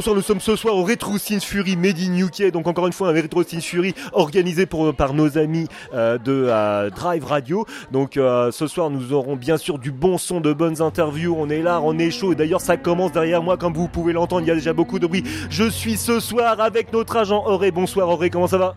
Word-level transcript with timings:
Bonsoir, 0.00 0.16
nous 0.16 0.22
sommes 0.22 0.40
ce 0.40 0.56
soir 0.56 0.76
au 0.76 0.82
Retro 0.82 1.18
Scenes 1.18 1.42
Fury 1.42 1.76
Made 1.76 1.98
in 1.98 2.16
UK, 2.16 2.52
donc 2.52 2.66
encore 2.66 2.86
une 2.86 2.92
fois 2.94 3.10
un 3.10 3.12
Retro 3.12 3.42
Scenes 3.42 3.60
Fury 3.60 3.94
organisé 4.14 4.64
pour, 4.64 4.94
par 4.94 5.12
nos 5.12 5.36
amis 5.36 5.68
euh, 5.92 6.16
de 6.16 6.46
euh, 6.48 6.88
Drive 6.88 7.22
Radio. 7.22 7.66
Donc 7.92 8.16
euh, 8.16 8.50
ce 8.50 8.66
soir 8.66 8.88
nous 8.88 9.12
aurons 9.12 9.36
bien 9.36 9.58
sûr 9.58 9.78
du 9.78 9.90
bon 9.90 10.16
son, 10.16 10.40
de 10.40 10.54
bonnes 10.54 10.80
interviews, 10.80 11.36
on 11.38 11.50
est 11.50 11.60
là, 11.60 11.82
on 11.84 11.98
est 11.98 12.10
chaud, 12.10 12.32
et 12.32 12.34
d'ailleurs 12.34 12.62
ça 12.62 12.78
commence 12.78 13.12
derrière 13.12 13.42
moi 13.42 13.58
comme 13.58 13.74
vous 13.74 13.88
pouvez 13.88 14.14
l'entendre, 14.14 14.40
il 14.40 14.48
y 14.48 14.50
a 14.50 14.54
déjà 14.54 14.72
beaucoup 14.72 14.98
de 14.98 15.06
bruit. 15.06 15.22
Je 15.50 15.68
suis 15.68 15.98
ce 15.98 16.18
soir 16.18 16.58
avec 16.62 16.94
notre 16.94 17.18
agent 17.18 17.44
Auré, 17.46 17.70
bonsoir 17.70 18.08
Auré, 18.08 18.30
comment 18.30 18.46
ça 18.46 18.56
va? 18.56 18.76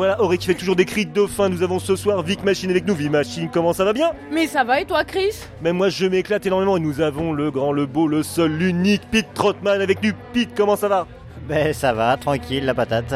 Voilà, 0.00 0.18
Auré 0.22 0.38
qui 0.38 0.46
fait 0.46 0.54
toujours 0.54 0.76
des 0.76 0.86
cris 0.86 1.04
de 1.04 1.12
dauphin. 1.12 1.50
Nous 1.50 1.62
avons 1.62 1.78
ce 1.78 1.94
soir 1.94 2.22
Vic 2.22 2.42
Machine 2.42 2.70
avec 2.70 2.86
nous. 2.86 2.94
Vic 2.94 3.10
Machine, 3.10 3.50
comment 3.52 3.74
ça 3.74 3.84
va 3.84 3.92
bien? 3.92 4.12
Mais 4.32 4.46
ça 4.46 4.64
va 4.64 4.80
et 4.80 4.86
toi, 4.86 5.04
Chris? 5.04 5.34
Même 5.60 5.76
moi, 5.76 5.90
je 5.90 6.06
m'éclate 6.06 6.46
énormément. 6.46 6.78
Et 6.78 6.80
nous 6.80 7.02
avons 7.02 7.34
le 7.34 7.50
grand, 7.50 7.70
le 7.70 7.84
beau, 7.84 8.08
le 8.08 8.22
seul, 8.22 8.50
l'unique 8.50 9.02
Pete 9.10 9.26
Trotman 9.34 9.78
avec 9.78 10.02
nous. 10.02 10.12
Pete, 10.32 10.54
comment 10.56 10.74
ça 10.74 10.88
va? 10.88 11.06
Ben 11.46 11.74
ça 11.74 11.92
va, 11.92 12.16
tranquille, 12.16 12.64
la 12.64 12.72
patate. 12.72 13.14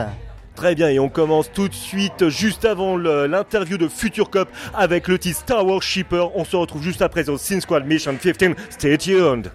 Très 0.57 0.75
bien, 0.75 0.91
et 0.91 0.99
on 0.99 1.09
commence 1.09 1.51
tout 1.51 1.69
de 1.69 1.75
suite, 1.75 2.29
juste 2.29 2.67
avant 2.67 2.99
l'interview 2.99 3.79
de 3.79 3.89
Future 3.89 4.29
Cop 4.29 4.51
avec 4.75 5.09
le 5.09 5.19
titre 5.19 5.39
Star 5.39 5.67
Wars 5.67 5.83
Shipper. 5.83 6.27
On 6.35 6.45
se 6.45 6.55
retrouve 6.55 6.83
juste 6.83 7.01
après 7.01 7.31
au 7.31 7.39
Sin 7.39 7.61
Squad 7.61 7.87
Mission 7.87 8.15
15. 8.15 8.55
Stay 8.69 8.99
tuned. 8.99 9.51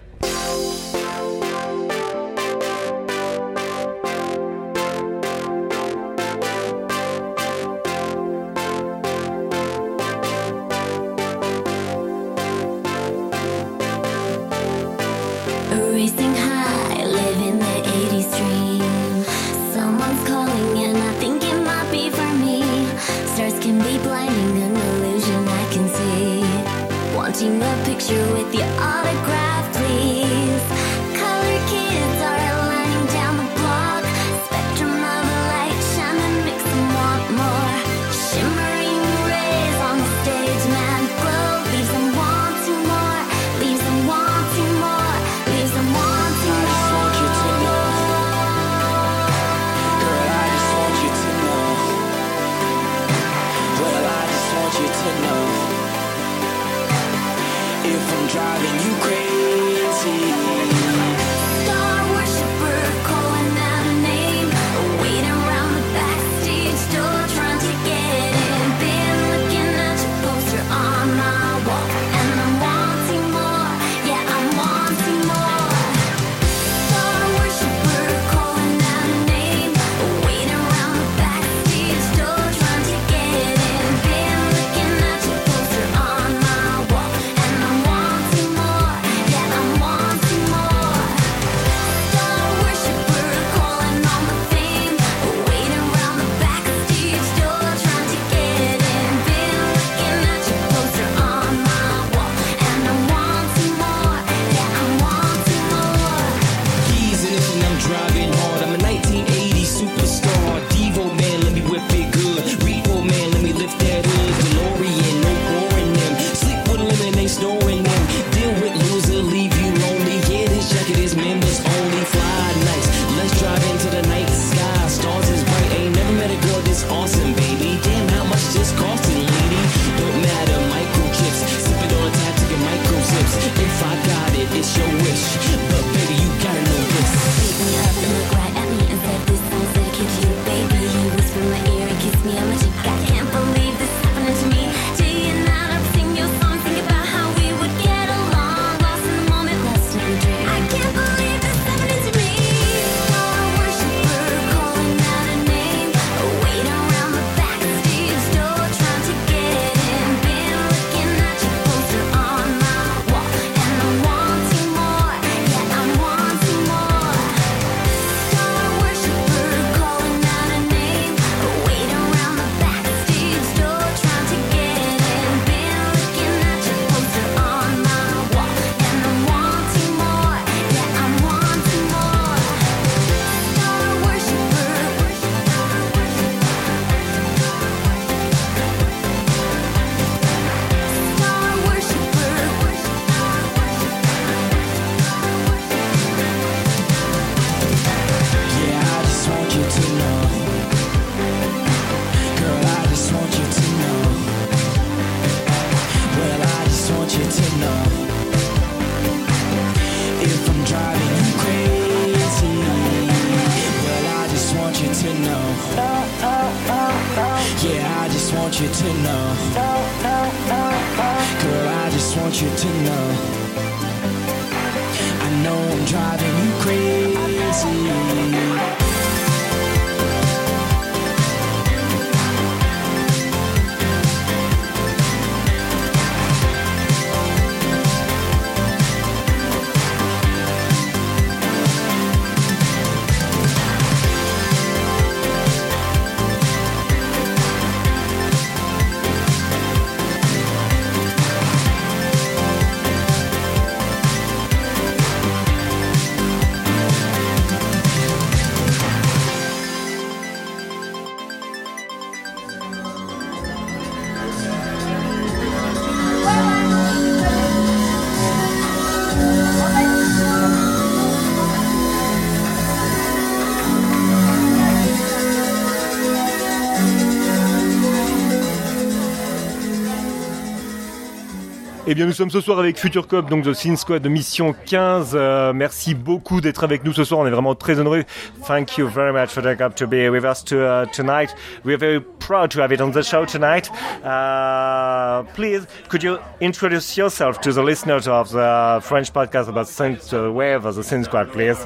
Bien, 282.00 282.06
nous 282.06 282.14
sommes 282.14 282.30
ce 282.30 282.40
soir 282.40 282.58
avec 282.58 282.78
Future 282.78 283.06
Cop, 283.06 283.28
donc 283.28 283.44
de 283.44 283.52
Sin 283.52 283.76
Squad 283.76 284.00
de 284.00 284.08
Mission 284.08 284.54
15. 284.64 285.10
Euh, 285.12 285.52
merci 285.52 285.94
beaucoup 285.94 286.40
d'être 286.40 286.64
avec 286.64 286.82
nous 286.82 286.94
ce 286.94 287.04
soir. 287.04 287.20
On 287.20 287.26
est 287.26 287.30
vraiment 287.30 287.54
très 287.54 287.78
honorés. 287.78 288.06
Thank 288.46 288.78
you 288.78 288.88
very 288.88 289.12
much 289.12 289.28
for 289.28 289.42
Future 289.42 289.54
Cop 289.54 289.74
to 289.74 289.86
be 289.86 290.08
with 290.08 290.24
us 290.24 290.42
to, 290.44 290.56
uh, 290.56 290.86
tonight. 290.94 291.36
We 291.62 291.74
are 291.74 291.78
very 291.78 292.00
proud 292.00 292.52
to 292.52 292.62
have 292.62 292.72
it 292.72 292.80
on 292.80 292.92
the 292.92 293.02
show 293.02 293.26
tonight. 293.26 293.70
Uh, 294.02 295.24
please, 295.34 295.66
could 295.90 296.02
you 296.02 296.16
introduce 296.40 296.96
yourself 296.96 297.38
to 297.42 297.52
the 297.52 297.62
listeners 297.62 298.08
of 298.08 298.30
the 298.30 298.80
French 298.82 299.12
podcast 299.12 299.50
about 299.50 299.66
Synth 299.66 300.10
uh, 300.14 300.32
Wave 300.32 300.64
the 300.76 300.82
Sin 300.82 301.04
Squad, 301.04 301.30
please? 301.32 301.58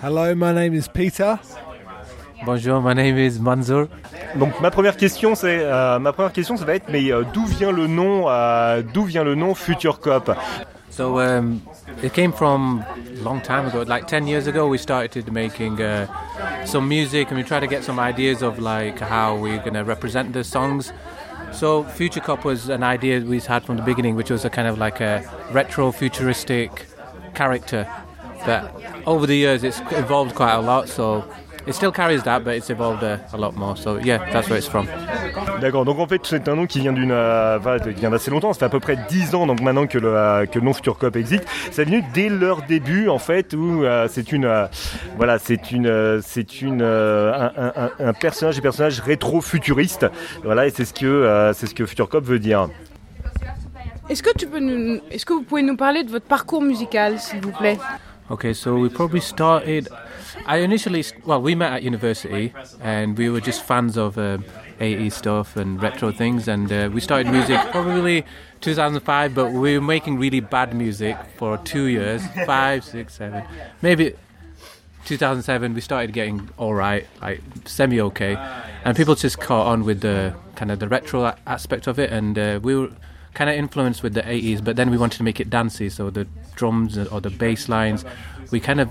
Hello, 0.00 0.34
my 0.34 0.52
name 0.52 0.74
is 0.74 0.88
Peter. 0.88 1.38
Bonjour, 2.44 2.80
my 2.80 2.94
name 2.94 3.18
is 3.18 3.40
Manzour. 3.40 3.88
Donc 4.36 4.60
ma 4.60 4.70
première 4.70 4.96
question 4.96 5.34
c'est 5.34 5.58
euh, 5.60 5.98
ma 5.98 6.12
première 6.12 6.32
question 6.32 6.56
ça 6.56 6.64
va 6.64 6.74
être 6.74 6.88
mais 6.88 7.10
euh, 7.10 7.24
d'où 7.32 7.44
vient 7.46 7.72
le 7.72 7.86
nom 7.86 8.26
euh, 8.28 8.82
d'où 8.82 9.04
vient 9.04 9.24
le 9.24 9.34
nom 9.34 9.54
Future 9.54 10.00
Cop 10.00 10.30
So 10.90 11.20
um, 11.20 11.60
it 12.02 12.12
came 12.12 12.32
from 12.32 12.82
a 12.88 13.22
long 13.22 13.40
time 13.40 13.66
ago, 13.66 13.82
like 13.82 14.06
10 14.08 14.26
years 14.26 14.48
ago. 14.48 14.66
We 14.66 14.78
started 14.78 15.30
making 15.32 15.80
uh, 15.80 16.06
some 16.64 16.88
music 16.88 17.28
and 17.30 17.36
we 17.36 17.44
tried 17.44 17.60
to 17.60 17.68
get 17.68 17.84
some 17.84 18.00
ideas 18.00 18.42
of 18.42 18.58
like 18.58 18.98
how 18.98 19.36
we're 19.36 19.58
going 19.58 19.74
to 19.74 19.84
represent 19.84 20.32
the 20.32 20.42
songs. 20.42 20.92
So 21.52 21.84
Future 21.84 22.20
Cop 22.20 22.44
was 22.44 22.68
an 22.68 22.82
idea 22.82 23.20
we 23.20 23.38
had 23.38 23.64
from 23.64 23.76
the 23.76 23.82
beginning, 23.82 24.16
which 24.16 24.30
was 24.30 24.44
a 24.44 24.50
kind 24.50 24.66
of 24.66 24.78
like 24.78 25.00
a 25.00 25.22
retro 25.52 25.92
futuristic 25.92 26.86
character. 27.34 27.86
But 28.44 28.72
over 29.06 29.26
the 29.26 29.36
years, 29.36 29.62
it's 29.62 29.80
evolved 29.92 30.34
quite 30.34 30.54
a 30.54 30.60
lot. 30.60 30.88
So 30.88 31.24
it 31.68 31.74
still 31.74 31.92
carries 31.92 32.22
that, 32.24 32.40
but 32.40 32.54
it's 32.56 32.70
evolved 32.70 33.04
uh, 33.04 33.18
a 33.32 33.36
lot 33.36 33.54
more. 33.56 33.76
So 33.76 33.98
yeah, 33.98 34.18
that's 34.32 34.48
where 34.48 34.58
it's 34.58 34.68
from. 34.68 34.86
D'accord, 35.60 35.84
donc 35.84 35.98
en 35.98 36.06
fait 36.06 36.20
c'est 36.24 36.48
un 36.48 36.56
nom 36.56 36.66
qui 36.66 36.80
vient 36.80 36.92
d'une 36.92 37.12
euh, 37.12 37.58
qui 37.78 38.00
vient 38.00 38.10
d'assez 38.10 38.30
longtemps, 38.30 38.52
ça 38.52 38.60
fait 38.60 38.64
à 38.64 38.68
peu 38.68 38.80
près 38.80 38.96
10 39.08 39.34
ans 39.34 39.46
donc 39.46 39.60
maintenant 39.60 39.86
que 39.86 39.98
le, 39.98 40.16
euh, 40.16 40.46
que 40.46 40.58
le 40.58 40.64
nom 40.64 40.72
Future 40.72 40.98
Cop 40.98 41.16
existe. 41.16 41.44
C'est 41.70 41.84
venu 41.84 42.02
dès 42.14 42.28
leur 42.28 42.62
début 42.62 43.08
en 43.08 43.18
fait 43.18 43.54
où 43.54 43.84
euh, 43.84 44.08
c'est 44.10 44.32
une 44.32 44.44
euh, 44.44 44.66
voilà, 45.16 45.38
c'est 45.38 45.70
une 45.70 45.86
euh, 45.86 46.20
c'est 46.24 46.62
une 46.62 46.80
euh, 46.82 47.32
un, 47.56 47.72
un, 47.84 47.90
un 48.08 48.12
personnage 48.12 48.56
des 48.56 48.62
personnages 48.62 49.00
rétro-futuristes. 49.00 50.06
Voilà, 50.44 50.66
et 50.66 50.70
c'est 50.70 50.84
ce 50.84 50.94
que 50.94 51.06
euh, 51.06 51.52
c'est 51.52 51.66
ce 51.66 51.74
que 51.74 51.86
Future 51.86 52.08
Cop 52.08 52.24
veut 52.24 52.38
dire. 52.38 52.68
Est-ce 54.08 54.22
que 54.22 54.30
tu 54.38 54.46
peux 54.46 54.60
nous, 54.60 55.00
est-ce 55.10 55.26
que 55.26 55.34
vous 55.34 55.42
pouvez 55.42 55.62
nous 55.62 55.76
parler 55.76 56.02
de 56.02 56.10
votre 56.10 56.24
parcours 56.24 56.62
musical, 56.62 57.18
s'il 57.18 57.40
vous 57.40 57.52
plaît? 57.52 57.76
Okay, 58.30 58.52
so 58.52 58.76
we 58.76 58.90
probably 58.90 59.20
started. 59.20 59.88
I 60.44 60.58
initially, 60.58 61.02
well, 61.24 61.40
we 61.40 61.54
met 61.54 61.72
at 61.72 61.82
university, 61.82 62.52
and 62.80 63.16
we 63.16 63.30
were 63.30 63.40
just 63.40 63.62
fans 63.62 63.96
of 63.96 64.18
um 64.18 64.44
80s 64.80 65.12
stuff 65.12 65.56
and 65.56 65.82
retro 65.82 66.12
things, 66.12 66.46
and 66.46 66.70
uh, 66.70 66.90
we 66.92 67.00
started 67.00 67.32
music 67.32 67.58
probably 67.70 68.24
2005. 68.60 69.34
But 69.34 69.52
we 69.52 69.78
were 69.78 69.84
making 69.84 70.18
really 70.18 70.40
bad 70.40 70.74
music 70.74 71.16
for 71.36 71.56
two 71.58 71.84
years, 71.86 72.22
five, 72.46 72.84
six, 72.84 73.14
seven, 73.14 73.44
maybe 73.80 74.14
2007. 75.06 75.72
We 75.72 75.80
started 75.80 76.12
getting 76.12 76.50
all 76.58 76.74
right, 76.74 77.06
like 77.22 77.40
semi 77.64 77.98
okay, 78.00 78.36
and 78.84 78.94
people 78.94 79.14
just 79.14 79.40
caught 79.40 79.66
on 79.68 79.84
with 79.84 80.02
the 80.02 80.34
kind 80.54 80.70
of 80.70 80.80
the 80.80 80.88
retro 80.88 81.34
aspect 81.46 81.86
of 81.86 81.98
it, 81.98 82.12
and 82.12 82.38
uh, 82.38 82.60
we 82.62 82.76
were 82.76 82.90
kind 83.38 83.48
of 83.48 83.54
influenced 83.54 84.02
with 84.02 84.14
the 84.14 84.22
80s, 84.22 84.64
but 84.64 84.74
then 84.74 84.90
we 84.90 84.98
wanted 84.98 85.16
to 85.18 85.22
make 85.22 85.38
it 85.38 85.48
dancey, 85.48 85.88
so 85.88 86.10
the 86.10 86.26
drums 86.56 86.98
or 86.98 87.20
the 87.20 87.30
bass 87.30 87.68
lines, 87.68 88.04
we 88.50 88.58
kind 88.58 88.80
of 88.80 88.90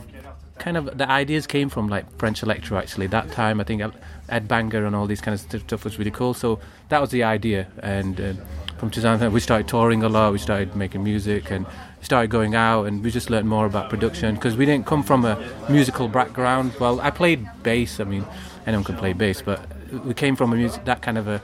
kind 0.57 0.77
of 0.77 0.97
the 0.97 1.07
ideas 1.07 1.45
came 1.45 1.67
from 1.69 1.87
like 1.87 2.05
French 2.17 2.41
electro 2.41 2.79
actually 2.79 3.05
that 3.05 3.31
time 3.31 3.59
I 3.61 3.63
think 3.63 3.79
Ed 4.27 4.47
Banger 4.47 4.87
and 4.87 4.95
all 4.95 5.05
these 5.05 5.21
kind 5.21 5.35
of 5.35 5.61
stuff 5.61 5.83
was 5.83 5.99
really 5.99 6.09
cool 6.09 6.33
so 6.33 6.59
that 6.89 6.99
was 6.99 7.11
the 7.11 7.21
idea 7.21 7.67
and 7.83 8.19
uh, 8.19 8.33
from 8.79 8.89
2000 8.89 9.31
we 9.31 9.39
started 9.39 9.67
touring 9.67 10.01
a 10.01 10.09
lot 10.09 10.33
we 10.33 10.39
started 10.39 10.75
making 10.75 11.03
music 11.03 11.51
and 11.51 11.67
started 12.01 12.31
going 12.31 12.55
out 12.55 12.85
and 12.85 13.03
we 13.03 13.11
just 13.11 13.29
learned 13.29 13.47
more 13.47 13.67
about 13.67 13.87
production 13.91 14.33
because 14.33 14.57
we 14.57 14.65
didn't 14.65 14.87
come 14.87 15.03
from 15.03 15.25
a 15.25 15.35
musical 15.69 16.07
background. 16.07 16.73
Well 16.79 16.99
I 17.01 17.11
played 17.11 17.47
bass 17.61 17.99
I 17.99 18.05
mean 18.05 18.25
anyone 18.65 18.83
can 18.83 18.97
play 18.97 19.13
bass 19.13 19.43
but 19.43 19.59
we 20.05 20.15
came 20.15 20.35
from 20.35 20.53
a 20.53 20.55
music 20.55 20.85
that 20.85 21.03
kind 21.03 21.19
of 21.19 21.27
a 21.27 21.39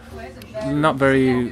not 0.71 0.95
very 0.95 1.51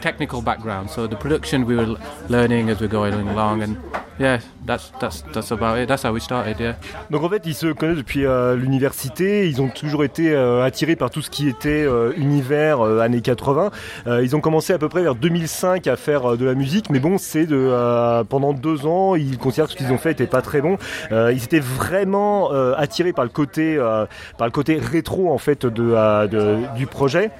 technical 0.00 0.40
background. 0.42 0.88
So 0.88 1.06
the 1.06 1.16
production 1.16 1.64
we 1.64 1.76
were 1.76 1.84
l- 1.86 1.96
learning 2.28 2.70
as 2.70 2.80
we're 2.80 2.88
going 2.88 3.14
along, 3.28 3.62
and 3.62 3.76
yeah, 4.18 4.38
that's 4.66 4.92
that's 5.00 5.22
that's 5.32 5.50
about 5.52 5.78
it. 5.78 5.88
That's 5.88 6.04
how 6.04 6.12
we 6.12 6.20
started. 6.20 6.58
Yeah. 6.60 6.74
Donc 7.10 7.22
en 7.24 7.28
fait, 7.28 7.42
ils 7.46 7.54
se 7.54 7.72
connaissent 7.72 7.98
depuis 7.98 8.24
euh, 8.26 8.56
l'université. 8.56 9.48
Ils 9.48 9.60
ont 9.62 9.68
toujours 9.68 10.04
été 10.04 10.32
euh, 10.34 10.62
attirés 10.64 10.96
par 10.96 11.10
tout 11.10 11.22
ce 11.22 11.30
qui 11.30 11.48
était 11.48 11.84
euh, 11.86 12.12
univers 12.16 12.80
années 12.82 13.20
80. 13.20 13.70
Euh, 14.06 14.22
ils 14.24 14.34
ont 14.36 14.40
commencé 14.40 14.72
à 14.72 14.78
peu 14.78 14.88
près 14.88 15.02
vers 15.02 15.14
2005 15.14 15.86
à 15.86 15.96
faire 15.96 16.36
de 16.36 16.44
la 16.44 16.54
musique, 16.54 16.90
mais 16.90 16.98
bon, 17.00 17.18
c'est 17.18 17.46
de 17.46 18.22
pendant 18.24 18.52
deux 18.52 18.86
ans. 18.86 19.14
Ils 19.14 19.38
considèrent 19.38 19.66
que 19.66 19.72
ce 19.72 19.76
qu'ils 19.76 19.92
ont 19.92 19.98
fait 19.98 20.12
était 20.12 20.26
pas 20.26 20.42
très 20.42 20.60
bon. 20.60 20.76
Ils 21.10 21.42
étaient 21.44 21.60
vraiment 21.60 22.50
attirés 22.76 23.12
par 23.12 23.24
le 23.24 23.30
côté 23.30 23.76
par 24.38 24.46
le 24.46 24.52
côté 24.52 24.78
rétro 24.78 25.32
en 25.32 25.38
fait 25.38 25.66
de- 25.66 26.76
du 26.76 26.86
projet. 26.86 27.30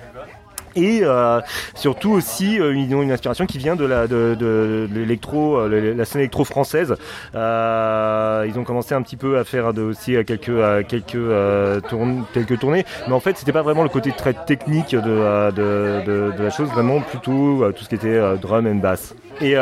Et 0.76 1.00
euh, 1.02 1.40
surtout 1.74 2.10
aussi, 2.12 2.60
euh, 2.60 2.74
ils 2.74 2.94
ont 2.94 3.02
une 3.02 3.12
inspiration 3.12 3.46
qui 3.46 3.58
vient 3.58 3.76
de 3.76 3.84
la 3.84 4.06
de, 4.06 4.88
l'électro, 4.92 5.58
euh, 5.58 5.94
la 5.94 6.04
scène 6.04 6.20
électro 6.20 6.44
française. 6.44 6.94
Ils 7.34 8.58
ont 8.58 8.64
commencé 8.64 8.94
un 8.94 9.02
petit 9.02 9.16
peu 9.16 9.38
à 9.38 9.44
faire 9.44 9.72
aussi 9.76 10.16
quelques 10.24 10.86
quelques 10.88 11.84
tourn- 11.88 12.24
quelques 12.32 12.58
tournées, 12.58 12.84
mais 13.06 13.14
en 13.14 13.20
fait, 13.20 13.36
c'était 13.36 13.52
pas 13.52 13.62
vraiment 13.62 13.82
le 13.82 13.88
côté 13.88 14.12
très 14.12 14.34
technique 14.34 14.94
de 14.94 16.42
la 16.42 16.50
chose, 16.50 16.68
vraiment 16.70 17.00
plutôt 17.00 17.70
tout 17.72 17.84
ce 17.84 17.88
qui 17.88 17.94
était 17.94 18.20
drum 18.40 18.66
and 18.66 18.76
bass. 18.76 19.14
Et 19.40 19.54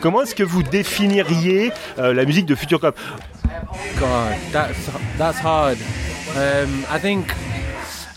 comment 0.00 0.22
est-ce 0.22 0.34
que 0.34 0.42
vous 0.42 0.62
définiriez 0.62 1.72
la 1.96 2.24
musique 2.24 2.46
de 2.46 2.54
Future 2.54 2.80
Cop? 2.80 2.98
God, 3.98 4.34
that's 4.52 4.90
that's 5.18 5.38
hard. 5.38 5.78
Um, 6.36 6.84
I 6.90 6.98
think, 6.98 7.26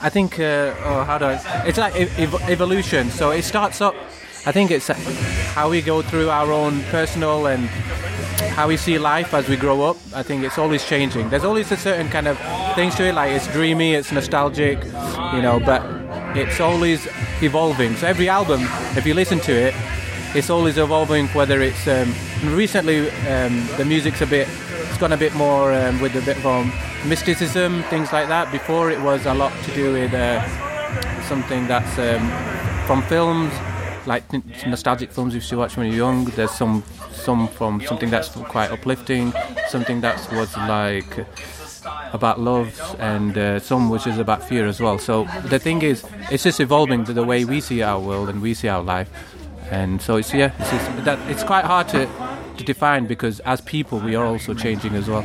I 0.05 0.09
think, 0.09 0.39
uh, 0.39 0.75
oh, 0.83 1.03
how 1.03 1.17
do 1.17 1.25
I? 1.25 1.63
It's 1.65 1.79
like 1.79 1.95
ev- 1.95 2.19
ev- 2.19 2.50
evolution. 2.50 3.09
So 3.09 3.31
it 3.31 3.41
starts 3.41 3.81
up. 3.81 3.95
I 4.45 4.51
think 4.51 4.69
it's 4.69 4.88
how 5.55 5.67
we 5.67 5.81
go 5.81 6.03
through 6.03 6.29
our 6.29 6.51
own 6.51 6.83
personal 6.91 7.47
and 7.47 7.67
how 8.53 8.67
we 8.67 8.77
see 8.77 9.00
life 9.00 9.33
as 9.33 9.50
we 9.50 9.55
grow 9.55 9.81
up. 9.81 9.97
I 10.13 10.21
think 10.21 10.43
it's 10.43 10.59
always 10.59 10.85
changing. 10.85 11.31
There's 11.31 11.43
always 11.43 11.71
a 11.71 11.77
certain 11.77 12.07
kind 12.09 12.27
of 12.27 12.38
things 12.75 12.93
to 12.97 13.03
it, 13.05 13.15
like 13.15 13.31
it's 13.31 13.47
dreamy, 13.47 13.95
it's 13.95 14.12
nostalgic, 14.12 14.77
you 15.33 15.41
know, 15.41 15.59
but 15.65 15.81
it's 16.38 16.59
always 16.59 17.07
evolving. 17.41 17.95
So 17.95 18.05
every 18.05 18.29
album, 18.29 18.62
if 18.95 19.07
you 19.07 19.15
listen 19.15 19.39
to 19.39 19.51
it, 19.51 19.74
it's 20.35 20.51
always 20.51 20.77
evolving. 20.77 21.29
Whether 21.29 21.62
it's 21.63 21.88
um, 21.88 22.13
recently, 22.55 23.09
um, 23.27 23.67
the 23.77 23.85
music's 23.85 24.21
a 24.21 24.27
bit, 24.27 24.47
it's 24.95 25.01
gone 25.01 25.11
a 25.11 25.17
bit 25.17 25.35
more 25.35 25.73
um, 25.73 25.99
with 25.99 26.15
a 26.15 26.21
bit 26.21 26.41
more 26.41 26.63
mysticism, 27.05 27.83
things 27.89 28.13
like 28.13 28.29
that. 28.29 28.49
Before 28.49 28.89
it 28.89 29.01
was 29.01 29.25
a 29.25 29.33
lot 29.33 29.51
to 29.65 29.71
do 29.73 29.91
with 29.91 30.13
uh, 30.13 30.41
something 31.23 31.67
that's 31.67 31.99
um, 31.99 32.25
from 32.87 33.01
films, 33.03 33.53
like 34.07 34.23
nostalgic 34.65 35.11
films 35.11 35.33
you 35.33 35.39
used 35.39 35.49
to 35.49 35.57
watch 35.57 35.75
when 35.75 35.87
you're 35.87 35.97
young. 35.97 36.23
There's 36.23 36.51
some 36.51 36.81
some 37.11 37.49
from 37.49 37.81
something 37.81 38.09
that's 38.09 38.29
quite 38.29 38.71
uplifting, 38.71 39.33
something 39.67 39.99
that 39.99 40.15
was 40.31 40.55
like 40.55 41.27
about 42.13 42.39
love 42.39 42.95
and 42.97 43.37
uh, 43.37 43.59
some 43.59 43.89
which 43.89 44.07
is 44.07 44.17
about 44.17 44.47
fear 44.47 44.65
as 44.65 44.79
well. 44.79 44.97
So 44.97 45.25
the 45.43 45.59
thing 45.59 45.81
is, 45.81 46.05
it's 46.31 46.43
just 46.43 46.61
evolving 46.61 47.03
to 47.03 47.11
the 47.11 47.25
way 47.25 47.43
we 47.43 47.59
see 47.59 47.81
our 47.81 47.99
world 47.99 48.29
and 48.29 48.41
we 48.41 48.53
see 48.53 48.69
our 48.69 48.81
life. 48.81 49.09
And 49.71 50.01
so 50.01 50.15
it's 50.15 50.33
yeah, 50.33 50.53
it's, 50.57 50.69
just, 50.69 51.03
that, 51.03 51.19
it's 51.29 51.43
quite 51.43 51.65
hard 51.65 51.89
to, 51.89 52.07
to 52.57 52.63
define 52.63 53.05
because 53.05 53.39
as 53.41 53.62
people 53.62 54.00
we 54.00 54.15
are 54.15 54.25
also 54.25 54.53
changing 54.53 54.95
as 54.95 55.07
well. 55.07 55.24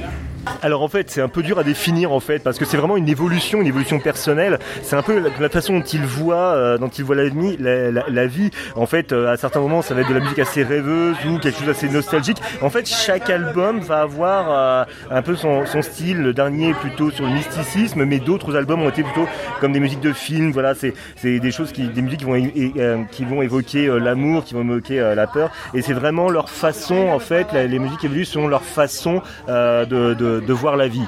Alors 0.62 0.82
en 0.82 0.88
fait, 0.88 1.10
c'est 1.10 1.20
un 1.20 1.28
peu 1.28 1.42
dur 1.42 1.58
à 1.58 1.64
définir 1.64 2.12
en 2.12 2.20
fait 2.20 2.42
parce 2.42 2.58
que 2.58 2.64
c'est 2.64 2.76
vraiment 2.76 2.96
une 2.96 3.08
évolution, 3.08 3.60
une 3.60 3.66
évolution 3.66 3.98
personnelle. 3.98 4.58
C'est 4.82 4.96
un 4.96 5.02
peu 5.02 5.22
la, 5.38 5.48
façon 5.48 5.78
dont 5.78 5.84
il 5.84 6.02
voit, 6.02 6.54
euh, 6.54 6.78
dont 6.78 6.88
il 6.88 7.04
voit 7.04 7.16
la, 7.16 8.26
vie-. 8.26 8.50
En 8.76 8.86
fait, 8.86 9.12
euh, 9.12 9.32
à 9.32 9.36
certains 9.36 9.60
moments, 9.60 9.82
ça 9.82 9.94
va 9.94 10.02
être 10.02 10.08
de 10.08 10.14
la 10.14 10.20
musique 10.20 10.38
assez 10.38 10.62
rêveuse 10.62 11.16
ou 11.26 11.38
quelque 11.38 11.58
chose 11.58 11.66
d'assez 11.66 11.88
nostalgique. 11.88 12.38
En 12.62 12.70
fait, 12.70 12.86
chaque 12.86 13.28
album 13.28 13.80
va 13.80 14.02
avoir 14.02 14.46
euh, 14.50 14.84
un 15.10 15.22
peu 15.22 15.36
son, 15.36 15.64
style. 15.82 16.18
Le 16.18 16.32
dernier 16.32 16.74
plutôt 16.74 17.10
sur 17.10 17.24
le 17.24 17.32
mysticisme, 17.32 18.04
mais 18.04 18.18
d'autres 18.18 18.56
albums 18.56 18.82
ont 18.82 18.88
été 18.88 19.02
plutôt 19.02 19.26
comme 19.60 19.72
des 19.72 19.80
musiques 19.80 20.00
de 20.00 20.12
films. 20.12 20.52
Voilà, 20.52 20.74
c'est 20.74 20.94
des 21.22 21.50
choses 21.50 21.72
qui, 21.72 21.88
des 21.88 22.02
musiques 22.02 22.20
qui 22.20 22.26
vont, 22.26 23.06
qui 23.10 23.24
vont 23.24 23.42
évoquer 23.42 23.86
l'amour, 23.98 24.44
qui 24.44 24.54
vont 24.54 24.62
évoquer 24.62 25.00
la 25.14 25.26
peur. 25.26 25.50
Et 25.74 25.82
c'est 25.82 25.92
vraiment 25.92 26.28
leur 26.28 26.48
façon, 26.48 27.08
en 27.08 27.18
fait, 27.18 27.52
les 27.52 27.78
musiques 27.78 28.04
évoluent 28.04 28.24
selon 28.24 28.48
leur 28.48 28.62
façon 28.62 29.22
de, 29.48 30.14
de, 30.38 30.52
voir 30.52 30.76
la 30.76 30.88
vie. 30.88 31.06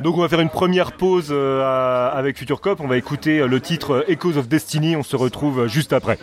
Donc 0.00 0.16
on 0.16 0.20
va 0.20 0.28
faire 0.28 0.40
une 0.40 0.50
première 0.50 0.92
pause 0.92 1.28
euh, 1.30 2.10
avec 2.12 2.36
Future 2.36 2.60
Cop. 2.60 2.80
On 2.80 2.86
va 2.86 2.96
écouter 2.96 3.40
euh, 3.40 3.46
le 3.46 3.60
titre 3.60 3.92
euh, 3.92 4.10
Echoes 4.10 4.36
of 4.36 4.48
Destiny. 4.48 4.96
On 4.96 5.02
se 5.02 5.16
retrouve 5.16 5.66
juste 5.66 5.92
après. 5.92 6.18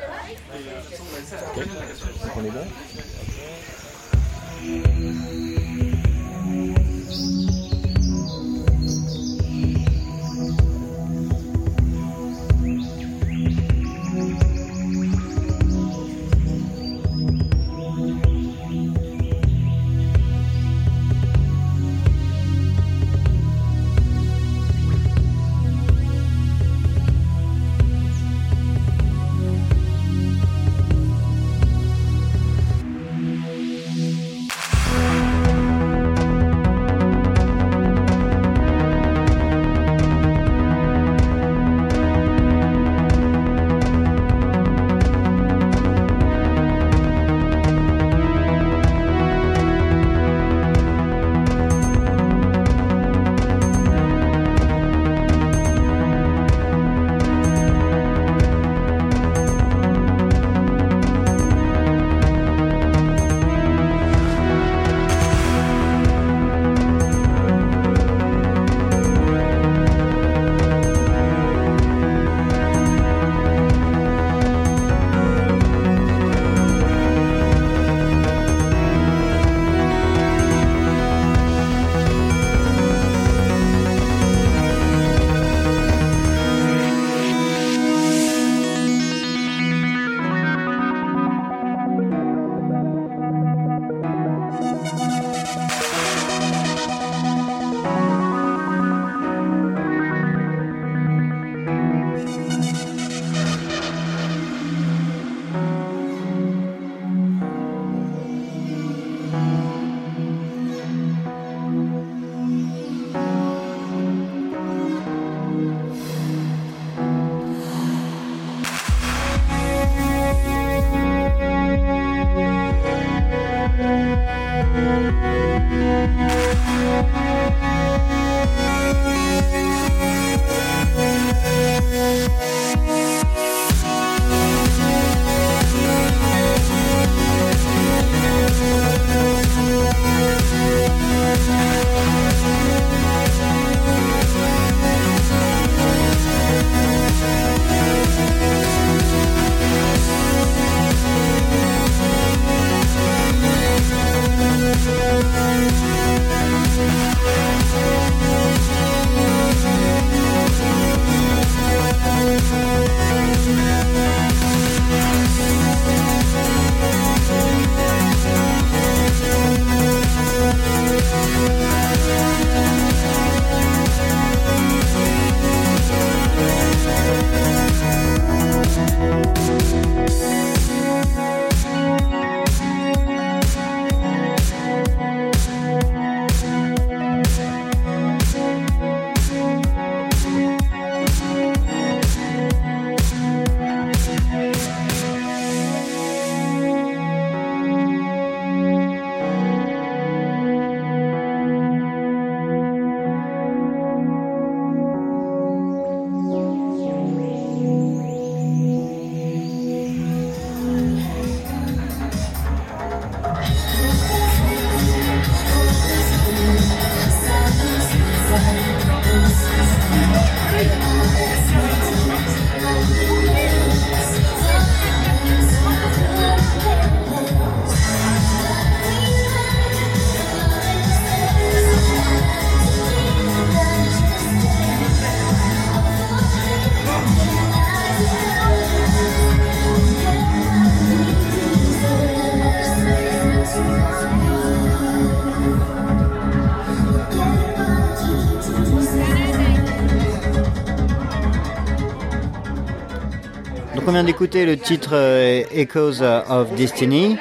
Donc 253.91 253.97
on 253.97 254.03
vient 254.03 254.13
d'écouter 254.13 254.45
le 254.45 254.55
titre 254.55 254.91
euh, 254.93 255.43
Echoes 255.51 256.01
of 256.01 256.55
Destiny. 256.55 257.17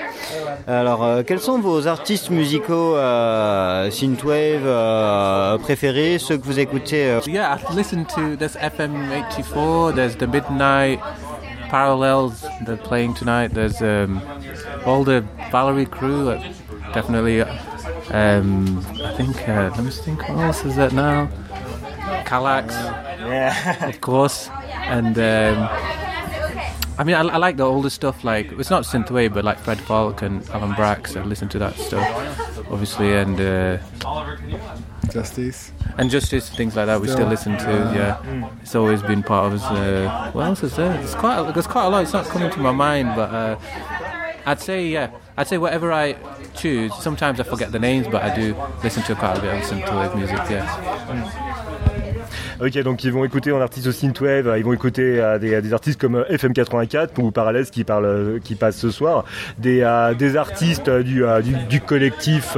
Alors, 0.69 1.03
euh, 1.03 1.25
quels 1.27 1.41
sont 1.41 1.59
vos 1.59 1.89
artistes 1.89 2.31
musicaux 2.31 2.95
euh, 2.95 3.91
synthwave 3.91 4.62
euh, 4.65 5.59
préférés, 5.59 6.21
ceux 6.21 6.39
que 6.39 6.45
vous 6.45 6.61
écoutez 6.61 7.19
Yeah, 7.27 7.57
I 7.57 7.75
listen 7.75 8.05
to 8.15 8.37
there's 8.37 8.55
FM84, 8.55 9.97
there's 9.97 10.17
the 10.17 10.29
Midnight 10.29 11.00
Parallels, 11.71 12.47
they're 12.65 12.77
playing 12.77 13.15
tonight. 13.15 13.53
There's 13.53 13.83
um, 13.83 14.21
all 14.87 15.03
the 15.03 15.25
Valerie 15.50 15.87
crew, 15.87 16.39
definitely. 16.95 17.43
Um, 18.12 18.81
I 19.05 19.12
think, 19.17 19.49
uh, 19.49 19.73
let 19.75 19.83
me 19.83 19.91
think, 19.91 20.29
what 20.29 20.39
else 20.39 20.65
is 20.65 20.77
that 20.77 20.93
now? 20.93 21.29
Calax, 22.27 22.71
of 23.83 24.00
course. 24.00 24.49
And 24.89 25.19
um, 25.19 25.69
I 27.00 27.02
mean, 27.02 27.14
I, 27.16 27.23
I 27.23 27.38
like 27.38 27.57
the 27.57 27.62
older 27.64 27.88
stuff, 27.88 28.25
like, 28.25 28.52
it's 28.52 28.69
not 28.69 28.83
synthwave, 28.83 29.33
but 29.33 29.42
like 29.42 29.59
Fred 29.59 29.80
Falk 29.80 30.21
and 30.21 30.47
Alan 30.50 30.73
Brax, 30.73 31.16
I 31.19 31.25
listen 31.25 31.49
to 31.49 31.59
that 31.59 31.75
stuff, 31.76 32.07
obviously. 32.71 33.14
And 33.14 33.40
uh, 33.40 33.78
Justice. 35.11 35.73
and 35.97 36.11
Justice, 36.11 36.50
things 36.50 36.76
like 36.76 36.85
that, 36.88 37.00
we 37.00 37.09
still 37.09 37.26
listen 37.26 37.57
to. 37.57 37.92
Yeah, 37.97 38.50
it's 38.61 38.75
always 38.75 39.00
been 39.00 39.23
part 39.23 39.47
of 39.50 39.62
us. 39.62 39.64
Uh, 39.64 40.30
what 40.35 40.45
else 40.45 40.62
is 40.62 40.76
there? 40.76 41.00
It's 41.00 41.14
quite. 41.14 41.54
There's 41.54 41.66
quite 41.66 41.87
a 41.87 41.88
lot. 41.88 42.02
It's 42.02 42.12
not 42.12 42.26
coming 42.26 42.50
to 42.50 42.59
my 42.59 42.73
mind, 42.73 43.16
but 43.16 43.30
uh, 43.30 43.59
I'd 44.45 44.61
say 44.61 44.87
yeah. 44.87 45.11
I'd 45.38 45.49
say 45.49 45.57
whatever 45.57 45.90
I 45.90 46.16
choose. 46.54 46.95
Sometimes 46.97 47.40
I 47.40 47.45
forget 47.45 47.73
the 47.73 47.78
names, 47.78 48.09
but 48.09 48.23
I 48.23 48.37
do 48.37 48.54
listen 48.85 49.02
to 49.04 49.14
quite 49.14 49.38
a 49.38 49.40
bit 49.40 49.54
of 49.54 49.62
synthwave 49.62 50.14
music. 50.16 50.37
Yeah. 50.50 51.70
Ok, 52.62 52.76
donc 52.83 53.05
ils 53.05 53.12
vont 53.12 53.25
écouter 53.25 53.52
en 53.52 53.61
artiste 53.62 53.87
au 53.87 53.93
synthwave, 53.93 54.47
euh, 54.47 54.59
ils 54.59 54.64
vont 54.64 54.75
écouter 54.75 55.19
euh, 55.19 55.38
des, 55.38 55.73
artistes 55.73 55.99
comme 55.99 56.17
euh, 56.17 56.25
FM84 56.25 57.19
ou 57.19 57.31
Parallèle 57.31 57.64
qui 57.64 57.85
parle, 57.85 58.38
qui 58.45 58.55
passe 58.55 58.76
ce 58.76 58.90
soir, 58.90 59.25
des, 59.57 59.83
artistes 59.83 60.90
du, 60.90 61.25
collectif, 61.87 62.57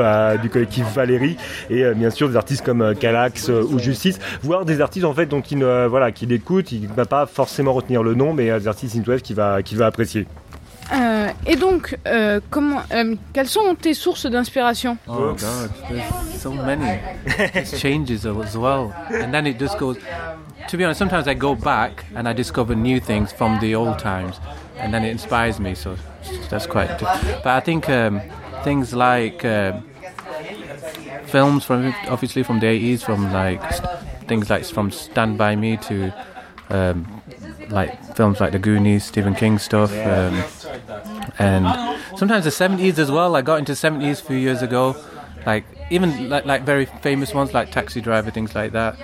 Valérie 0.92 1.36
et 1.70 1.84
bien 1.94 2.10
sûr 2.10 2.28
des 2.28 2.36
artistes 2.36 2.64
comme 2.64 2.96
Calax 2.96 3.48
ou 3.48 3.78
Justice, 3.78 4.18
voire 4.42 4.64
des 4.64 4.80
artistes 4.80 5.04
en 5.04 5.14
fait 5.14 5.28
qui 5.42 5.54
ne, 5.54 5.86
voilà, 5.86 6.10
qui 6.10 6.26
l'écoutent, 6.26 6.72
il 6.72 6.82
ne 6.82 6.94
va 6.94 7.04
pas 7.04 7.26
forcément 7.26 7.72
retenir 7.72 8.02
le 8.02 8.14
nom, 8.14 8.34
mais 8.34 8.46
des 8.58 8.66
artistes 8.66 8.96
synthwave 8.96 9.20
qui 9.20 9.34
va, 9.34 9.62
qui 9.62 9.76
va 9.76 9.86
apprécier. 9.86 10.26
Euh, 10.92 11.30
et 11.46 11.56
donc, 11.56 11.96
euh, 12.06 12.40
comment, 12.50 12.82
euh, 12.92 13.14
quelles 13.32 13.48
sont 13.48 13.74
tes 13.74 13.94
sources 13.94 14.26
d'inspiration 14.26 14.98
Oh 15.08 15.34
God, 15.34 15.70
there's 15.88 16.40
so 16.40 16.52
many. 16.52 16.98
It 17.54 17.76
changes 17.78 18.26
as 18.26 18.56
well, 18.56 18.92
and 19.10 19.32
then 19.32 19.46
it 19.46 19.58
just 19.58 19.78
goes. 19.78 19.96
To 20.68 20.76
be 20.76 20.84
honest, 20.84 20.98
sometimes 20.98 21.26
I 21.26 21.34
go 21.34 21.54
back 21.54 22.04
and 22.14 22.28
I 22.28 22.34
discover 22.34 22.74
new 22.74 23.00
things 23.00 23.32
from 23.32 23.58
the 23.60 23.74
old 23.74 23.98
times, 23.98 24.38
and 24.78 24.92
then 24.92 25.04
it 25.04 25.10
inspires 25.10 25.58
me. 25.58 25.74
So 25.74 25.96
that's 26.50 26.66
quite. 26.66 26.88
But 26.98 27.46
I 27.46 27.60
think 27.60 27.88
um, 27.88 28.20
things 28.62 28.92
like 28.92 29.44
uh, 29.44 29.72
films 31.24 31.64
from 31.64 31.94
obviously 32.08 32.42
from 32.42 32.60
the 32.60 32.66
80s, 32.66 33.02
from 33.02 33.32
like 33.32 33.62
things 34.28 34.50
like 34.50 34.64
from 34.66 34.90
Stand 34.90 35.38
by 35.38 35.56
Me 35.56 35.78
to 35.78 36.12
um, 36.70 37.21
like 37.72 38.14
films 38.14 38.40
like 38.40 38.52
The 38.52 38.58
Goonies, 38.58 39.04
Stephen 39.04 39.34
King 39.34 39.58
stuff. 39.58 39.90
Um, 39.92 40.44
and 41.38 41.98
sometimes 42.16 42.44
the 42.44 42.50
70s 42.50 42.98
as 42.98 43.10
well. 43.10 43.34
I 43.34 43.42
got 43.42 43.58
into 43.58 43.72
70s 43.72 44.20
a 44.20 44.24
few 44.24 44.36
years 44.36 44.62
ago, 44.62 44.96
like 45.46 45.64
even 45.90 46.28
like, 46.28 46.44
like 46.44 46.62
very 46.62 46.86
famous 46.86 47.34
ones 47.34 47.52
like 47.54 47.72
Taxi 47.72 48.00
Driver, 48.00 48.30
things 48.30 48.54
like 48.54 48.72
that. 48.72 48.96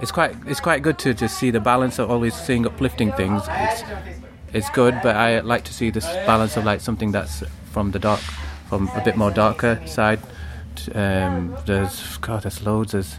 It's 0.00 0.10
quite 0.10 0.34
it's 0.46 0.60
quite 0.60 0.82
good 0.82 0.98
to 1.00 1.14
just 1.14 1.38
see 1.38 1.50
the 1.50 1.60
balance 1.60 1.98
of 1.98 2.10
always 2.10 2.34
seeing 2.34 2.66
uplifting 2.66 3.12
things. 3.12 3.42
It's 3.48 3.82
it's 4.52 4.70
good, 4.70 4.98
but 5.02 5.16
I 5.16 5.40
like 5.40 5.64
to 5.64 5.74
see 5.74 5.90
this 5.90 6.06
balance 6.26 6.56
of 6.56 6.64
like 6.64 6.80
something 6.80 7.12
that's 7.12 7.42
from 7.72 7.90
the 7.90 7.98
dark, 7.98 8.20
from 8.68 8.88
a 8.94 9.02
bit 9.04 9.16
more 9.16 9.30
darker 9.30 9.80
side. 9.86 10.20
Um, 10.94 11.56
there's 11.66 12.16
God, 12.18 12.42
there's 12.42 12.64
loads. 12.64 12.92
There's 12.92 13.18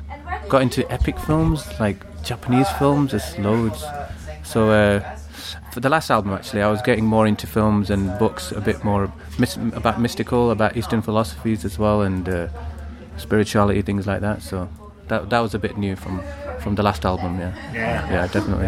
got 0.49 0.61
into 0.61 0.89
epic 0.91 1.17
films 1.19 1.67
like 1.79 1.97
Japanese 2.23 2.69
films. 2.71 3.11
There's 3.11 3.37
loads. 3.37 3.83
So 4.53 4.69
uh, 4.69 4.99
for 5.71 5.79
the 5.79 5.89
last 5.89 6.11
album, 6.11 6.31
actually, 6.31 6.61
I 6.61 6.69
was 6.69 6.79
getting 6.83 7.07
more 7.07 7.25
into 7.25 7.47
films 7.47 7.89
and 7.89 8.15
books, 8.19 8.51
a 8.51 8.61
bit 8.61 8.83
more 8.83 9.11
mis- 9.39 9.57
about 9.57 9.99
mystical, 9.99 10.51
about 10.51 10.77
Eastern 10.77 11.01
philosophies 11.01 11.65
as 11.65 11.79
well, 11.79 12.03
and 12.03 12.29
uh, 12.29 12.49
spirituality, 13.17 13.81
things 13.81 14.05
like 14.05 14.21
that. 14.21 14.43
So 14.43 14.69
that 15.07 15.31
that 15.31 15.39
was 15.39 15.55
a 15.55 15.59
bit 15.59 15.75
new 15.75 15.95
from 15.95 16.21
from 16.63 16.75
the 16.75 16.81
last 16.81 17.05
album. 17.05 17.39
Yeah, 17.39 18.09
yeah, 18.09 18.27
definitely. 18.27 18.67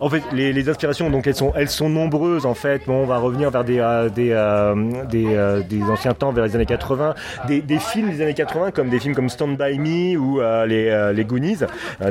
En 0.00 0.10
fait, 0.10 0.22
les, 0.32 0.52
les 0.52 0.68
inspirations, 0.68 1.08
donc 1.08 1.26
elles 1.26 1.34
sont, 1.34 1.52
elles 1.56 1.70
sont 1.70 1.88
nombreuses 1.88 2.44
en 2.44 2.54
fait. 2.54 2.82
Bon, 2.86 3.02
on 3.02 3.06
va 3.06 3.16
revenir 3.16 3.50
vers 3.50 3.64
des, 3.64 3.78
euh, 3.78 4.08
des, 4.10 4.32
euh, 4.32 4.74
des, 5.10 5.24
euh, 5.34 5.62
des 5.62 5.82
anciens 5.82 6.12
temps, 6.12 6.32
vers 6.32 6.44
les 6.44 6.54
années 6.54 6.66
80, 6.66 7.14
des, 7.48 7.62
des 7.62 7.78
films 7.78 8.10
des 8.10 8.20
années 8.20 8.34
80 8.34 8.70
comme 8.72 8.90
des 8.90 9.00
films 9.00 9.14
comme 9.14 9.30
Stand 9.30 9.56
by 9.56 9.78
Me 9.78 10.18
ou 10.18 10.40
les, 10.66 11.12
les 11.14 11.24
Goonies, 11.24 11.58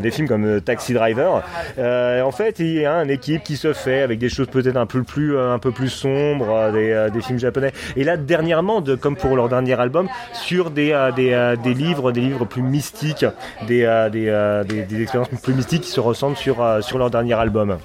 des 0.02 0.12
films 0.12 0.28
comme 0.28 0.62
Taxi 0.62 0.94
Driver. 0.94 1.44
En 1.78 2.32
fait, 2.32 2.60
il 2.60 2.74
y 2.74 2.86
a 2.86 2.96
une 3.04 3.12
équipe 3.12 3.44
qui 3.44 3.58
se 3.58 3.74
fait 3.74 4.02
avec 4.02 4.18
des 4.18 4.30
choses 4.30 4.48
peut-être 4.48 4.78
un 4.78 4.88
peu 4.88 5.04
plus, 5.04 5.38
un 5.38 5.60
peu 5.60 5.72
plus 5.72 5.90
sombres, 5.90 6.72
des, 6.72 7.10
des 7.14 7.22
films 7.22 7.40
japonais. 7.40 7.74
Et 7.96 8.04
là, 8.04 8.18
dernièrement, 8.18 8.82
de, 8.82 8.96
comme 8.96 9.16
pour 9.16 9.36
leur 9.36 9.50
dernier 9.50 9.80
album, 9.80 10.08
sur 10.34 10.72
des, 10.72 10.98
des, 11.16 11.56
des 11.64 11.74
livres, 11.74 12.12
des 12.12 12.22
livres 12.22 12.46
plus 12.46 12.64
mystiques, 12.64 13.26
des, 13.68 14.08
des, 14.12 14.62
des, 14.63 14.84
des 14.84 15.02
expériences 15.02 15.30
plus 15.41 15.54
mystiques 15.54 15.82
qui 15.82 15.91
se 15.91 15.99
ressemblent 15.99 16.38
sur, 16.38 16.62
euh, 16.62 16.82
sur 16.82 16.97
leur 16.97 17.10
dernier 17.10 17.34
album. 17.34 17.78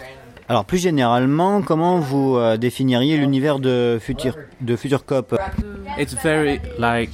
Alors 0.48 0.64
plus 0.64 0.78
généralement, 0.78 1.60
comment 1.60 1.98
vous 1.98 2.36
euh, 2.36 2.56
définiriez 2.56 3.18
l'univers 3.18 3.58
de 3.58 3.98
Future, 4.00 4.36
de 4.60 4.76
Future 4.76 5.04
Cop? 5.04 5.38
It's 5.98 6.14
very 6.22 6.60
like 6.78 7.10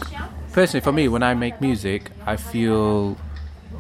personally 0.53 0.83
for 0.83 0.93
me 0.93 1.09
when 1.09 1.23
I 1.23 1.35
make 1.35 1.61
music, 1.61 2.11
I 2.27 2.37
feel 2.37 3.17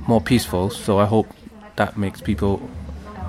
more 0.08 0.20
peaceful. 0.20 0.70
So 0.70 0.98
I 0.98 1.06
hope 1.06 1.28
that 1.76 1.96
makes 1.96 2.20
people 2.20 2.58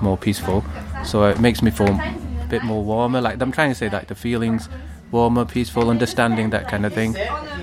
more 0.02 0.16
peaceful. 0.16 0.64
So 1.04 1.28
it 1.28 1.38
makes 1.38 1.62
me 1.62 1.70
feel 1.70 1.88
a 1.88 2.48
bit 2.48 2.64
more 2.64 2.82
warmer. 2.82 3.20
Like 3.20 3.40
I'm 3.40 3.52
trying 3.52 3.70
to 3.70 3.76
say 3.76 3.88
like 3.88 4.08
the 4.08 4.16
feelings 4.16 4.68
warmer, 5.12 5.44
peaceful, 5.44 5.88
understanding 5.90 6.50
that 6.50 6.68
kind 6.68 6.84
of 6.84 6.92
thing, 6.92 7.16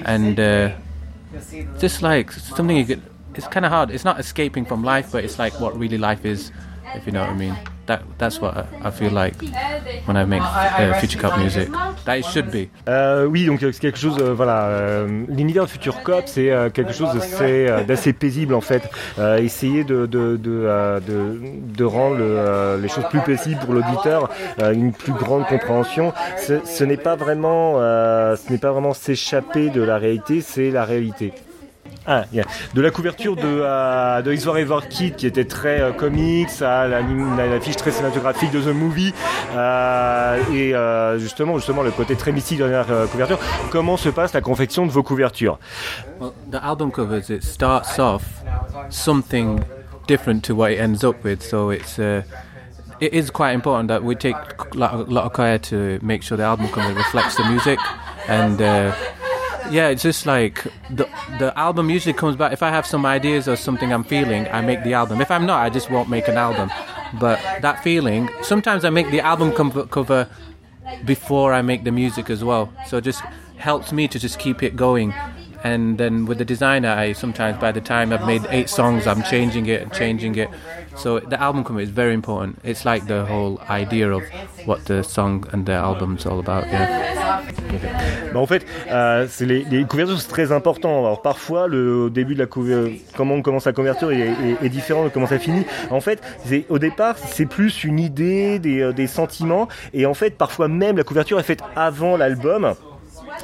and 0.05 0.39
uh, 0.39 0.69
just 1.79 2.01
like 2.01 2.31
something 2.31 2.77
you 2.77 2.85
could. 2.85 3.01
It's 3.35 3.47
kind 3.47 3.65
of 3.65 3.71
hard. 3.71 3.91
It's 3.91 4.05
not 4.05 4.19
escaping 4.19 4.65
from 4.65 4.83
life, 4.83 5.11
but 5.11 5.23
it's 5.23 5.39
like 5.39 5.59
what 5.59 5.77
really 5.77 5.97
life 5.97 6.25
is, 6.25 6.51
if 6.95 7.05
you 7.05 7.11
know 7.11 7.21
what 7.21 7.29
I 7.29 7.35
mean. 7.35 7.55
That 7.85 8.01
that's 8.17 8.39
what 8.39 8.65
I, 8.81 8.91
feel 8.91 9.11
like 9.11 9.35
when 10.05 10.15
I 10.15 10.23
make 10.23 10.41
uh, 10.41 10.93
future 11.01 11.19
cup 11.19 11.37
music. 11.37 11.69
That 12.05 12.19
it 12.19 12.25
should 12.25 12.49
be. 12.49 12.69
Euh, 12.87 13.25
oui, 13.25 13.45
donc 13.45 13.61
euh, 13.61 13.73
c'est 13.73 13.81
quelque 13.81 13.97
chose, 13.97 14.17
euh, 14.21 14.33
voilà, 14.33 14.67
euh, 14.67 15.25
l'univers 15.27 15.65
de 15.65 15.69
Future 15.69 16.01
Cop, 16.01 16.23
c'est 16.27 16.49
euh, 16.49 16.69
quelque 16.69 16.93
chose 16.93 17.09
d'assez, 17.13 18.13
paisible 18.13 18.53
en 18.53 18.61
fait. 18.61 18.89
Essayer 19.37 19.83
de, 19.83 20.07
rendre 21.83 22.15
le, 22.15 22.79
les 22.81 22.87
choses 22.87 23.05
plus 23.09 23.19
paisibles 23.19 23.59
pour 23.59 23.73
l'auditeur, 23.73 24.29
une 24.59 24.93
plus 24.93 25.13
grande 25.13 25.45
compréhension. 25.47 26.13
Ce, 26.37 26.61
ce 26.63 26.85
n'est 26.85 26.95
pas 26.95 27.17
vraiment, 27.17 27.79
ce 27.79 28.49
n'est 28.49 28.59
pas 28.59 28.71
vraiment 28.71 28.93
s'échapper 28.93 29.69
de 29.69 29.81
la 29.81 29.97
réalité, 29.97 30.39
c'est 30.39 30.71
la 30.71 30.85
réalité. 30.85 31.33
Ah, 32.05 32.25
yeah. 32.33 32.43
De 32.73 32.81
la 32.81 32.89
couverture 32.91 33.35
de, 33.37 33.41
euh, 33.45 34.21
de 34.21 34.33
X 34.33 34.43
Forever 34.43 34.79
Kid 34.89 35.15
qui 35.15 35.25
était 35.25 35.45
très 35.45 35.79
euh, 35.79 35.91
comics 35.93 36.61
à 36.61 36.85
l'anim- 36.87 37.37
la- 37.37 37.47
l'affiche 37.47 37.77
très 37.77 37.91
cinématographique 37.91 38.51
de 38.51 38.59
The 38.61 38.73
Movie 38.75 39.13
euh, 39.55 40.37
et 40.53 40.75
euh, 40.75 41.17
justement 41.17 41.57
justement 41.57 41.81
le 41.81 41.91
côté 41.91 42.15
très 42.15 42.31
mystique 42.33 42.59
de 42.59 42.65
la 42.65 42.81
euh, 42.89 43.07
couverture. 43.07 43.39
Comment 43.71 43.95
se 43.95 44.09
passe 44.09 44.33
la 44.33 44.41
confection 44.41 44.85
de 44.85 44.91
vos 44.91 45.03
couvertures? 45.03 45.57
Well, 46.19 46.31
the 46.51 46.55
album 46.61 46.91
covers 46.91 47.29
it 47.29 47.41
starts 47.43 47.97
off 47.99 48.23
something 48.89 49.59
different 50.07 50.41
to 50.43 50.53
what 50.55 50.71
it 50.71 50.79
ends 50.79 51.03
up 51.05 51.23
with, 51.23 51.41
so 51.41 51.71
it's 51.71 51.97
uh, 51.99 52.21
it 52.99 53.13
is 53.13 53.31
quite 53.31 53.53
important 53.53 53.87
that 53.87 54.03
we 54.03 54.15
take 54.15 54.35
a 54.35 54.77
lot 55.07 55.25
of 55.25 55.33
care 55.33 55.57
to 55.59 55.99
make 56.01 56.21
sure 56.23 56.37
the 56.37 56.43
album 56.43 56.67
cover 56.67 56.93
reflects 56.93 57.35
the 57.35 57.43
music, 57.45 57.79
and 58.27 58.61
uh, 58.61 58.91
yeah, 59.71 59.89
it's 59.89 60.03
just 60.03 60.25
like 60.25 60.63
the 60.89 61.07
the 61.39 61.57
album 61.57 61.89
usually 61.89 62.13
comes 62.13 62.35
back. 62.35 62.53
If 62.53 62.63
I 62.63 62.69
have 62.69 62.85
some 62.85 63.05
ideas 63.05 63.47
or 63.47 63.55
something 63.55 63.91
I'm 63.91 64.03
feeling, 64.03 64.47
I 64.47 64.61
make 64.61 64.83
the 64.83 64.93
album. 64.93 65.21
If 65.21 65.31
I'm 65.31 65.45
not, 65.45 65.61
I 65.61 65.69
just 65.69 65.89
won't 65.89 66.09
make 66.09 66.27
an 66.27 66.37
album. 66.37 66.71
But 67.19 67.39
that 67.61 67.83
feeling, 67.83 68.29
sometimes 68.41 68.85
I 68.85 68.89
make 68.89 69.11
the 69.11 69.21
album 69.21 69.51
com- 69.53 69.87
cover 69.89 70.27
before 71.05 71.53
I 71.53 71.61
make 71.61 71.83
the 71.83 71.91
music 71.91 72.29
as 72.29 72.43
well. 72.43 72.71
So 72.87 72.97
it 72.97 73.03
just 73.03 73.21
helps 73.57 73.91
me 73.91 74.07
to 74.07 74.19
just 74.19 74.39
keep 74.39 74.63
it 74.63 74.75
going 74.75 75.13
and 75.63 75.97
then 75.97 76.25
with 76.25 76.37
the 76.37 76.45
designer, 76.45 76.89
I 76.89 77.13
sometimes 77.13 77.57
by 77.59 77.71
the 77.71 77.81
time 77.81 78.11
I've 78.13 78.25
made 78.25 78.43
eight 78.49 78.69
songs, 78.69 79.07
I'm 79.07 79.23
changing 79.23 79.67
it 79.67 79.81
and 79.81 79.91
changing 79.93 80.35
it. 80.37 80.49
So 80.95 81.19
the 81.19 81.41
album 81.41 81.63
cover 81.63 81.79
is 81.81 81.89
very 81.89 82.13
important. 82.13 82.57
It's 82.63 82.85
like 82.85 83.07
the 83.07 83.25
whole 83.25 83.59
idea 83.69 84.11
of 84.11 84.21
what 84.65 84.85
the 84.85 85.03
song 85.03 85.45
and 85.51 85.65
the 85.65 85.73
album's 85.73 86.25
all 86.25 86.39
about. 86.39 86.65
Yeah. 86.67 87.43
Bah, 88.33 88.39
en 88.39 88.45
fait, 88.47 88.65
euh, 88.91 89.27
les, 89.41 89.63
les 89.65 89.85
couvertures 89.85 90.19
c'est 90.19 90.27
très 90.29 90.51
important. 90.51 90.99
Alors 90.99 91.21
parfois, 91.21 91.67
le 91.67 92.09
début 92.09 92.33
de 92.35 92.39
la 92.39 92.45
couverture, 92.45 92.91
comment 93.15 93.35
on 93.35 93.41
commence 93.41 93.65
la 93.65 93.73
couverture 93.73 94.11
est, 94.11 94.19
est- 94.19 94.65
est 94.65 94.69
différent 94.69 95.03
de 95.05 95.09
comment 95.09 95.27
ça 95.27 95.39
finit. 95.39 95.65
En 95.89 96.01
fait, 96.01 96.21
au 96.69 96.79
départ, 96.79 97.15
c'est 97.17 97.45
plus 97.47 97.83
une 97.83 97.99
idée, 97.99 98.59
des, 98.59 98.81
euh, 98.81 98.93
des 98.93 99.07
sentiments, 99.07 99.67
et 99.93 100.05
en 100.05 100.13
fait, 100.13 100.37
parfois 100.37 100.67
même 100.67 100.97
la 100.97 101.03
couverture 101.03 101.39
est 101.39 101.43
faite 101.43 101.61
avant 101.75 102.17
l'album. 102.17 102.73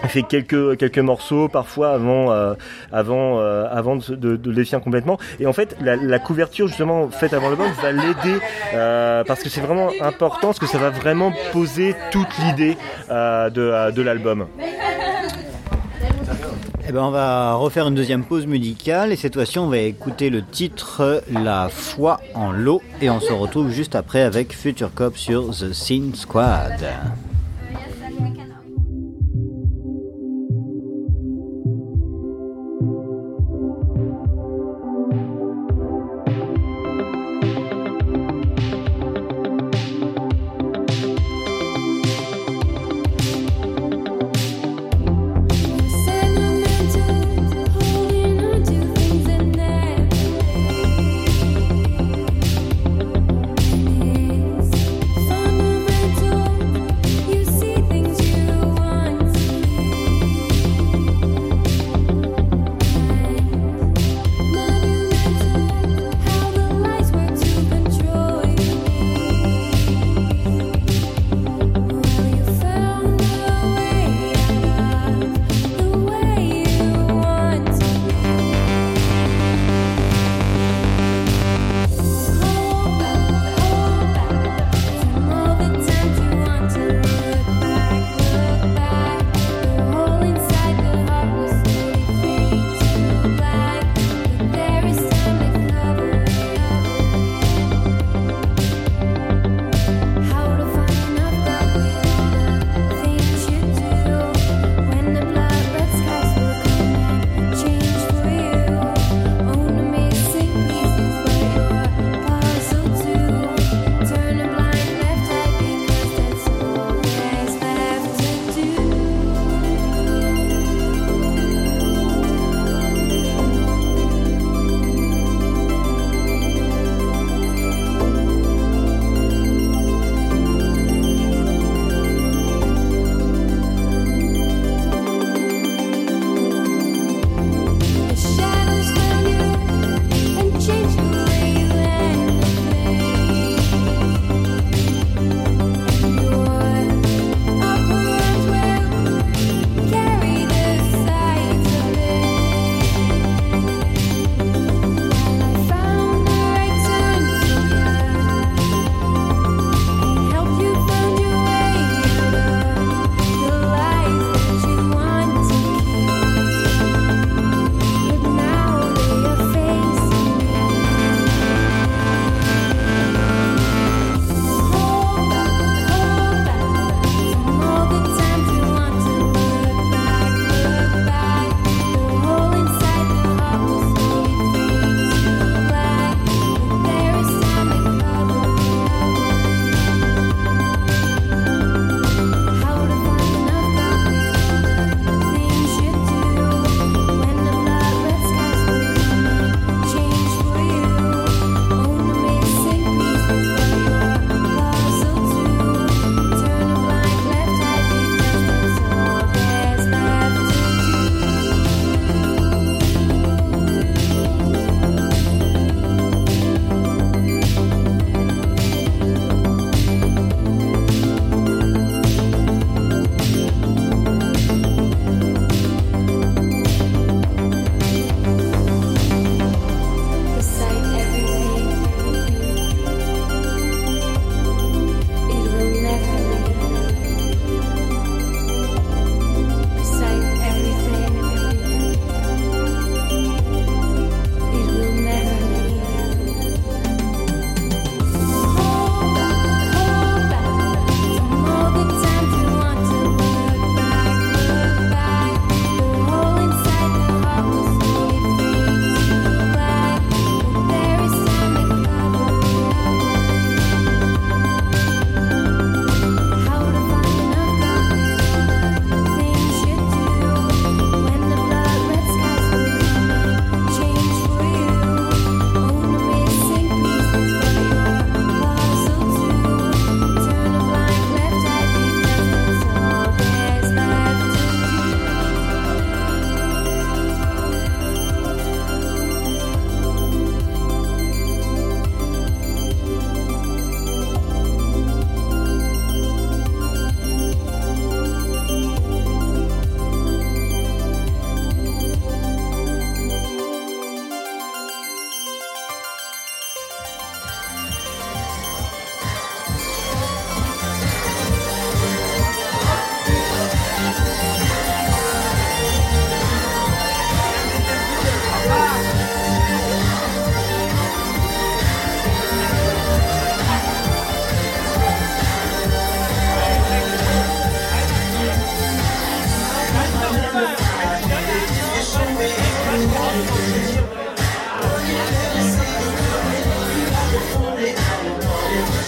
Fait 0.07 0.23
quelques 0.23 0.77
quelques 0.77 0.99
morceaux 0.99 1.49
parfois 1.49 1.91
avant 1.91 2.31
euh, 2.31 2.53
avant 2.91 3.39
euh, 3.39 3.67
avant 3.69 3.97
de, 3.97 4.15
de, 4.15 4.35
de 4.37 4.51
les 4.51 4.65
finir 4.65 4.81
complètement 4.81 5.19
et 5.39 5.45
en 5.45 5.53
fait 5.53 5.75
la, 5.81 6.19
couverture 6.19 6.67
justement 6.67 7.09
faite 7.09 7.33
avant 7.33 7.49
l'album 7.49 7.69
va 7.81 7.91
l'aider 7.91 8.39
euh, 8.73 9.23
parce 9.23 9.43
que 9.43 9.49
c'est 9.49 9.61
vraiment 9.61 9.89
important 10.01 10.47
parce 10.47 10.59
que 10.59 10.67
ça 10.67 10.77
va 10.77 10.89
vraiment 10.89 11.31
poser 11.51 11.95
toute 12.11 12.27
l'idée 12.39 12.77
de, 13.09 13.91
de 13.91 14.01
l'album. 14.01 14.47
Eh 16.87 16.91
ben, 16.91 17.03
on 17.03 17.11
va 17.11 17.53
refaire 17.53 17.87
une 17.87 17.93
deuxième 17.93 18.23
pause 18.23 18.47
musicale 18.47 19.11
et 19.11 19.15
cette 19.15 19.35
fois-ci 19.35 19.59
on 19.59 19.67
va 19.67 19.77
écouter 19.77 20.31
le 20.31 20.43
titre 20.43 21.21
La 21.31 21.69
foi 21.69 22.19
en 22.33 22.51
l'eau 22.51 22.81
et 22.99 23.11
on 23.11 23.19
se 23.19 23.31
retrouve 23.31 23.69
juste 23.69 23.93
après 23.93 24.23
avec 24.23 24.53
Future 24.55 24.91
Cop 24.95 25.15
sur 25.15 25.51
The 25.51 25.71
Scene 25.71 26.15
Squad. 26.15 26.83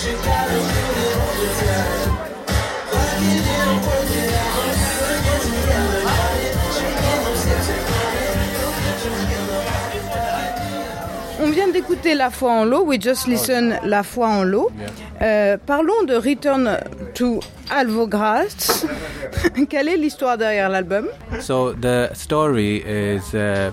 On 0.03 0.07
vient 11.51 11.67
d'écouter 11.67 12.15
La 12.15 12.31
foi 12.31 12.51
en 12.51 12.65
l'eau, 12.65 12.83
We 12.85 12.99
Just 12.99 13.27
Listen 13.27 13.77
La 13.83 14.01
foi 14.01 14.27
en 14.27 14.43
l'eau. 14.43 14.71
Euh, 15.21 15.57
parlons 15.63 16.03
de 16.07 16.15
Return 16.15 16.79
to 17.13 17.39
Alvogras. 17.69 18.85
Quelle 19.69 19.87
est 19.87 19.97
l'histoire 19.97 20.35
derrière 20.35 20.69
l'album? 20.69 21.09
So 21.39 21.73
the 21.73 22.09
story 22.15 22.77
is, 22.87 23.35
uh, 23.35 23.71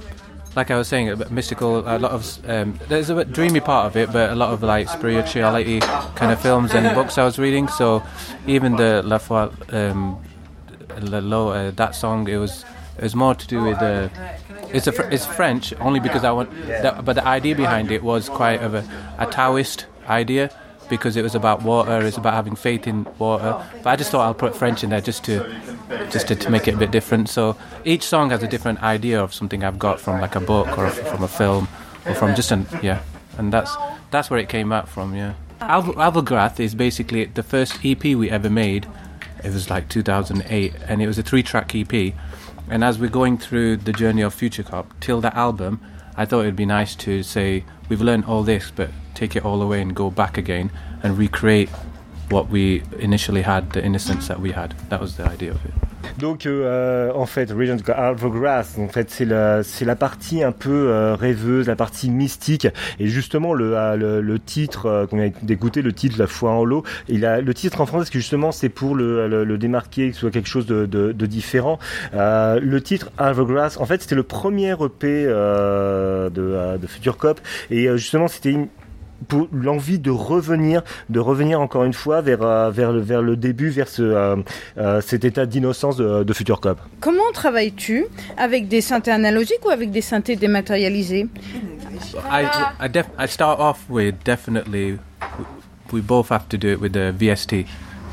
like 0.58 0.72
I 0.72 0.76
was 0.76 0.88
saying, 0.88 1.08
a 1.08 1.16
mystical. 1.30 1.78
A 1.88 1.98
lot 1.98 2.10
of 2.10 2.50
um, 2.50 2.78
there's 2.88 3.10
a 3.10 3.24
dreamy 3.24 3.60
part 3.60 3.86
of 3.86 3.96
it, 3.96 4.12
but 4.12 4.30
a 4.30 4.34
lot 4.34 4.52
of 4.52 4.62
like 4.62 4.88
spirituality 4.88 5.78
kind 6.16 6.32
of 6.32 6.40
films 6.40 6.74
and 6.74 6.94
books 6.94 7.16
I 7.16 7.24
was 7.24 7.38
reading. 7.38 7.68
So 7.68 8.02
even 8.46 8.76
the 8.76 9.02
La 9.04 9.18
Foi, 9.18 9.50
um, 9.70 10.18
Le 11.00 11.20
Lo, 11.20 11.50
uh, 11.50 11.70
that 11.82 11.94
song, 11.94 12.28
it 12.28 12.38
was 12.38 12.64
it 12.96 13.04
was 13.04 13.14
more 13.14 13.34
to 13.36 13.46
do 13.46 13.62
with 13.62 13.80
uh, 13.80 14.08
it's 14.74 14.88
a 14.88 14.92
fr- 14.92 15.10
it's 15.14 15.26
French 15.26 15.72
only 15.80 16.00
because 16.00 16.24
I 16.24 16.32
want, 16.32 16.50
that, 16.66 17.04
but 17.04 17.14
the 17.14 17.24
idea 17.24 17.54
behind 17.54 17.92
it 17.92 18.02
was 18.02 18.28
quite 18.28 18.60
of 18.60 18.74
a, 18.74 18.82
a 19.18 19.26
Taoist 19.26 19.86
idea 20.08 20.50
because 20.88 21.16
it 21.16 21.22
was 21.22 21.34
about 21.34 21.62
water. 21.62 22.00
It's 22.00 22.16
about 22.16 22.34
having 22.34 22.56
faith 22.56 22.86
in 22.86 23.06
water. 23.18 23.64
But 23.82 23.90
I 23.90 23.96
just 23.96 24.10
thought 24.10 24.24
I'll 24.24 24.34
put 24.34 24.54
French 24.54 24.84
in 24.84 24.90
there 24.90 25.00
just 25.00 25.24
to 25.24 25.44
just 26.10 26.28
to, 26.28 26.34
to 26.36 26.50
make 26.50 26.68
it 26.68 26.74
a 26.74 26.76
bit 26.76 26.90
different. 26.90 27.28
So 27.28 27.56
each 27.84 28.02
song 28.02 28.30
has 28.30 28.42
a 28.42 28.48
different 28.48 28.82
idea 28.82 29.22
of 29.22 29.32
something 29.34 29.64
I've 29.64 29.78
got 29.78 30.00
from 30.00 30.20
like 30.20 30.34
a 30.34 30.40
book 30.40 30.78
or 30.78 30.90
from 30.90 31.22
a 31.22 31.28
film 31.28 31.68
or 32.06 32.14
from 32.14 32.34
just 32.34 32.50
an 32.50 32.66
yeah, 32.82 33.02
and 33.36 33.52
that's 33.52 33.76
that's 34.10 34.30
where 34.30 34.40
it 34.40 34.48
came 34.48 34.72
out 34.72 34.88
from. 34.88 35.14
Yeah, 35.14 35.34
Alv- 35.60 36.60
is 36.60 36.74
basically 36.74 37.24
the 37.24 37.42
first 37.42 37.84
EP 37.84 38.02
we 38.04 38.30
ever 38.30 38.50
made. 38.50 38.86
It 39.44 39.52
was 39.52 39.70
like 39.70 39.88
2008, 39.88 40.74
and 40.88 41.00
it 41.00 41.06
was 41.06 41.18
a 41.18 41.22
three-track 41.22 41.74
EP. 41.74 42.12
And 42.68 42.82
as 42.82 42.98
we're 42.98 43.08
going 43.08 43.38
through 43.38 43.78
the 43.78 43.92
journey 43.92 44.22
of 44.22 44.34
Future 44.34 44.64
Cop 44.64 44.92
till 45.00 45.20
that 45.20 45.34
album, 45.34 45.80
I 46.16 46.24
thought 46.24 46.40
it'd 46.40 46.56
be 46.56 46.66
nice 46.66 46.96
to 46.96 47.22
say 47.22 47.64
we've 47.88 48.00
learned 48.00 48.24
all 48.24 48.42
this, 48.42 48.72
but 48.74 48.90
take 49.18 49.36
it 49.36 49.44
all 49.44 49.60
away 49.62 49.80
and 49.82 49.92
go 49.94 50.10
back 50.10 50.38
again 50.38 50.70
and 51.02 51.18
recreate 51.18 51.68
what 52.30 52.50
we 52.50 52.82
initially 52.98 53.42
had, 53.42 53.70
the 53.72 53.84
innocence 53.84 54.28
that 54.28 54.40
we 54.40 54.52
had. 54.52 54.74
That 54.90 55.00
was 55.00 55.16
the 55.16 55.24
idea 55.24 55.50
of 55.50 55.64
it. 55.64 55.72
Donc 56.18 56.46
euh, 56.46 57.12
en 57.14 57.26
fait, 57.26 57.50
Regent 57.52 57.76
Grass, 57.82 58.76
en 58.78 58.88
fait 58.88 59.10
c'est 59.10 59.24
la 59.24 59.62
c'est 59.62 59.84
la 59.84 59.94
partie 59.96 60.42
un 60.42 60.52
peu 60.52 60.88
euh, 60.88 61.14
rêveuse, 61.14 61.66
la 61.66 61.76
partie 61.76 62.10
mystique 62.10 62.66
et 62.98 63.06
justement 63.06 63.52
le 63.52 63.76
euh, 63.76 63.96
le, 63.96 64.20
le 64.20 64.38
titre 64.38 64.86
euh, 64.86 65.06
qu'on 65.06 65.16
vient 65.16 65.30
d'écouter, 65.42 65.82
le 65.82 65.92
titre 65.92 66.16
La 66.18 66.26
foi 66.26 66.50
en 66.50 66.64
l'eau, 66.64 66.82
il 67.08 67.24
a 67.24 67.40
le 67.40 67.54
titre 67.54 67.80
en 67.80 67.86
français 67.86 68.00
parce 68.02 68.10
que 68.10 68.18
justement 68.18 68.52
c'est 68.52 68.68
pour 68.68 68.94
le, 68.94 69.28
le, 69.28 69.44
le 69.44 69.58
démarquer, 69.58 70.08
que 70.08 70.14
ce 70.14 70.20
soit 70.20 70.30
quelque 70.30 70.48
chose 70.48 70.66
de, 70.66 70.86
de, 70.86 71.12
de 71.12 71.26
différent. 71.26 71.78
Euh, 72.14 72.58
le 72.60 72.80
titre 72.80 73.10
Grass, 73.18 73.76
en 73.78 73.84
fait 73.86 74.02
c'était 74.02 74.16
le 74.16 74.22
premier 74.22 74.72
EP 74.72 75.24
euh, 75.26 76.30
de, 76.30 76.42
euh, 76.42 76.78
de 76.78 76.86
Future 76.86 77.16
Cop 77.16 77.40
et 77.70 77.88
euh, 77.88 77.96
justement 77.96 78.28
c'était 78.28 78.50
une 78.50 78.68
pour 79.26 79.48
l'envie 79.52 79.98
de 79.98 80.10
revenir, 80.10 80.82
de 81.08 81.18
revenir 81.18 81.60
encore 81.60 81.84
une 81.84 81.92
fois 81.92 82.20
vers 82.20 82.42
euh, 82.42 82.70
vers 82.70 82.92
le 82.92 83.00
vers 83.00 83.20
le 83.22 83.36
début, 83.36 83.68
vers 83.70 83.88
ce 83.88 84.02
euh, 84.02 84.36
euh, 84.78 85.00
cet 85.00 85.24
état 85.24 85.44
d'innocence 85.46 85.96
de, 85.96 86.22
de 86.22 86.32
Future 86.32 86.60
Cop. 86.60 86.78
Comment 87.00 87.30
travailles-tu 87.32 88.06
Avec 88.36 88.68
des 88.68 88.80
synthés 88.80 89.10
analogiques 89.10 89.64
ou 89.66 89.70
avec 89.70 89.90
des 89.90 90.02
synthés 90.02 90.36
dématérialisés? 90.36 91.26
I 92.30 92.46
I, 92.80 92.88
def- 92.88 93.10
I 93.18 93.26
start 93.26 93.58
off 93.60 93.84
with 93.88 94.14
definitely. 94.24 94.98
We 95.92 96.00
both 96.02 96.30
have 96.30 96.48
to 96.50 96.56
do 96.58 96.68
it 96.72 96.80
with 96.80 96.92
the 96.92 97.12
VST. 97.18 97.66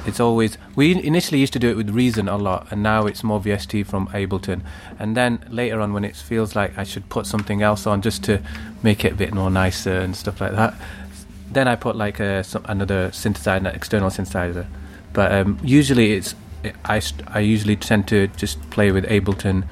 It's 0.05 0.19
always 0.19 0.57
we 0.75 0.91
initially 0.91 1.39
used 1.39 1.53
to 1.53 1.59
do 1.59 1.69
it 1.69 1.75
with 1.75 1.89
Reason 1.89 2.27
a 2.27 2.37
lot, 2.37 2.71
and 2.71 2.83
now 2.83 3.05
it's 3.05 3.23
more 3.23 3.39
VST 3.39 3.85
from 3.87 4.07
Ableton. 4.07 4.61
And 4.99 5.17
then 5.17 5.43
later 5.49 5.79
on, 5.81 5.93
when 5.93 6.03
it 6.03 6.15
feels 6.15 6.55
like 6.55 6.77
I 6.77 6.83
should 6.83 7.09
put 7.09 7.25
something 7.25 7.61
else 7.61 7.87
on 7.87 8.01
just 8.01 8.23
to 8.25 8.41
make 8.83 9.03
it 9.03 9.13
a 9.13 9.15
bit 9.15 9.33
more 9.33 9.49
nicer 9.49 9.99
and 9.99 10.15
stuff 10.15 10.41
like 10.41 10.51
that, 10.51 10.75
then 11.51 11.67
I 11.67 11.75
put 11.75 11.95
like 11.95 12.19
a, 12.19 12.43
some, 12.43 12.63
another 12.65 13.09
synthesizer, 13.09 13.57
an 13.57 13.65
external 13.67 14.09
synthesizer. 14.09 14.67
But 15.13 15.31
um, 15.31 15.59
usually 15.63 16.13
it's 16.13 16.35
I 16.83 17.01
I 17.27 17.39
usually 17.39 17.75
tend 17.75 18.07
to 18.09 18.27
just 18.27 18.61
play 18.69 18.91
with 18.91 19.05
Ableton 19.05 19.67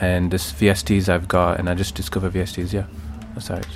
and 0.00 0.30
the 0.30 0.36
VSTs 0.36 1.08
I've 1.08 1.28
got, 1.28 1.58
and 1.58 1.68
I 1.68 1.74
just 1.74 1.94
discover 1.94 2.30
VSTs. 2.30 2.72
Yeah, 2.72 2.86
that's 3.34 3.48
how 3.48 3.56
it. 3.56 3.66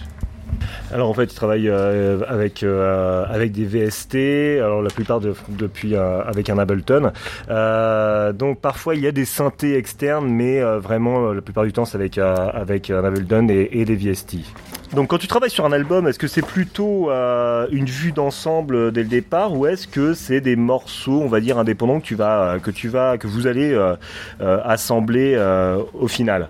Alors 0.92 1.10
en 1.10 1.14
fait, 1.14 1.24
il 1.24 1.34
travaille 1.34 1.68
euh, 1.68 2.20
avec 2.26 2.62
euh, 2.62 3.24
avec 3.28 3.52
des 3.52 3.64
VST. 3.64 4.60
Alors 4.62 4.82
la 4.82 4.90
plupart 4.90 5.20
de, 5.20 5.34
depuis 5.48 5.94
euh, 5.94 6.22
avec 6.22 6.48
un 6.48 6.58
Ableton. 6.58 7.12
Euh, 7.50 8.32
donc 8.32 8.60
parfois 8.60 8.94
il 8.94 9.02
y 9.02 9.06
a 9.06 9.12
des 9.12 9.24
synthés 9.24 9.76
externes, 9.76 10.28
mais 10.28 10.60
vraiment 10.78 11.32
la 11.32 11.42
plupart 11.42 11.64
du 11.64 11.72
temps 11.72 11.84
c'est 11.84 11.96
avec 11.96 12.18
avec 12.18 12.90
un 12.90 13.04
Ableton 13.04 13.48
et, 13.48 13.84
des 13.84 13.96
VST. 13.96 14.38
Donc 14.94 15.08
quand 15.08 15.18
tu 15.18 15.26
travailles 15.26 15.50
sur 15.50 15.66
un 15.66 15.72
album, 15.72 16.08
est-ce 16.08 16.18
que 16.18 16.26
c'est 16.26 16.44
plutôt 16.44 17.10
une 17.10 17.86
vue 17.86 18.12
d'ensemble 18.12 18.92
dès 18.92 19.02
le 19.02 19.08
départ 19.08 19.54
ou 19.56 19.66
est-ce 19.66 19.86
que 19.86 20.14
c'est 20.14 20.40
des 20.40 20.56
morceaux, 20.56 21.20
on 21.22 21.28
va 21.28 21.40
dire 21.40 21.58
indépendants 21.58 22.00
que 22.00 22.06
tu 22.06 22.14
vas 22.14 22.58
que 22.62 22.70
tu 22.70 22.88
vas 22.88 23.18
que 23.18 23.26
vous 23.26 23.46
allez 23.46 23.78
assembler 24.40 25.36
au 25.92 26.08
final? 26.08 26.48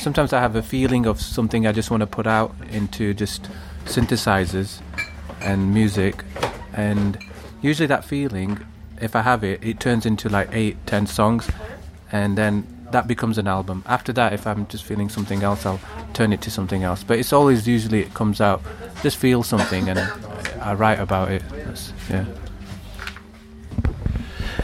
Sometimes 0.00 0.32
i 0.32 0.40
have 0.40 0.56
a 0.56 0.62
feeling 0.62 1.06
of 1.06 1.20
something 1.20 1.66
i 1.66 1.72
just 1.72 1.90
want 1.90 2.00
to 2.00 2.06
put 2.06 2.26
out 2.26 2.54
into 2.70 3.14
just 3.14 3.48
synthesizers 3.84 4.80
and 5.40 5.72
music 5.72 6.24
and 6.72 7.18
usually 7.62 7.86
that 7.86 8.04
feeling 8.04 8.58
if 9.00 9.14
i 9.14 9.22
have 9.22 9.44
it 9.44 9.62
it 9.64 9.78
turns 9.78 10.06
into 10.06 10.28
like 10.28 10.48
eight 10.52 10.76
ten 10.86 11.06
songs 11.06 11.50
and 12.12 12.36
then 12.36 12.66
that 12.90 13.06
becomes 13.06 13.38
an 13.38 13.46
album. 13.46 13.84
After 13.86 14.12
that 14.14 14.32
if 14.32 14.46
i'm 14.46 14.66
just 14.66 14.84
feeling 14.84 15.08
something 15.08 15.42
else 15.42 15.64
i'll 15.64 15.80
turn 16.12 16.32
it 16.32 16.40
to 16.42 16.50
something 16.50 16.82
else. 16.82 17.04
But 17.04 17.18
it's 17.18 17.32
always 17.32 17.68
usually 17.68 18.00
it 18.00 18.14
comes 18.14 18.40
out 18.40 18.62
just 19.02 19.16
feel 19.16 19.42
something 19.42 19.88
and 19.88 19.98
i 20.60 20.74
write 20.74 20.98
about 20.98 21.30
it. 21.30 21.42
That's, 21.50 21.92
yeah 22.10 22.24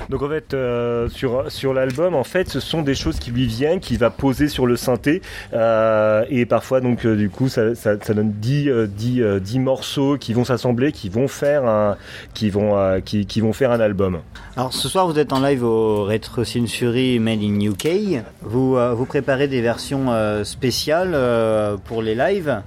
Donc 0.09 0.23
en 0.23 0.29
fait, 0.29 0.55
euh, 0.55 1.09
sur, 1.09 1.51
sur 1.51 1.75
l'album, 1.75 2.15
en 2.15 2.25
fait, 2.25 2.49
ce 2.49 2.61
sont 2.61 2.83
des 2.83 2.95
choses 2.95 3.19
qui 3.19 3.31
lui 3.31 3.47
viennent, 3.47 3.81
qu'il 3.81 3.99
va 3.99 4.11
poser 4.11 4.49
sur 4.49 4.67
le 4.67 4.77
synthé. 4.77 5.23
euh, 5.53 6.25
et 6.31 6.47
parfois, 6.47 6.81
donc, 6.81 7.05
euh, 7.05 7.17
du 7.17 7.29
coup, 7.29 7.49
ça, 7.49 7.75
ça, 7.75 7.93
ça 8.01 8.15
donne 8.15 8.33
10, 8.33 8.69
euh, 8.69 8.87
10, 8.87 9.21
euh, 9.23 9.41
10 9.41 9.59
morceaux 9.59 10.17
qui 10.17 10.33
vont 10.33 10.45
s'assembler, 10.45 10.93
qui 10.93 11.09
vont 11.09 11.29
faire 11.29 11.67
un, 11.67 11.97
qui 12.35 12.51
vont, 12.51 12.77
euh, 12.79 13.01
qui, 13.01 13.27
qui 13.27 13.41
vont 13.41 13.53
faire 13.53 13.71
un 13.73 13.81
album. 13.81 14.21
Alors 14.57 14.73
ce 14.73 14.89
soir 14.89 15.07
vous 15.07 15.19
êtes 15.19 15.33
en 15.33 15.41
live 15.41 15.63
au 15.65 16.05
Retro 16.05 16.45
Century 16.45 17.19
Made 17.19 17.43
in 17.43 17.61
UK. 17.61 18.23
Vous, 18.43 18.77
euh, 18.77 18.95
vous 18.95 19.05
préparez 19.07 19.49
des 19.49 19.61
versions 19.61 20.07
euh, 20.13 20.45
spéciales 20.45 21.13
euh, 21.15 21.77
pour 21.77 22.01
les 22.03 22.15
lives? 22.15 22.63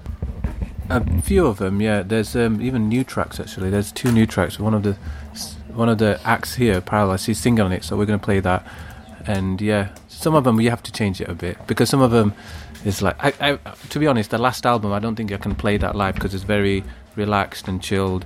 A 0.91 1.01
few 1.23 1.45
of 1.45 1.57
them, 1.59 1.79
yeah. 1.81 2.03
There's 2.03 2.35
um, 2.35 2.59
even 2.61 2.89
new 2.89 3.03
tracks 3.03 3.39
actually. 3.39 3.69
There's 3.69 3.91
two 3.93 4.11
new 4.11 4.25
tracks. 4.25 4.59
One 4.59 4.73
of 4.73 4.81
the 4.81 4.95
one 5.79 5.89
of 5.89 5.97
the 5.97 6.19
acts 6.25 6.55
here, 6.55 6.81
Paralysis, 6.81 7.25
he's 7.25 7.39
singing 7.39 7.61
on 7.61 7.71
it, 7.71 7.85
so 7.85 7.97
we're 7.97 8.05
going 8.05 8.19
to 8.19 8.23
play 8.23 8.41
that. 8.41 8.67
And 9.25 9.61
yeah, 9.61 9.89
some 10.09 10.35
of 10.35 10.43
them 10.43 10.57
we 10.57 10.65
have 10.65 10.83
to 10.83 10.91
change 10.91 11.21
it 11.21 11.29
a 11.29 11.33
bit 11.33 11.57
because 11.67 11.89
some 11.89 12.01
of 12.01 12.11
them 12.11 12.33
is 12.83 13.01
like. 13.01 13.15
I, 13.23 13.33
I, 13.39 13.59
to 13.89 13.99
be 13.99 14.05
honest, 14.05 14.29
the 14.29 14.37
last 14.37 14.65
album 14.65 14.91
I 14.91 14.99
don't 14.99 15.15
think 15.15 15.31
I 15.31 15.37
can 15.37 15.55
play 15.55 15.77
that 15.77 15.95
live 15.95 16.15
because 16.15 16.33
it's 16.33 16.43
very 16.43 16.83
relaxed 17.15 17.67
and 17.67 17.81
chilled. 17.81 18.25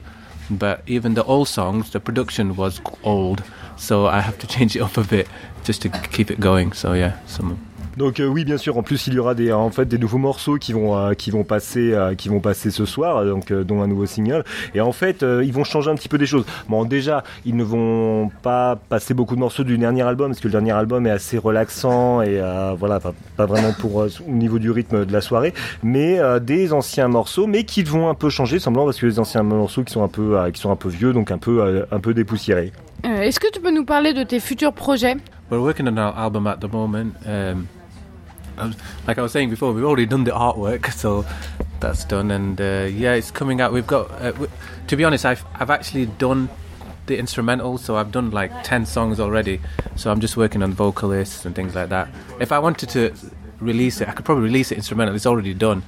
But 0.50 0.82
even 0.88 1.14
the 1.14 1.24
old 1.24 1.48
songs, 1.48 1.92
the 1.92 2.00
production 2.00 2.56
was 2.56 2.82
old, 3.04 3.44
so 3.78 4.08
I 4.08 4.20
have 4.20 4.38
to 4.40 4.48
change 4.56 4.76
it 4.76 4.82
up 4.82 4.98
a 4.98 5.04
bit 5.04 5.28
just 5.64 5.82
to 5.84 5.90
keep 5.90 6.32
it 6.32 6.40
going. 6.40 6.74
So 6.74 6.94
yeah, 6.94 7.24
some. 7.28 7.66
Donc 7.98 8.20
euh, 8.20 8.26
oui, 8.26 8.44
bien 8.44 8.58
sûr. 8.58 8.78
En 8.78 8.84
plus, 8.84 9.08
il 9.08 9.14
y 9.14 9.20
aura 9.20 9.36
des, 9.36 9.52
en 9.52 9.70
fait, 9.70 9.86
des 9.86 9.98
nouveaux 9.98 10.18
morceaux 10.18 10.58
qui 10.58 10.74
vont, 10.74 10.98
euh, 10.98 11.14
qui 11.14 11.32
vont 11.32 11.44
passer, 11.44 11.94
euh, 11.94 12.16
qui 12.16 12.28
vont 12.30 12.40
passer 12.40 12.72
ce 12.72 12.86
soir, 12.86 13.24
donc 13.26 13.52
euh, 13.52 13.64
dont 13.64 13.82
un 13.82 13.88
nouveau 13.88 14.06
single. 14.06 14.44
Et 14.74 14.82
en 14.82 14.92
fait, 14.92 15.22
euh, 15.24 15.44
ils 15.44 15.54
vont 15.54 15.64
changer 15.64 15.92
un 15.92 15.96
petit 15.96 16.10
peu 16.10 16.18
des 16.18 16.26
choses. 16.26 16.46
Bon, 16.70 16.86
déjà, 16.86 17.24
ils 17.46 17.56
ne 17.56 17.64
vont 17.64 18.32
pas 18.42 18.78
passer 18.90 19.14
beaucoup 19.14 19.36
de 19.36 19.40
morceaux 19.40 19.64
du 19.64 19.78
dernier 19.78 20.02
album, 20.02 20.32
parce 20.32 20.40
que 20.40 20.48
le 20.48 20.54
dernier 20.54 20.72
album 20.72 21.06
est 21.06 21.12
assez 21.12 21.38
relaxant 21.38 22.22
et 22.22 22.40
euh, 22.40 22.74
voilà, 22.78 23.00
pas, 23.00 23.14
pas 23.38 23.46
vraiment 23.46 23.74
pour 23.74 24.02
euh, 24.02 24.10
au 24.28 24.32
niveau 24.32 24.60
du 24.60 24.72
rythme 24.72 25.06
de 25.06 25.14
la 25.14 25.22
soirée, 25.22 25.54
mais 25.84 26.20
euh, 26.20 26.40
des 26.40 26.74
anciens 26.74 27.08
morceaux, 27.08 27.48
mais 27.48 27.64
qui 27.64 27.84
vont 27.84 28.10
un 28.10 28.16
peu 28.16 28.30
changer, 28.30 28.60
semblant 28.60 28.86
parce 28.86 29.00
que 29.00 29.06
les 29.06 29.20
anciens 29.20 29.44
morceaux 29.44 29.84
qui 29.84 29.94
sont 29.94 30.04
un 30.04 30.08
peu, 30.08 30.40
euh, 30.40 30.52
qui 30.52 30.60
sont 30.60 30.72
un 30.72 30.76
peu 30.76 30.90
vieux, 30.90 31.14
donc 31.14 31.30
un 31.32 31.38
peu, 31.38 31.62
euh, 31.62 31.86
un 31.92 32.00
peu 32.00 32.14
dépoussiérés. 32.14 32.72
Euh, 33.06 33.22
Est-ce 33.22 33.40
que 33.40 33.52
tu 33.52 33.60
peux 33.60 33.72
nous 33.72 33.86
parler 33.86 34.14
de 34.14 34.24
tes 34.24 34.40
futurs 34.40 34.74
projets? 34.74 35.18
We're 35.52 35.62
working 35.62 35.88
on 35.88 35.98
our 35.98 36.18
album 36.18 36.48
at 36.48 36.58
the 36.58 36.72
moment. 36.72 37.12
Um, 37.28 37.66
like 39.08 39.18
I 39.18 39.22
was 39.22 39.32
saying 39.32 39.50
before, 39.50 39.74
we've 39.74 39.84
already 39.84 40.06
done 40.06 40.24
the 40.24 40.32
artwork, 40.32 40.92
so 40.92 41.26
that's 41.80 42.06
done. 42.06 42.32
And 42.32 42.60
uh, 42.60 42.88
yeah, 42.92 43.14
it's 43.14 43.32
coming 43.32 43.62
out. 43.62 43.74
We've 43.74 43.88
got. 43.88 44.12
Uh, 44.12 44.32
w- 44.32 44.52
to 44.88 44.96
be 44.96 45.04
honest, 45.04 45.26
I've 45.26 45.44
I've 45.56 45.70
actually 45.70 46.06
done 46.06 46.50
the 47.06 47.18
instrumental, 47.18 47.78
so 47.78 47.96
I've 47.96 48.12
done 48.12 48.32
like 48.32 48.64
ten 48.64 48.86
songs 48.86 49.20
already. 49.20 49.60
So 49.96 50.12
I'm 50.12 50.20
just 50.20 50.38
working 50.38 50.64
on 50.64 50.74
vocalists 50.74 51.46
and 51.46 51.56
things 51.56 51.76
like 51.76 51.90
that. 51.90 52.10
If 52.40 52.52
I 52.52 52.60
wanted 52.60 52.90
to 52.90 53.14
release 53.60 54.02
it, 54.02 54.08
I 54.08 54.12
could 54.12 54.26
probably 54.26 54.44
release 54.46 54.72
it 54.72 54.76
instrumental. 54.76 55.16
It's 55.16 55.26
already 55.26 55.54
done. 55.54 55.84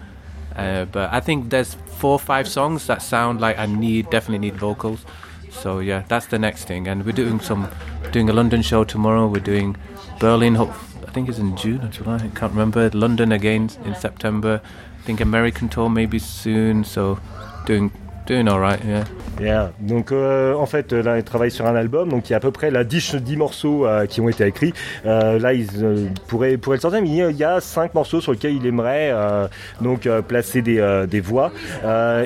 Uh, 0.56 0.86
but 0.86 1.12
I 1.12 1.20
think 1.20 1.50
there's 1.50 1.74
four 1.98 2.14
or 2.14 2.20
five 2.20 2.48
songs 2.48 2.88
that 2.88 3.02
sound 3.02 3.42
like 3.42 3.58
I 3.58 3.66
need 3.66 4.10
definitely 4.10 4.50
need 4.50 4.58
vocals. 4.58 5.06
So 5.50 5.80
yeah, 5.80 6.04
that's 6.08 6.28
the 6.28 6.40
next 6.40 6.66
thing. 6.66 6.88
And 6.88 7.06
we're 7.06 7.12
doing 7.12 7.40
some 7.40 7.70
doing 8.12 8.30
a 8.30 8.34
London 8.34 8.62
show 8.62 8.84
tomorrow. 8.84 9.28
We're 9.28 9.40
doing 9.40 9.76
Berlin. 10.20 10.56
I 10.58 10.74
think 11.16 11.30
it's 11.30 11.40
in 11.40 11.56
June 11.56 11.80
or 11.82 11.90
July. 11.90 12.18
I 12.18 12.30
can't 12.38 12.52
remember. 12.52 12.90
London 12.94 13.32
again 13.32 13.70
in 13.86 13.96
September. 13.96 14.60
I 15.00 15.06
think 15.06 15.22
American 15.22 15.70
tour 15.70 15.90
maybe 15.90 16.20
soon. 16.20 16.84
So 16.84 17.18
doing 17.66 17.90
doing 18.28 18.48
all 18.50 18.60
right. 18.60 18.80
Yeah. 18.86 19.04
Yeah. 19.40 19.72
Donc 19.80 20.12
euh, 20.12 20.56
en 20.56 20.66
fait 20.66 20.92
là 20.94 21.18
il 21.18 21.24
travaille 21.24 21.52
sur 21.52 21.66
un 21.68 21.76
album 21.76 22.10
donc 22.10 22.28
il 22.28 22.32
y 22.32 22.34
a 22.34 22.38
à 22.38 22.40
peu 22.40 22.52
près 22.52 22.72
la 22.72 22.84
10, 22.84 23.16
10 23.16 23.38
morceaux 23.38 23.86
euh, 23.86 24.06
qui 24.08 24.20
ont 24.20 24.28
été 24.30 24.46
écrits. 24.48 24.74
Euh, 25.06 25.38
là 25.40 25.54
il 25.54 25.68
euh, 25.84 26.08
pourrait, 26.28 26.58
pourrait 26.58 26.78
le 26.78 26.82
sortir 26.82 27.02
mais 27.02 27.10
il 27.10 27.16
y 27.16 27.22
a- 27.22 27.30
il 27.30 27.38
y 27.38 27.44
a 27.44 27.60
5 27.62 27.94
morceaux 27.94 28.20
sur 28.22 28.32
lesquels 28.32 28.56
il 28.56 28.66
aimerait 28.66 29.10
euh, 29.12 29.48
donc 29.82 30.08
euh, 30.08 30.22
placer 30.22 30.62
des, 30.64 31.06
des 31.10 31.20
voix. 31.22 31.52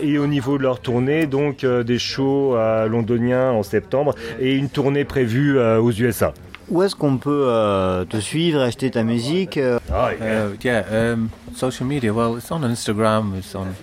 Et 0.01 0.17
au 0.17 0.27
niveau 0.27 0.57
de 0.57 0.63
leur 0.63 0.79
tournée 0.79 1.25
donc 1.27 1.65
des 1.65 1.99
shows 1.99 2.55
londoniens 2.87 3.51
en 3.51 3.63
septembre 3.63 4.15
et 4.39 4.55
une 4.55 4.69
tournée 4.69 5.03
prévue 5.03 5.59
aux 5.59 5.91
USA. 5.91 6.33
Où 6.71 6.83
est-ce 6.83 6.95
qu'on 6.95 7.17
peut 7.17 7.45
euh, 7.47 8.05
te 8.05 8.17
suivre, 8.17 8.61
acheter 8.61 8.91
ta 8.91 9.03
musique 9.03 9.57
euh, 9.57 9.79
Ah, 9.91 10.11
Uh, 10.13 10.55
yeah, 10.63 10.83
um, 10.91 11.29
social 11.55 11.87
media. 11.87 12.13
Well, 12.13 12.35
it's 12.37 12.51
on 12.51 12.61
Instagram, 12.61 13.35
it's 13.35 13.55
on 13.55 13.73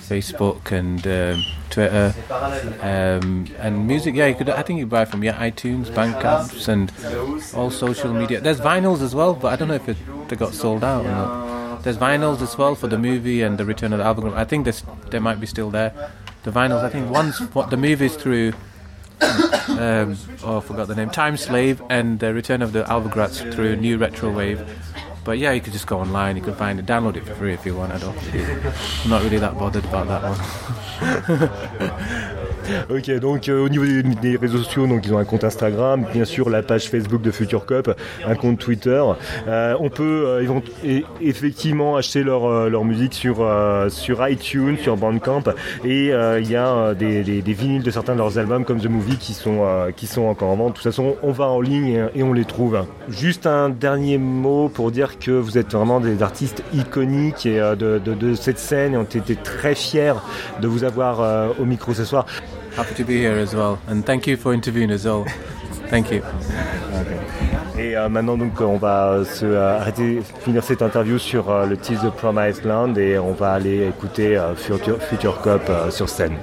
Facebook 0.00 0.72
and 0.72 1.06
um, 1.06 1.42
Twitter, 1.68 2.14
um, 2.82 3.46
and 3.60 3.86
music. 3.86 4.14
Yeah, 4.14 4.28
you 4.28 4.34
could. 4.36 4.48
I 4.48 4.62
think 4.62 4.78
you 4.78 4.86
buy 4.86 5.04
from 5.04 5.22
yeah 5.22 5.38
iTunes, 5.38 5.90
Bandcamps, 5.90 6.66
and 6.68 6.90
all 7.54 7.70
social 7.70 8.14
media. 8.14 8.40
There's 8.40 8.60
vinyls 8.60 9.02
as 9.02 9.14
well, 9.14 9.34
but 9.34 9.52
I 9.52 9.56
don't 9.56 9.68
know 9.68 9.74
if 9.74 9.88
it, 9.88 9.98
they 10.28 10.36
got 10.36 10.54
sold 10.54 10.82
out 10.82 11.04
or 11.04 11.10
not. 11.10 11.82
There's 11.82 11.98
vinyls 11.98 12.40
as 12.40 12.56
well 12.56 12.74
for 12.74 12.88
the 12.88 12.98
movie 12.98 13.42
and 13.42 13.58
the 13.58 13.64
Return 13.66 13.92
of 13.92 13.98
the 13.98 14.04
Album. 14.04 14.32
I 14.34 14.44
think 14.44 14.64
this 14.64 14.82
they 15.10 15.18
might 15.18 15.40
be 15.40 15.46
still 15.46 15.70
there. 15.70 15.92
The 16.44 16.50
vinyls. 16.50 16.82
I 16.82 16.88
think 16.88 17.10
once 17.10 17.38
what 17.54 17.68
the 17.68 17.76
movie's 17.76 18.16
through. 18.16 18.54
Um, 19.20 20.16
oh, 20.42 20.58
I 20.58 20.60
forgot 20.60 20.88
the 20.88 20.94
name. 20.94 21.10
Time 21.10 21.36
Slave 21.36 21.82
and 21.88 22.18
the 22.18 22.34
Return 22.34 22.60
of 22.60 22.72
the 22.72 22.82
Albagrats 22.84 23.54
through 23.54 23.76
New 23.76 23.96
Retro 23.96 24.30
Wave. 24.30 24.68
But 25.24 25.38
yeah, 25.38 25.52
you 25.52 25.60
could 25.60 25.72
just 25.72 25.86
go 25.86 25.98
online. 25.98 26.36
You 26.36 26.42
could 26.42 26.56
find 26.56 26.78
it, 26.78 26.86
download 26.86 27.16
it 27.16 27.24
for 27.24 27.34
free 27.34 27.52
if 27.52 27.64
you 27.64 27.76
want. 27.76 27.92
I 27.92 27.98
don't. 27.98 28.16
I'm 29.04 29.10
not 29.10 29.22
really 29.22 29.38
that 29.38 29.58
bothered 29.58 29.84
about 29.84 30.08
that 30.08 30.22
one. 30.22 32.30
Ok, 32.90 33.10
donc 33.20 33.48
euh, 33.48 33.64
au 33.64 33.68
niveau 33.68 33.84
des, 34.20 34.36
réseaux 34.36 34.58
sociaux, 34.58 34.86
donc 34.86 35.04
ils 35.06 35.14
ont 35.14 35.18
un 35.18 35.24
compte 35.24 35.44
Instagram, 35.44 36.04
bien 36.12 36.24
sûr 36.24 36.50
la 36.50 36.62
page 36.62 36.88
Facebook 36.88 37.22
de 37.22 37.30
Future 37.30 37.66
Cup, 37.66 37.90
un 38.26 38.34
compte 38.34 38.58
Twitter. 38.58 39.02
Euh, 39.48 39.74
on 39.80 39.90
peut 39.90 40.24
euh, 40.26 40.42
évent- 40.42 40.62
et- 40.84 41.04
effectivement 41.20 41.96
acheter 41.96 42.22
leur, 42.22 42.44
euh, 42.46 42.68
leur 42.68 42.84
musique 42.84 43.14
sur, 43.14 43.38
euh, 43.40 43.88
sur 43.88 44.26
iTunes, 44.28 44.76
sur 44.78 44.96
Bandcamp, 44.96 45.42
et 45.84 46.12
euh, 46.12 46.40
il 46.40 46.50
y 46.50 46.56
a 46.56 46.68
euh, 46.68 46.94
des, 46.94 47.22
des- 47.22 47.52
vinyles 47.52 47.82
de 47.82 47.90
certains 47.90 48.12
de 48.14 48.18
leurs 48.18 48.38
albums 48.38 48.64
comme 48.64 48.80
The 48.80 48.88
Movie 48.88 49.16
qui 49.16 49.34
sont, 49.34 49.60
euh, 49.64 49.90
qui 49.90 50.06
sont 50.06 50.22
encore 50.22 50.50
en 50.50 50.56
vente. 50.56 50.68
De 50.70 50.74
toute 50.74 50.84
façon, 50.84 51.16
on 51.22 51.32
va 51.32 51.46
en 51.46 51.60
ligne 51.60 52.06
et, 52.14 52.22
on 52.22 52.32
les 52.32 52.44
trouve. 52.44 52.84
Juste 53.08 53.46
un 53.46 53.68
dernier 53.70 54.18
mot 54.18 54.68
pour 54.68 54.90
dire 54.92 55.18
que 55.18 55.30
vous 55.32 55.58
êtes 55.58 55.72
vraiment 55.72 56.00
des 56.00 56.22
artistes 56.22 56.62
iconiques 56.74 57.46
et, 57.46 57.60
euh, 57.60 57.74
de, 57.74 57.98
de- 57.98 58.34
cette 58.34 58.58
scène 58.58 58.94
et 58.94 58.96
on 58.96 59.02
était 59.02 59.34
très 59.34 59.74
fiers 59.74 60.14
de 60.60 60.68
vous 60.68 60.84
avoir 60.84 61.20
euh, 61.20 61.48
au 61.60 61.64
micro 61.64 61.92
ce 61.94 62.04
soir. 62.04 62.26
Happy 62.76 62.94
to 62.94 63.04
be 63.04 63.18
here 63.18 63.36
as 63.38 63.54
well, 63.54 63.78
and 63.88 64.04
thank 64.04 64.26
you 64.26 64.36
for 64.36 64.54
interviewing 64.54 64.90
as 64.90 65.04
well. 65.04 65.26
Thank 65.88 66.10
you. 66.10 66.22
Et 67.78 67.96
euh, 67.96 68.08
maintenant 68.08 68.36
donc 68.36 68.60
on 68.60 68.76
va 68.76 69.12
euh, 69.12 69.24
se 69.24 69.46
euh, 69.46 69.78
arrêter, 69.78 70.20
finir 70.44 70.62
cette 70.62 70.82
interview 70.82 71.18
sur 71.18 71.50
euh, 71.50 71.66
le 71.66 71.78
titre 71.78 72.04
de 72.04 72.10
Promised 72.10 72.64
Land 72.64 72.94
et 72.96 73.18
on 73.18 73.32
va 73.32 73.52
aller 73.52 73.88
écouter 73.88 74.36
euh, 74.36 74.54
Future, 74.54 75.02
Future 75.02 75.40
Cup 75.40 75.62
euh, 75.70 75.90
sur 75.90 76.08
scène. 76.08 76.34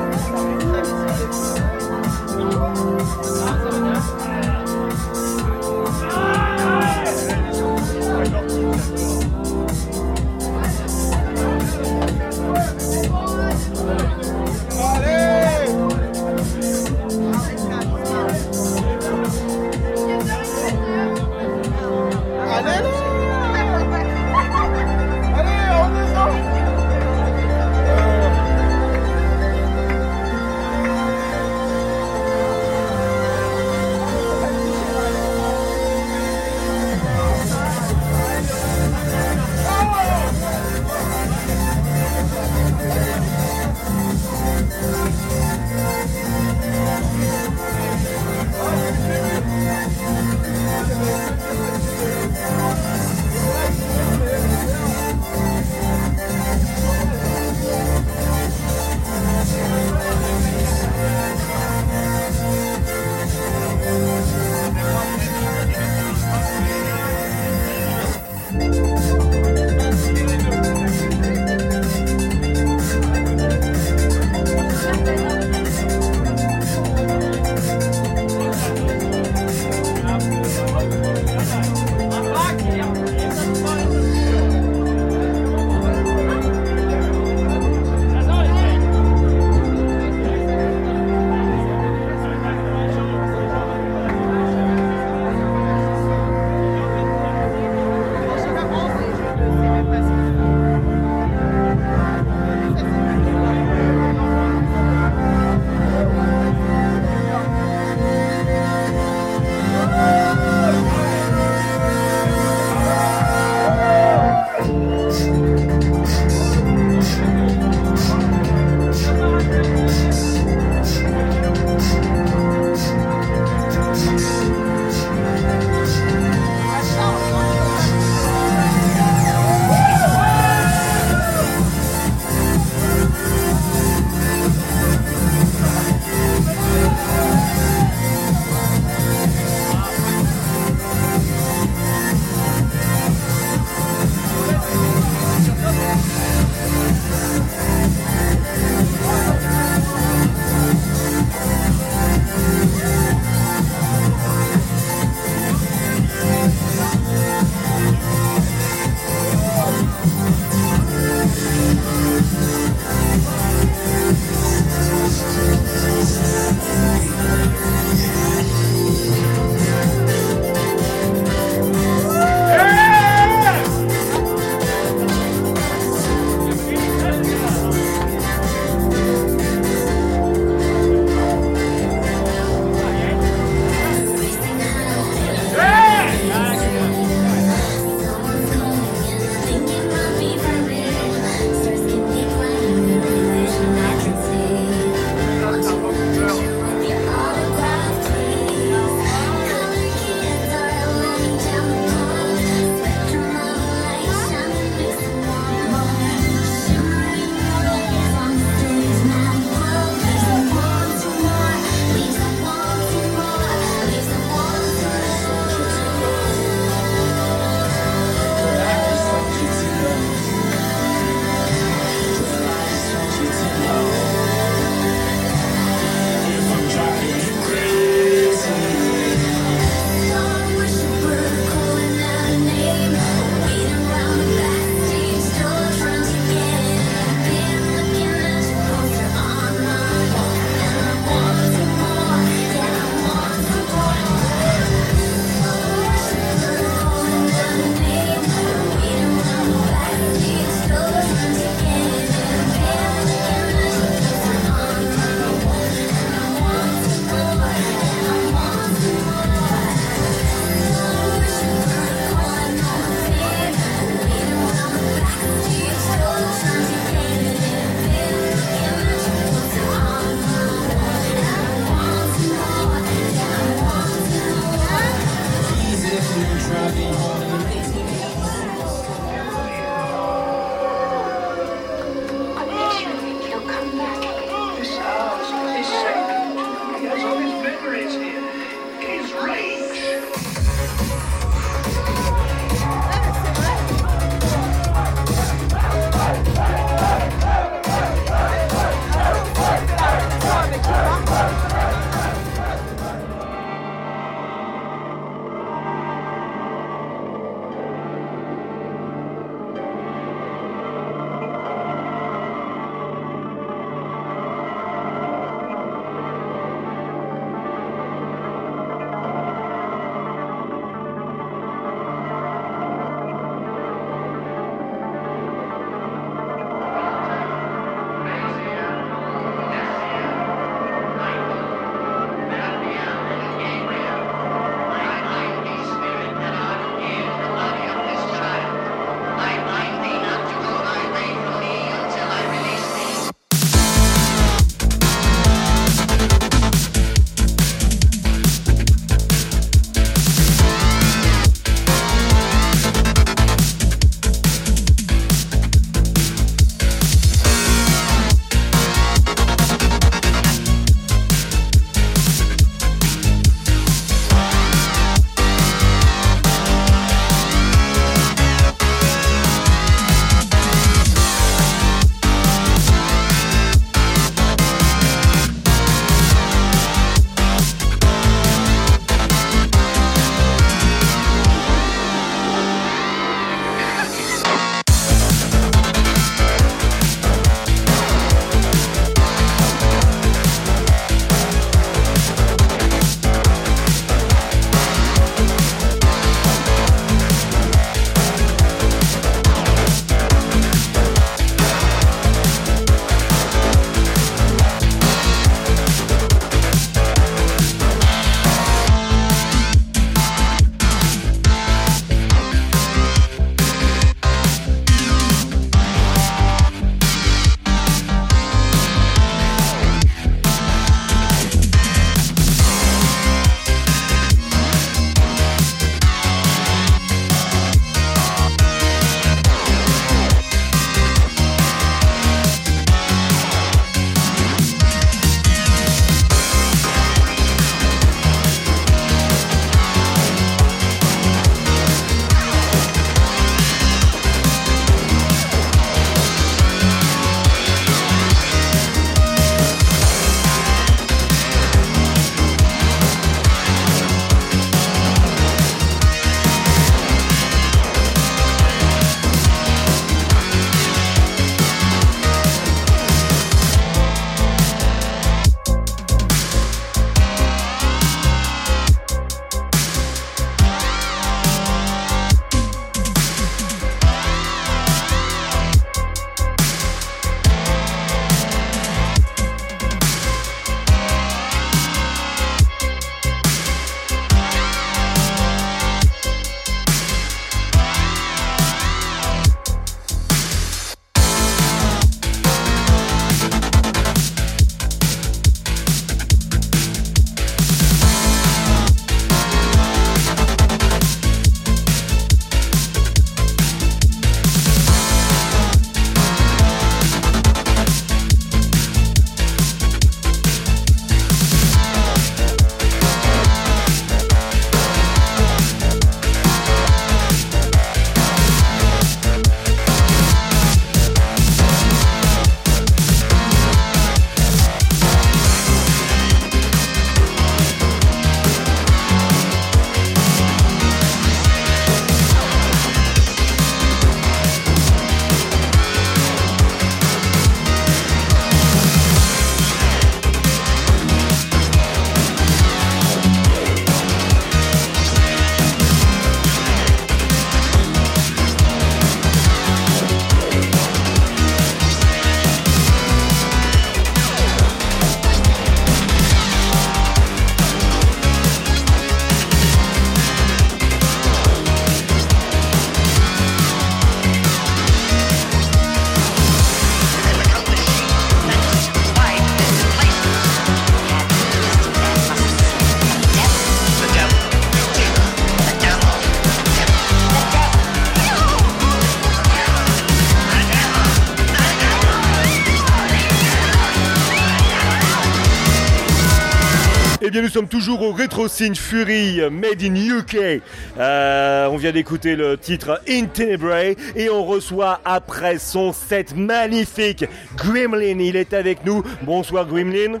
Bien, 587.12 587.20
nous 587.20 587.28
sommes 587.28 587.46
toujours 587.46 587.82
au 587.82 587.92
Retro 587.92 588.26
Scene 588.26 588.56
Fury 588.56 589.20
Made 589.30 589.62
in 589.62 589.74
UK. 589.74 590.40
Euh, 590.78 591.46
on 591.48 591.58
vient 591.58 591.70
d'écouter 591.70 592.16
le 592.16 592.38
titre 592.38 592.80
In 592.88 593.04
Tenebrae 593.04 593.76
et 593.94 594.08
on 594.08 594.24
reçoit 594.24 594.80
après 594.86 595.36
son 595.36 595.74
set 595.74 596.16
magnifique 596.16 597.04
Gremlin. 597.36 597.98
Il 597.98 598.16
est 598.16 598.32
avec 598.32 598.64
nous. 598.64 598.82
Bonsoir 599.02 599.44
Gremlin. 599.44 600.00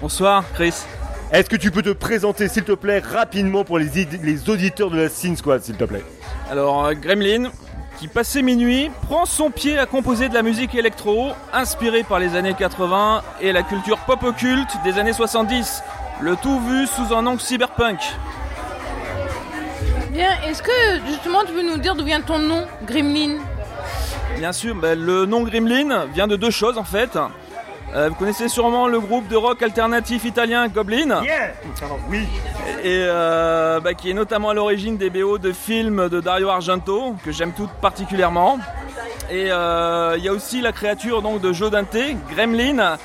Bonsoir 0.00 0.42
Chris. 0.54 0.72
Est-ce 1.30 1.50
que 1.50 1.56
tu 1.56 1.70
peux 1.70 1.82
te 1.82 1.92
présenter 1.92 2.48
s'il 2.48 2.64
te 2.64 2.72
plaît 2.72 3.00
rapidement 3.00 3.62
pour 3.62 3.78
les, 3.78 3.90
les 4.22 4.48
auditeurs 4.48 4.90
de 4.90 4.96
la 4.96 5.08
Scene 5.10 5.36
Squad 5.36 5.62
s'il 5.62 5.76
te 5.76 5.84
plaît? 5.84 6.04
Alors 6.50 6.86
euh, 6.86 6.94
Gremlin, 6.94 7.50
qui 7.98 8.08
passé 8.08 8.40
minuit 8.40 8.90
prend 9.02 9.26
son 9.26 9.50
pied 9.50 9.78
à 9.78 9.84
composer 9.84 10.30
de 10.30 10.34
la 10.34 10.42
musique 10.42 10.74
électro 10.74 11.32
inspirée 11.52 12.02
par 12.02 12.18
les 12.18 12.34
années 12.34 12.54
80 12.54 13.22
et 13.42 13.52
la 13.52 13.62
culture 13.62 13.98
pop 14.06 14.22
occulte 14.22 14.70
des 14.84 14.98
années 14.98 15.12
70. 15.12 15.82
Le 16.20 16.36
tout 16.36 16.60
vu 16.60 16.86
sous 16.86 17.14
un 17.14 17.26
angle 17.26 17.40
cyberpunk. 17.40 17.98
Bien, 20.10 20.30
est-ce 20.46 20.62
que 20.62 20.70
justement 21.06 21.44
tu 21.44 21.52
veux 21.52 21.62
nous 21.62 21.78
dire 21.78 21.94
d'où 21.94 22.04
vient 22.04 22.20
ton 22.20 22.38
nom, 22.38 22.66
Gremlin? 22.84 23.38
Bien 24.36 24.52
sûr, 24.52 24.74
ben, 24.74 24.98
le 24.98 25.24
nom 25.24 25.42
Gremlin 25.42 26.06
vient 26.12 26.26
de 26.26 26.36
deux 26.36 26.50
choses 26.50 26.76
en 26.76 26.84
fait. 26.84 27.16
Euh, 27.94 28.08
vous 28.08 28.14
connaissez 28.14 28.48
sûrement 28.48 28.86
le 28.86 29.00
groupe 29.00 29.26
de 29.28 29.36
rock 29.36 29.62
alternatif 29.62 30.24
italien 30.24 30.68
Goblin 30.68 31.24
Yeah 31.24 31.54
Oui 32.08 32.28
Et 32.84 33.00
euh, 33.02 33.80
bah, 33.80 33.94
qui 33.94 34.10
est 34.10 34.14
notamment 34.14 34.50
à 34.50 34.54
l'origine 34.54 34.96
des 34.96 35.10
BO 35.10 35.38
de 35.38 35.52
films 35.52 36.08
de 36.08 36.20
Dario 36.20 36.50
Argento, 36.50 37.16
que 37.24 37.32
j'aime 37.32 37.52
toutes 37.52 37.72
particulièrement. 37.80 38.58
Et 39.30 39.50
euh, 39.50 40.14
il 40.18 40.24
y 40.24 40.28
a 40.28 40.32
aussi 40.32 40.60
la 40.60 40.72
créature 40.72 41.22
donc, 41.22 41.40
de 41.40 41.52
Joe 41.52 41.70
Dante, 41.70 41.96
Gremlin. 42.30 42.98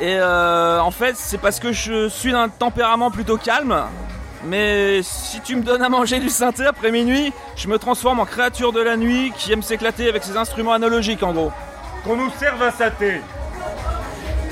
Et 0.00 0.18
euh, 0.18 0.80
en 0.80 0.90
fait, 0.90 1.16
c'est 1.16 1.38
parce 1.38 1.58
que 1.58 1.72
je 1.72 2.08
suis 2.08 2.32
d'un 2.32 2.48
tempérament 2.48 3.10
plutôt 3.10 3.36
calme. 3.36 3.84
Mais 4.44 5.00
si 5.02 5.40
tu 5.40 5.56
me 5.56 5.62
donnes 5.62 5.82
à 5.82 5.88
manger 5.88 6.20
du 6.20 6.28
synthé 6.28 6.66
après 6.66 6.92
minuit, 6.92 7.32
je 7.56 7.68
me 7.68 7.78
transforme 7.78 8.20
en 8.20 8.26
créature 8.26 8.72
de 8.72 8.80
la 8.80 8.96
nuit 8.96 9.32
qui 9.36 9.52
aime 9.52 9.62
s'éclater 9.62 10.08
avec 10.08 10.22
ses 10.22 10.36
instruments 10.36 10.72
analogiques 10.72 11.22
en 11.22 11.32
gros. 11.32 11.50
Qu'on 12.04 12.16
nous 12.16 12.30
serve 12.38 12.62
un 12.62 12.70
saté 12.70 13.20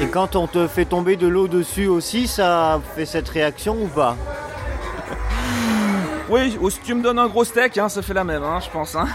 Et 0.01 0.07
quand 0.07 0.35
on 0.35 0.47
te 0.47 0.67
fait 0.67 0.87
tomber 0.87 1.17
de 1.17 1.29
l'eau 1.29 1.47
dessus 1.47 1.87
aussi, 1.87 2.27
ça 2.27 2.81
fait 2.97 3.07
cette 3.07 3.29
réaction 3.29 3.77
ou 3.81 3.87
pas? 3.87 4.17
Oui, 6.31 6.57
ou 6.61 6.71
si 6.71 6.81
tu 6.81 6.95
me 6.95 7.03
donnes 7.03 7.19
un 7.19 7.29
gros 7.29 7.45
steak, 7.45 7.77
hein, 7.77 7.89
ça 7.91 8.01
fait 8.01 8.15
la 8.15 8.25
même, 8.25 8.43
hein, 8.43 8.59
je 8.65 8.71
pense. 8.71 8.97
Hein. 8.97 9.07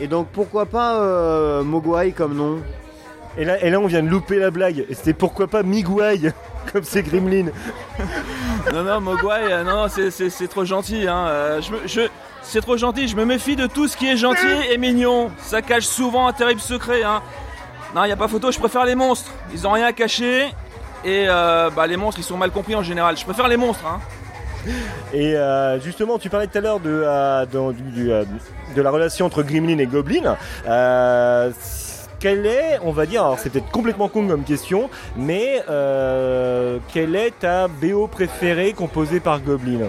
Et 0.00 0.06
donc 0.06 0.28
pourquoi 0.28 0.66
pas 0.66 0.96
euh, 0.96 1.62
Mogwai 1.62 2.12
comme 2.12 2.34
nom? 2.34 2.62
Et 3.38 3.44
là, 3.44 3.62
et 3.64 3.70
là, 3.70 3.78
on 3.80 3.86
vient 3.86 4.02
de 4.02 4.08
louper 4.08 4.38
la 4.38 4.50
blague. 4.50 4.84
Et 4.90 4.94
c'était 4.94 5.14
pourquoi 5.14 5.46
pas 5.46 5.62
Miguay, 5.62 6.20
comme 6.72 6.82
c'est 6.84 7.02
Gremlin. 7.02 7.46
non, 8.72 8.82
non, 8.82 9.00
Mogwai, 9.00 9.40
euh, 9.50 9.64
non, 9.64 9.86
c'est- 9.88 10.48
trop 10.48 10.64
gentil. 10.64 11.06
Hein. 11.08 11.26
euh, 11.28 11.60
je 11.62 11.72
me- 11.72 11.86
je- 11.86 12.08
c'est 12.42 12.60
trop 12.60 12.76
gentil, 12.76 13.08
je 13.08 13.16
me 13.16 13.24
méfie 13.24 13.56
de 13.56 13.66
tout 13.66 13.88
ce 13.88 13.96
qui 13.96 14.08
est 14.08 14.16
gentil 14.16 14.46
et 14.70 14.78
mignon. 14.78 15.30
Ça 15.38 15.60
cache 15.62 15.84
souvent 15.84 16.26
un 16.28 16.32
terrible 16.32 16.60
secret. 16.60 17.02
Hein. 17.02 17.20
Non, 17.94 18.04
il 18.04 18.12
a 18.12 18.16
pas 18.16 18.28
photo, 18.28 18.50
je 18.52 18.58
préfère 18.58 18.84
les 18.84 18.94
monstres. 18.94 19.30
Ils 19.52 19.66
ont 19.66 19.70
rien 19.72 19.86
à 19.86 19.92
cacher. 19.92 20.46
Et 21.04 21.26
euh, 21.28 21.70
bah, 21.74 21.86
les 21.86 21.96
monstres, 21.96 22.20
ils 22.20 22.24
sont 22.24 22.36
mal 22.36 22.50
compris 22.50 22.74
en 22.74 22.82
général. 22.82 23.16
Je 23.16 23.24
préfère 23.24 23.48
les 23.48 23.56
monstres. 23.56 23.84
Hein. 23.86 24.00
Et 25.12 25.34
euh, 25.36 25.78
justement, 25.80 26.18
tu 26.18 26.28
parlais 26.28 26.46
tout 26.48 26.58
à 26.58 26.60
l'heure 26.60 26.80
de, 26.80 26.90
euh, 27.04 27.46
de 27.46 28.82
la 28.82 28.90
relation 28.90 29.24
entre 29.26 29.42
Gremlin 29.42 29.78
et 29.78 29.86
Goblin. 29.86 30.36
Quelle 32.20 32.46
est, 32.46 32.80
on 32.82 32.90
va 32.90 33.06
dire, 33.06 33.22
alors 33.22 33.38
c'est 33.38 33.48
peut-être 33.48 33.70
complètement 33.70 34.08
con 34.08 34.26
comme 34.26 34.42
question, 34.42 34.90
mais 35.16 35.62
euh, 35.70 36.78
quelle 36.92 37.14
est 37.14 37.30
ta 37.38 37.68
BO 37.68 38.08
préférée 38.08 38.72
composée 38.72 39.20
par 39.20 39.40
Goblin? 39.40 39.86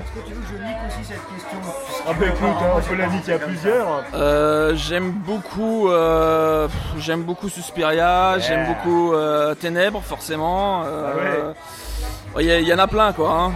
Ah 2.07 2.13
bah 2.13 2.25
écoute, 2.27 2.39
hein, 2.61 2.71
on 2.77 2.82
peut 2.82 2.95
la 2.95 3.07
dire 3.07 3.21
qu'il 3.21 3.32
y 3.32 3.36
a 3.36 3.39
plusieurs. 3.39 3.88
Euh, 4.13 4.75
j'aime 4.75 5.11
beaucoup, 5.11 5.89
euh, 5.89 6.67
j'aime 6.99 7.23
beaucoup 7.23 7.49
Suspiria, 7.49 8.38
j'aime 8.39 8.65
beaucoup 8.67 9.13
euh, 9.13 9.55
Ténèbres, 9.55 10.01
forcément. 10.03 10.84
euh, 10.86 11.53
Il 12.39 12.45
y, 12.45 12.51
a- 12.51 12.59
il 12.59 12.67
y 12.67 12.73
en 12.73 12.80
a 12.80 12.88
plein, 12.88 13.11
quoi. 13.11 13.32
hein. 13.32 13.51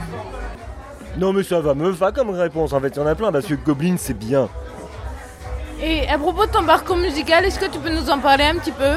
Non 1.16 1.32
mais 1.32 1.44
ça 1.44 1.62
va, 1.62 1.76
me 1.76 1.90
va 1.92 2.12
comme 2.12 2.32
réponse 2.32 2.74
en 2.74 2.80
fait, 2.80 2.88
il 2.90 2.98
y 2.98 3.00
en 3.00 3.06
a 3.06 3.14
plein 3.14 3.32
parce 3.32 3.46
que 3.46 3.54
Goblin 3.54 3.96
c'est 4.00 4.18
bien. 4.18 4.50
Et 5.86 6.08
à 6.08 6.18
propos 6.18 6.46
de 6.46 6.52
ton 6.52 6.64
parcours 6.64 6.96
musical, 6.96 7.44
est-ce 7.44 7.60
que 7.60 7.66
tu 7.66 7.78
peux 7.78 7.90
nous 7.90 8.10
en 8.10 8.18
parler 8.20 8.46
un 8.46 8.56
petit 8.56 8.72
peu? 8.72 8.94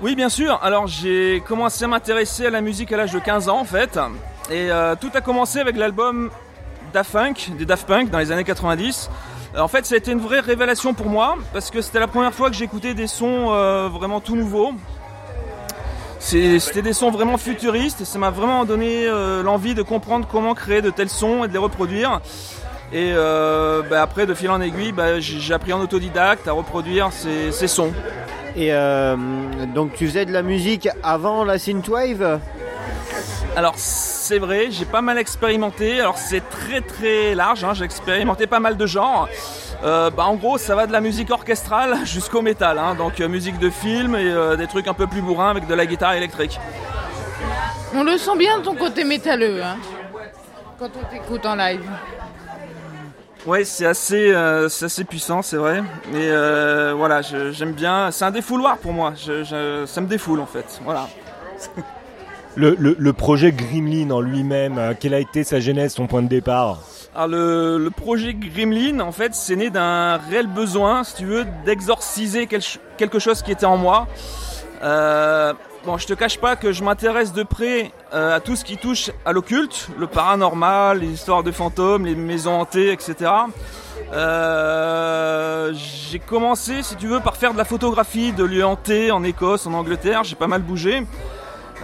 Oui, 0.00 0.14
bien 0.16 0.30
sûr. 0.30 0.58
Alors, 0.62 0.86
j'ai 0.86 1.42
commencé 1.46 1.84
à 1.84 1.88
m'intéresser 1.88 2.46
à 2.46 2.50
la 2.50 2.62
musique 2.62 2.90
à 2.92 2.96
l'âge 2.96 3.12
de 3.12 3.18
15 3.18 3.50
ans, 3.50 3.58
en 3.58 3.64
fait. 3.64 3.98
Et 4.50 4.70
euh, 4.70 4.94
tout 4.98 5.10
a 5.12 5.20
commencé 5.20 5.58
avec 5.60 5.76
l'album 5.76 6.30
Daft 6.94 7.12
Punk, 7.12 7.50
des 7.58 7.66
Daft 7.66 7.86
Punk, 7.86 8.08
dans 8.08 8.18
les 8.18 8.32
années 8.32 8.44
90. 8.44 9.10
Euh, 9.56 9.60
En 9.60 9.68
fait, 9.68 9.84
ça 9.84 9.94
a 9.94 9.98
été 9.98 10.10
une 10.10 10.20
vraie 10.20 10.40
révélation 10.40 10.94
pour 10.94 11.06
moi, 11.10 11.36
parce 11.52 11.70
que 11.70 11.82
c'était 11.82 12.00
la 12.00 12.08
première 12.08 12.32
fois 12.32 12.48
que 12.48 12.56
j'écoutais 12.56 12.94
des 12.94 13.06
sons 13.06 13.52
euh, 13.52 13.88
vraiment 13.88 14.20
tout 14.20 14.36
nouveaux. 14.36 14.72
C'était 16.18 16.80
des 16.80 16.94
sons 16.94 17.10
vraiment 17.10 17.36
futuristes, 17.36 18.00
et 18.00 18.04
ça 18.06 18.18
m'a 18.18 18.30
vraiment 18.30 18.64
donné 18.64 19.04
euh, 19.06 19.42
l'envie 19.42 19.74
de 19.74 19.82
comprendre 19.82 20.26
comment 20.32 20.54
créer 20.54 20.80
de 20.80 20.88
tels 20.88 21.10
sons 21.10 21.44
et 21.44 21.48
de 21.48 21.52
les 21.52 21.58
reproduire. 21.58 22.22
Et 22.92 23.12
euh, 23.14 23.82
bah, 23.88 24.02
après, 24.02 24.26
de 24.26 24.34
fil 24.34 24.50
en 24.50 24.60
aiguille, 24.60 24.92
bah, 24.92 25.18
j'ai 25.20 25.54
appris 25.54 25.72
en 25.72 25.80
autodidacte 25.80 26.46
à 26.46 26.52
reproduire 26.52 27.08
ces, 27.12 27.50
ces 27.50 27.66
sons. 27.68 27.92
Et 28.56 28.72
euh, 28.72 29.16
donc 29.74 29.94
tu 29.94 30.06
faisais 30.06 30.24
de 30.26 30.32
la 30.32 30.42
musique 30.42 30.88
avant 31.02 31.42
la 31.44 31.58
synthwave? 31.58 32.38
Alors 33.56 33.74
c'est 33.76 34.38
vrai, 34.38 34.68
j'ai 34.70 34.84
pas 34.84 35.00
mal 35.02 35.18
expérimenté. 35.18 36.00
Alors 36.00 36.18
c'est 36.18 36.48
très 36.50 36.80
très 36.80 37.34
large. 37.34 37.64
hein, 37.64 37.74
J'ai 37.74 37.84
expérimenté 37.84 38.46
pas 38.46 38.60
mal 38.60 38.76
de 38.76 38.86
genres. 38.86 39.28
Euh, 39.82 40.10
bah, 40.10 40.24
en 40.26 40.34
gros, 40.36 40.56
ça 40.56 40.76
va 40.76 40.86
de 40.86 40.92
la 40.92 41.00
musique 41.00 41.30
orchestrale 41.30 41.98
jusqu'au 42.04 42.42
métal. 42.42 42.78
hein, 42.78 42.94
donc 42.94 43.20
euh, 43.20 43.28
musique 43.28 43.58
de 43.58 43.70
film 43.70 44.14
et 44.14 44.24
euh, 44.30 44.54
des 44.56 44.66
trucs 44.68 44.86
un 44.86 44.94
peu 44.94 45.06
plus 45.08 45.20
bourrins 45.20 45.50
avec 45.50 45.66
de 45.66 45.74
la 45.74 45.84
guitare 45.86 46.14
électrique. 46.14 46.58
On 47.94 48.02
le 48.04 48.16
sent 48.18 48.36
bien 48.38 48.60
ton 48.60 48.74
côté 48.74 49.04
métalleux, 49.04 49.62
hein, 49.62 49.76
quand 50.78 50.90
on 51.00 51.04
t'écoute 51.12 51.44
en 51.46 51.54
live. 51.56 51.82
Ouais, 53.46 53.64
c'est 53.64 53.84
assez, 53.84 54.32
euh, 54.32 54.68
c'est 54.70 54.86
assez 54.86 55.04
puissant, 55.04 55.42
c'est 55.42 55.56
vrai. 55.56 55.80
Et 56.12 56.16
euh, 56.16 56.94
voilà, 56.96 57.20
je- 57.20 57.52
j'aime 57.52 57.72
bien. 57.72 58.10
C'est 58.10 58.24
un 58.24 58.30
défouloir 58.30 58.78
pour 58.78 58.92
moi. 58.92 59.12
Je- 59.16 59.44
je- 59.44 59.84
ça 59.86 60.00
me 60.00 60.06
défoule 60.06 60.40
en 60.40 60.46
fait. 60.46 60.80
Voilà. 60.84 61.08
Le, 62.56 62.76
le- 62.78 62.94
le 62.96 63.12
projet 63.12 63.50
Gremlin 63.50 64.12
en 64.12 64.20
lui-même, 64.20 64.78
euh, 64.78 64.94
quelle 64.98 65.12
a 65.12 65.18
été 65.18 65.42
sa 65.42 65.58
genèse, 65.58 65.92
son 65.94 66.06
point 66.06 66.22
de 66.22 66.28
départ? 66.28 66.78
Alors 67.12 67.26
le, 67.26 67.78
le 67.78 67.90
projet 67.90 68.32
Gremlin, 68.32 69.00
en 69.00 69.10
fait, 69.10 69.34
c'est 69.34 69.56
né 69.56 69.70
d'un 69.70 70.18
réel 70.30 70.46
besoin, 70.46 71.02
si 71.02 71.16
tu 71.16 71.24
veux, 71.24 71.44
d'exorciser 71.64 72.46
quel- 72.46 72.62
quelque 72.96 73.18
chose 73.18 73.42
qui 73.42 73.50
était 73.50 73.66
en 73.66 73.76
moi. 73.76 74.06
Bon, 75.86 75.98
je 75.98 76.06
te 76.06 76.14
cache 76.14 76.38
pas 76.38 76.56
que 76.56 76.72
je 76.72 76.82
m'intéresse 76.82 77.34
de 77.34 77.42
près 77.42 77.92
euh, 78.14 78.36
à 78.36 78.40
tout 78.40 78.56
ce 78.56 78.64
qui 78.64 78.78
touche 78.78 79.10
à 79.26 79.32
l'occulte, 79.32 79.88
le 79.98 80.06
paranormal, 80.06 81.00
les 81.00 81.08
histoires 81.08 81.42
de 81.42 81.52
fantômes, 81.52 82.06
les 82.06 82.14
maisons 82.14 82.54
hantées, 82.58 82.90
etc. 82.90 83.30
Euh, 84.14 85.72
j'ai 86.10 86.18
commencé, 86.20 86.82
si 86.82 86.96
tu 86.96 87.06
veux, 87.06 87.20
par 87.20 87.36
faire 87.36 87.52
de 87.52 87.58
la 87.58 87.66
photographie 87.66 88.32
de 88.32 88.44
lieux 88.44 88.64
hantés 88.64 89.10
en 89.10 89.22
Écosse, 89.24 89.66
en 89.66 89.74
Angleterre. 89.74 90.24
J'ai 90.24 90.36
pas 90.36 90.46
mal 90.46 90.62
bougé. 90.62 91.06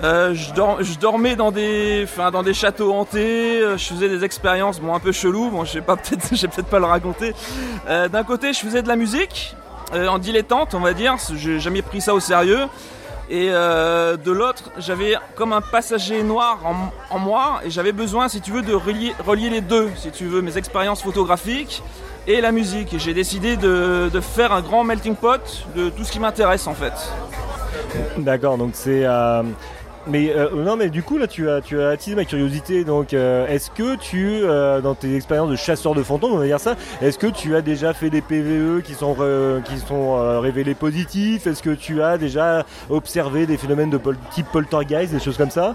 Euh, 0.02 0.32
je, 0.32 0.54
dor- 0.54 0.78
je 0.82 0.98
dormais 0.98 1.36
dans 1.36 1.50
des, 1.50 2.06
dans 2.32 2.42
des 2.42 2.54
châteaux 2.54 2.94
hantés. 2.94 3.60
Je 3.76 3.84
faisais 3.84 4.08
des 4.08 4.24
expériences, 4.24 4.80
bon, 4.80 4.94
un 4.94 5.00
peu 5.00 5.12
chelou. 5.12 5.50
Bon, 5.50 5.66
je 5.66 5.72
sais 5.72 5.80
pas, 5.82 5.96
peut-être, 5.98 6.34
je 6.34 6.40
vais 6.40 6.48
peut-être 6.48 6.68
pas 6.70 6.78
le 6.78 6.86
raconter. 6.86 7.34
D'un 7.86 8.24
côté, 8.24 8.54
je 8.54 8.60
faisais 8.60 8.80
de 8.80 8.88
la 8.88 8.96
musique 8.96 9.54
en 9.92 10.18
dilettante, 10.18 10.74
on 10.74 10.80
va 10.80 10.94
dire. 10.94 11.16
J'ai 11.34 11.60
jamais 11.60 11.82
pris 11.82 12.00
ça 12.00 12.14
au 12.14 12.20
sérieux. 12.20 12.66
Et 13.30 13.46
euh, 13.50 14.16
de 14.16 14.32
l'autre, 14.32 14.72
j'avais 14.78 15.14
comme 15.36 15.52
un 15.52 15.60
passager 15.60 16.24
noir 16.24 16.58
en, 17.10 17.18
moi, 17.18 17.60
et 17.64 17.70
j'avais 17.70 17.92
besoin, 17.92 18.28
si 18.28 18.40
tu 18.40 18.50
veux, 18.50 18.62
de 18.62 18.74
relier, 18.74 19.50
les 19.50 19.60
deux, 19.60 19.88
si 19.96 20.10
tu 20.10 20.26
veux, 20.26 20.42
mes 20.42 20.58
expériences 20.58 21.02
photographiques 21.02 21.82
et 22.26 22.40
la 22.40 22.50
musique. 22.50 22.92
Et 22.92 22.98
j'ai 22.98 23.14
décidé 23.14 23.56
de, 23.56 24.10
de 24.12 24.20
faire 24.20 24.52
un 24.52 24.60
grand 24.60 24.82
melting 24.82 25.14
pot 25.14 25.64
de 25.76 25.90
tout 25.90 26.02
ce 26.02 26.10
qui 26.10 26.18
m'intéresse 26.18 26.66
en 26.66 26.74
fait. 26.74 26.92
D'accord, 28.18 28.58
donc 28.58 28.72
c'est. 28.74 29.04
euh, 29.04 29.42
Mais 30.06 30.32
euh, 30.34 30.50
non, 30.54 30.76
mais 30.76 30.88
du 30.88 31.02
coup 31.02 31.18
là, 31.18 31.26
tu 31.26 31.48
as 31.50 31.60
tu 31.60 31.80
as 31.80 31.90
attisé 31.90 32.16
ma 32.16 32.24
curiosité. 32.24 32.84
Donc, 32.84 33.12
euh, 33.12 33.46
est-ce 33.48 33.70
que 33.70 33.96
tu, 33.96 34.40
euh, 34.42 34.80
dans 34.80 34.94
tes 34.94 35.14
expériences 35.14 35.50
de 35.50 35.56
chasseur 35.56 35.94
de 35.94 36.02
fantômes, 36.02 36.32
on 36.32 36.38
va 36.38 36.46
dire 36.46 36.60
ça, 36.60 36.74
est-ce 37.02 37.18
que 37.18 37.26
tu 37.26 37.54
as 37.54 37.60
déjà 37.60 37.92
fait 37.92 38.08
des 38.08 38.22
PVE 38.22 38.82
qui 38.82 38.94
sont 38.94 39.14
qui 39.64 39.78
sont 39.78 40.16
euh, 40.16 40.40
révélés 40.40 40.74
positifs? 40.74 41.46
Est-ce 41.46 41.62
que 41.62 41.74
tu 41.74 42.02
as 42.02 42.16
déjà 42.16 42.64
observé 42.88 43.46
des 43.46 43.58
phénomènes 43.58 43.90
de 43.90 44.00
type 44.30 44.46
poltergeist, 44.50 45.12
des 45.12 45.20
choses 45.20 45.36
comme 45.36 45.50
ça? 45.50 45.74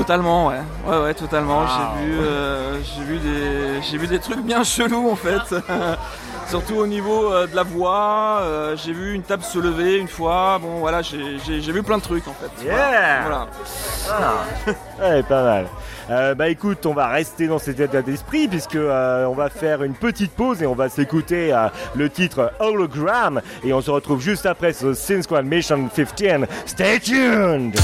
Totalement, 0.00 0.46
ouais. 0.48 0.60
Ouais, 0.86 0.98
ouais, 1.02 1.14
totalement. 1.14 1.64
J'ai 1.66 2.04
vu, 2.06 2.18
euh, 2.20 2.78
j'ai 2.82 3.04
vu 3.04 3.18
des, 3.18 3.82
j'ai 3.82 3.98
vu 3.98 4.06
des 4.06 4.18
trucs 4.18 4.40
bien 4.40 4.64
chelous 4.64 5.10
en 5.10 5.14
fait. 5.16 5.54
Surtout 6.48 6.76
au 6.76 6.86
niveau 6.86 7.30
euh, 7.32 7.46
de 7.46 7.54
la 7.54 7.62
voix. 7.62 8.38
euh, 8.42 8.76
j'ai 8.76 8.92
vu 8.92 9.12
une 9.14 9.22
table 9.22 9.42
se 9.44 9.58
lever 9.58 9.98
une 9.98 10.08
fois. 10.08 10.58
Bon, 10.60 10.78
voilà, 10.78 11.02
j'ai, 11.02 11.38
j'ai- 11.46 11.60
j'ai 11.60 11.72
vu 11.72 11.82
plein 11.82 11.98
de 11.98 12.02
trucs 12.02 12.26
en 12.26 12.32
fait. 12.32 12.64
Yeah 12.64 13.20
Voilà. 13.22 13.46
Ouais, 15.00 15.22
pas 15.22 15.42
mal. 15.44 15.66
Euh, 16.10 16.34
bah 16.34 16.48
écoute, 16.48 16.86
on 16.86 16.94
va 16.94 17.06
rester 17.08 17.46
dans 17.46 17.58
cet 17.58 17.78
état 17.78 18.02
d'esprit 18.02 18.48
puisque 18.48 18.74
euh, 18.76 19.26
on 19.26 19.34
va 19.34 19.48
faire 19.50 19.82
une 19.84 19.94
petite 19.94 20.32
pause 20.32 20.60
et 20.62 20.66
on 20.66 20.74
va 20.74 20.88
s'écouter 20.88 21.52
euh, 21.52 21.68
le 21.94 22.08
titre 22.10 22.52
Hologram 22.58 23.40
et 23.62 23.72
on 23.72 23.80
se 23.82 23.90
retrouve 23.92 24.20
juste 24.20 24.46
après 24.46 24.72
sur 24.72 24.96
Sin 24.96 25.22
Squad 25.22 25.44
Mission 25.44 25.88
15. 25.94 26.46
Stay 26.66 26.98
tuned. 27.00 27.76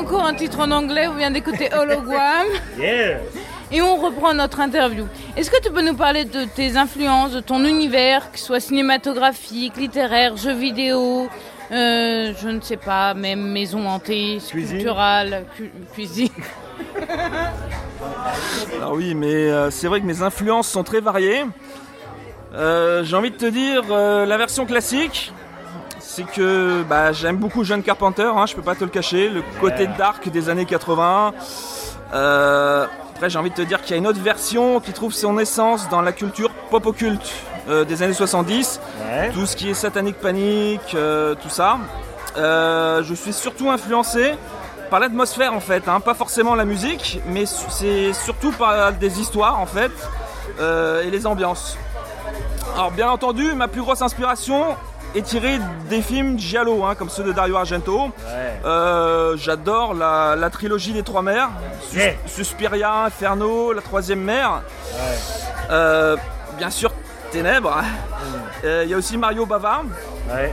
Encore 0.00 0.24
un 0.24 0.34
titre 0.34 0.60
en 0.60 0.70
anglais, 0.70 1.06
on 1.08 1.14
vient 1.14 1.30
d'écouter 1.30 1.68
Hologram. 1.78 2.46
Yeah 2.78 3.18
Et 3.70 3.82
on 3.82 3.96
reprend 3.96 4.34
notre 4.34 4.60
interview. 4.60 5.06
Est-ce 5.36 5.50
que 5.50 5.60
tu 5.62 5.70
peux 5.70 5.82
nous 5.82 5.94
parler 5.94 6.24
de 6.24 6.44
tes 6.44 6.76
influences, 6.76 7.32
de 7.32 7.40
ton 7.40 7.64
univers, 7.64 8.32
que 8.32 8.38
ce 8.38 8.46
soit 8.46 8.60
cinématographique, 8.60 9.76
littéraire, 9.76 10.36
jeux 10.36 10.54
vidéo, 10.54 11.28
euh, 11.70 12.32
je 12.42 12.48
ne 12.48 12.60
sais 12.60 12.76
pas, 12.78 13.14
même 13.14 13.42
maison 13.52 13.86
hantée, 13.88 14.40
sculpturale, 14.40 15.44
cu- 15.56 15.70
cuisine 15.92 16.28
Alors 18.76 18.92
oui, 18.96 19.14
mais 19.14 19.32
euh, 19.32 19.70
c'est 19.70 19.86
vrai 19.86 20.00
que 20.00 20.06
mes 20.06 20.22
influences 20.22 20.68
sont 20.68 20.82
très 20.82 21.00
variées. 21.00 21.44
Euh, 22.54 23.04
J'ai 23.04 23.14
envie 23.16 23.30
de 23.30 23.36
te 23.36 23.46
dire, 23.46 23.82
la 23.88 24.36
version 24.36 24.66
classique, 24.66 25.32
c'est 26.10 26.24
que 26.24 26.82
bah, 26.82 27.12
j'aime 27.12 27.36
beaucoup 27.36 27.62
John 27.62 27.82
Carpenter, 27.82 28.30
hein, 28.34 28.46
je 28.46 28.54
peux 28.56 28.62
pas 28.62 28.74
te 28.74 28.82
le 28.82 28.90
cacher, 28.90 29.28
le 29.28 29.42
côté 29.60 29.86
dark 29.86 30.28
des 30.28 30.48
années 30.48 30.64
80. 30.64 31.32
Euh, 32.12 32.86
après, 33.14 33.30
j'ai 33.30 33.38
envie 33.38 33.50
de 33.50 33.54
te 33.54 33.62
dire 33.62 33.80
qu'il 33.80 33.92
y 33.92 33.94
a 33.94 33.98
une 33.98 34.08
autre 34.08 34.20
version 34.20 34.80
qui 34.80 34.92
trouve 34.92 35.12
son 35.12 35.38
essence 35.38 35.88
dans 35.88 36.02
la 36.02 36.10
culture 36.10 36.50
pop 36.70 36.84
occulte 36.84 37.32
euh, 37.68 37.84
des 37.84 38.02
années 38.02 38.12
70. 38.12 38.80
Ouais. 39.08 39.30
Tout 39.30 39.46
ce 39.46 39.54
qui 39.54 39.70
est 39.70 39.74
satanique 39.74 40.16
panique, 40.16 40.94
euh, 40.94 41.36
tout 41.40 41.48
ça. 41.48 41.78
Euh, 42.36 43.04
je 43.04 43.14
suis 43.14 43.32
surtout 43.32 43.70
influencé 43.70 44.34
par 44.90 44.98
l'atmosphère 44.98 45.54
en 45.54 45.60
fait, 45.60 45.86
hein, 45.86 46.00
pas 46.00 46.14
forcément 46.14 46.56
la 46.56 46.64
musique, 46.64 47.20
mais 47.28 47.44
c'est 47.46 48.12
surtout 48.12 48.50
par 48.50 48.92
des 48.94 49.20
histoires 49.20 49.60
en 49.60 49.66
fait. 49.66 49.92
et 50.58 51.10
les 51.10 51.26
ambiances. 51.26 51.78
Alors 52.74 52.90
bien 52.90 53.08
entendu, 53.08 53.54
ma 53.54 53.68
plus 53.68 53.80
grosse 53.80 54.02
inspiration 54.02 54.76
est 55.14 55.22
tirée 55.22 55.58
des 55.88 56.02
films 56.02 56.38
giallo, 56.38 56.84
hein, 56.84 56.94
comme 56.94 57.08
ceux 57.10 57.24
de 57.24 57.32
Dario 57.32 57.56
Argento. 57.56 58.10
Euh, 58.64 59.36
J'adore 59.36 59.94
la, 59.94 60.36
la 60.36 60.50
trilogie 60.50 60.92
des 60.92 61.02
trois 61.02 61.22
mers, 61.22 61.48
Sus- 61.90 61.98
Ouais. 61.98 62.18
Suspiria, 62.26 63.04
Inferno, 63.06 63.72
la 63.72 63.82
troisième 63.82 64.20
mer. 64.20 64.62
Euh, 65.70 66.16
bien 66.58 66.70
sûr, 66.70 66.92
Ténèbres. 67.32 67.82
Euh, 68.64 68.82
Il 68.84 68.90
y 68.90 68.94
a 68.94 68.96
aussi 68.96 69.16
Mario 69.16 69.46
Bava. 69.46 69.82
Ouais. 70.32 70.52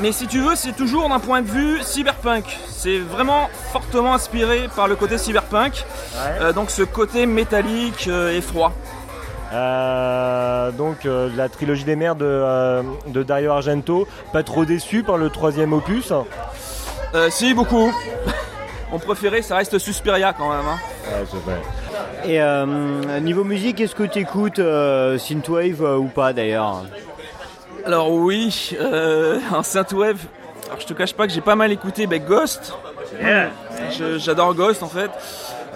Mais 0.00 0.12
si 0.12 0.26
tu 0.26 0.40
veux, 0.40 0.54
c'est 0.56 0.72
toujours 0.72 1.08
d'un 1.08 1.18
point 1.20 1.40
de 1.42 1.46
vue 1.48 1.82
cyberpunk. 1.82 2.44
C'est 2.68 2.98
vraiment 2.98 3.48
fortement 3.72 4.14
inspiré 4.14 4.68
par 4.74 4.88
le 4.88 4.96
côté 4.96 5.18
cyberpunk. 5.18 5.84
Euh, 6.40 6.52
donc 6.52 6.70
ce 6.70 6.82
côté 6.82 7.26
métallique 7.26 8.06
euh, 8.08 8.36
et 8.36 8.40
froid. 8.40 8.72
Euh, 9.52 10.70
donc 10.70 11.06
euh, 11.06 11.28
la 11.36 11.48
trilogie 11.48 11.84
des 11.84 11.96
mers 11.96 12.14
de, 12.14 12.24
euh, 12.24 12.82
de 13.08 13.22
Dario 13.22 13.50
Argento, 13.50 14.06
pas 14.32 14.42
trop 14.42 14.64
déçu 14.64 15.02
par 15.02 15.16
le 15.16 15.28
troisième 15.30 15.72
opus 15.72 16.12
Euh, 17.14 17.28
si, 17.30 17.52
beaucoup. 17.54 17.92
Mon 18.92 18.98
préféré, 19.00 19.42
ça 19.42 19.56
reste 19.56 19.78
Suspiria 19.78 20.32
quand 20.32 20.48
même. 20.50 20.66
hein. 20.68 20.78
Ouais, 21.06 21.24
c'est 21.30 21.42
vrai. 21.44 21.60
Et 22.24 22.40
euh, 22.40 23.18
niveau 23.20 23.42
musique, 23.44 23.80
est-ce 23.80 23.94
que 23.94 24.02
tu 24.04 24.20
écoutes 24.20 24.60
Synthwave 25.18 25.82
euh, 25.82 25.96
ou 25.96 26.06
pas 26.06 26.32
d'ailleurs? 26.32 26.84
Alors 27.84 28.10
oui, 28.12 28.76
euh, 28.80 29.38
en 29.52 29.62
synthwave, 29.62 30.18
alors 30.68 30.80
je 30.80 30.86
te 30.86 30.92
cache 30.92 31.14
pas 31.14 31.26
que 31.26 31.32
j'ai 31.32 31.40
pas 31.40 31.56
mal 31.56 31.72
écouté 31.72 32.06
ben, 32.06 32.22
Ghost. 32.24 32.74
Je- 33.98 34.18
J'adore 34.18 34.54
Ghost 34.54 34.82
en 34.82 34.88
fait. 34.88 35.10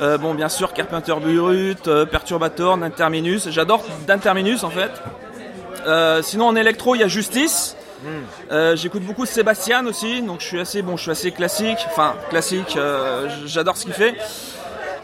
Euh, 0.01 0.19
bon, 0.19 0.35
bien 0.35 0.49
sûr, 0.49 0.73
Carpenter 0.73 1.15
Brut, 1.21 1.87
euh, 1.89 2.05
Perturbator, 2.05 2.75
Interminus. 2.83 3.49
J'adore 3.51 3.85
D'Interminus 4.07 4.65
en 4.65 4.71
fait. 4.71 4.91
Euh, 5.87 6.23
sinon 6.23 6.47
en 6.49 6.57
électro, 6.57 6.95
il 6.95 7.01
y 7.01 7.05
a 7.05 7.09
Justice. 7.09 7.77
Euh, 8.53 8.77
J'écoute 8.77 9.03
beaucoup 9.03 9.25
Sébastien 9.25 9.87
aussi, 9.87 10.21
donc 10.21 10.41
je 10.41 10.47
suis 10.47 10.61
assez 10.61 10.83
bon, 10.83 10.97
je 10.97 11.03
suis 11.03 11.11
assez 11.11 11.31
classique. 11.31 11.79
Enfin, 11.87 12.15
classique. 12.29 12.77
J'adore 13.47 13.77
ce 13.77 13.85
qu'il 13.85 13.95
fait. 13.95 14.15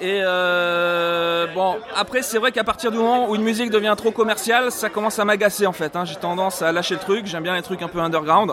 Et 0.03 0.21
euh, 0.25 1.47
bon, 1.55 1.77
après 1.95 2.23
c'est 2.23 2.39
vrai 2.39 2.53
qu'à 2.53 2.65
partir 2.65 2.91
du 2.91 2.97
moment 2.97 3.29
où 3.29 3.35
une 3.37 3.43
musique 3.43 3.71
devient 3.71 3.95
trop 3.99 4.11
commerciale, 4.11 4.73
ça 4.73 4.89
commence 4.89 5.19
à 5.19 5.27
m'agacer 5.27 5.67
en 5.67 5.73
fait. 5.73 5.95
hein. 5.95 6.07
J'ai 6.07 6.17
tendance 6.17 6.63
à 6.63 6.73
lâcher 6.73 6.95
le 6.95 7.01
truc. 7.01 7.27
J'aime 7.27 7.43
bien 7.43 7.55
les 7.55 7.61
trucs 7.63 7.83
un 7.83 7.89
peu 7.89 8.01
underground. 8.01 8.53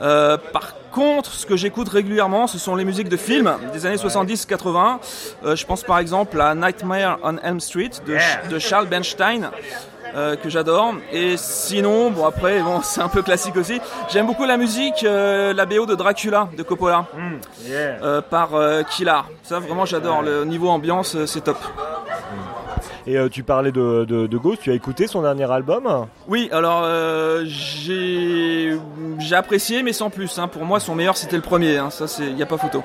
Euh, 0.00 0.38
par 0.52 0.72
contre, 0.92 1.32
ce 1.32 1.44
que 1.46 1.56
j'écoute 1.56 1.88
régulièrement, 1.88 2.46
ce 2.46 2.58
sont 2.58 2.76
les 2.76 2.84
musiques 2.84 3.08
de 3.08 3.16
films 3.16 3.52
des 3.72 3.84
années 3.86 3.96
70-80. 3.96 4.98
Euh, 5.44 5.56
je 5.56 5.66
pense 5.66 5.82
par 5.82 5.98
exemple 5.98 6.40
à 6.40 6.54
Nightmare 6.54 7.18
on 7.24 7.36
Elm 7.38 7.58
Street 7.58 7.90
de, 8.06 8.16
de 8.48 8.58
Charles 8.60 8.86
Bernstein. 8.86 9.50
euh, 10.14 10.36
que 10.36 10.50
j'adore. 10.50 10.94
Et 11.10 11.36
sinon 11.38 12.10
bon 12.10 12.26
après 12.26 12.60
bon 12.60 12.80
c'est 12.82 13.00
un 13.00 13.08
peu 13.08 13.22
classique 13.22 13.56
aussi. 13.56 13.80
J'aime 14.12 14.26
beaucoup 14.26 14.44
la 14.44 14.58
musique 14.58 15.04
euh, 15.04 15.54
la 15.54 15.64
BO 15.64 15.86
de 15.86 15.94
Dracula 15.94 16.48
de 16.56 16.62
Coppola. 16.62 17.06
Euh, 17.70 18.20
par 18.20 18.50
Killar. 18.90 19.28
Ça 19.42 19.58
vraiment 19.58 19.86
j'adore. 19.86 20.20
Le 20.22 20.44
niveau 20.44 20.68
ambiance 20.68 21.24
c'est 21.24 21.44
top 21.44 21.56
Et 23.06 23.16
euh, 23.18 23.28
tu 23.28 23.42
parlais 23.42 23.72
de, 23.72 24.04
de, 24.04 24.26
de 24.26 24.38
Ghost, 24.38 24.60
tu 24.62 24.70
as 24.70 24.74
écouté 24.74 25.06
son 25.08 25.22
dernier 25.22 25.50
album 25.50 26.06
Oui, 26.28 26.48
alors 26.52 26.82
euh, 26.84 27.44
j'ai 27.46 28.78
apprécié, 29.32 29.82
mais 29.82 29.92
sans 29.92 30.08
plus. 30.10 30.38
hein. 30.38 30.46
Pour 30.48 30.64
moi, 30.64 30.78
son 30.80 30.94
meilleur 30.94 31.16
c'était 31.16 31.36
le 31.36 31.42
premier. 31.42 31.78
hein. 31.78 31.90
Ça, 31.90 32.06
c'est 32.06 32.30
y 32.32 32.42
a 32.42 32.46
pas 32.46 32.58
photo. 32.58 32.82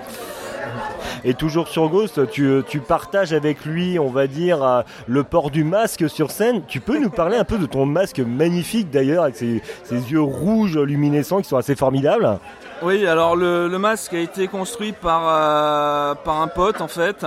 Et 1.23 1.33
toujours 1.33 1.67
sur 1.67 1.87
Ghost, 1.89 2.29
tu, 2.29 2.61
tu 2.67 2.79
partages 2.79 3.33
avec 3.33 3.65
lui, 3.65 3.97
on 3.99 4.09
va 4.09 4.27
dire, 4.27 4.63
euh, 4.63 4.81
le 5.07 5.23
port 5.23 5.49
du 5.49 5.63
masque 5.63 6.09
sur 6.09 6.29
scène. 6.31 6.61
Tu 6.67 6.79
peux 6.79 6.99
nous 6.99 7.09
parler 7.09 7.37
un 7.37 7.43
peu 7.43 7.57
de 7.57 7.65
ton 7.65 7.85
masque 7.85 8.19
magnifique 8.19 8.89
d'ailleurs, 8.91 9.23
avec 9.23 9.35
ses, 9.35 9.61
ses 9.83 9.95
yeux 10.11 10.21
rouges 10.21 10.77
luminescents 10.77 11.41
qui 11.41 11.47
sont 11.49 11.57
assez 11.57 11.75
formidables? 11.75 12.37
Oui, 12.83 13.07
alors 13.07 13.35
le, 13.35 13.67
le 13.67 13.79
masque 13.79 14.13
a 14.13 14.19
été 14.19 14.47
construit 14.47 14.91
par 14.93 15.21
euh, 15.27 16.15
par 16.15 16.41
un 16.41 16.47
pote 16.47 16.81
en 16.81 16.87
fait. 16.87 17.25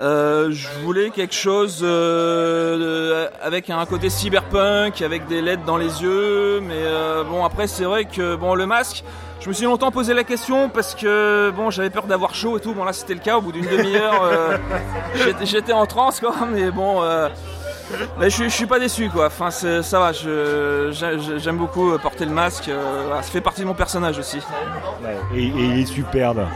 Euh, 0.00 0.48
je 0.50 0.68
voulais 0.82 1.10
quelque 1.10 1.34
chose 1.34 1.80
euh, 1.82 3.28
avec 3.42 3.68
un 3.70 3.84
côté 3.86 4.08
cyberpunk, 4.08 5.02
avec 5.02 5.26
des 5.26 5.42
LED 5.42 5.64
dans 5.64 5.76
les 5.76 6.02
yeux, 6.02 6.60
mais 6.60 6.74
euh, 6.78 7.22
bon 7.24 7.44
après 7.44 7.66
c'est 7.66 7.84
vrai 7.84 8.04
que 8.06 8.34
bon 8.36 8.54
le 8.54 8.64
masque, 8.66 9.04
je 9.40 9.48
me 9.48 9.52
suis 9.52 9.64
longtemps 9.66 9.90
posé 9.90 10.14
la 10.14 10.24
question 10.24 10.70
parce 10.70 10.94
que 10.94 11.50
bon 11.54 11.70
j'avais 11.70 11.90
peur 11.90 12.04
d'avoir 12.04 12.34
chaud 12.34 12.56
et 12.56 12.60
tout. 12.60 12.72
Bon 12.72 12.84
là 12.84 12.92
c'était 12.94 13.14
le 13.14 13.20
cas. 13.20 13.36
Au 13.36 13.40
bout 13.42 13.52
d'une 13.52 13.66
demi-heure, 13.66 14.22
euh, 14.22 14.56
j'étais- 15.44 15.72
en 15.72 15.84
transe 15.86 16.20
quoi, 16.20 16.34
mais 16.50 16.70
bon. 16.70 17.02
euh, 17.02 17.28
mais 18.18 18.30
je, 18.30 18.36
suis- 18.36 18.44
je 18.50 18.54
suis 18.54 18.66
pas 18.66 18.78
déçu 18.78 19.10
quoi. 19.10 19.26
Enfin 19.26 19.50
ça 19.50 19.98
va. 19.98 20.12
J'aime 20.12 21.56
beaucoup 21.58 21.98
porter 21.98 22.24
le 22.24 22.30
masque. 22.32 22.68
euh, 22.68 23.02
voilà, 23.06 23.22
ça 23.22 23.30
fait 23.30 23.40
partie 23.42 23.60
de 23.62 23.66
mon 23.66 23.74
personnage 23.74 24.18
aussi. 24.18 24.38
et, 25.34 25.42
et 25.42 25.42
il 25.46 25.80
est 25.80 25.86
superbe. 25.86 26.46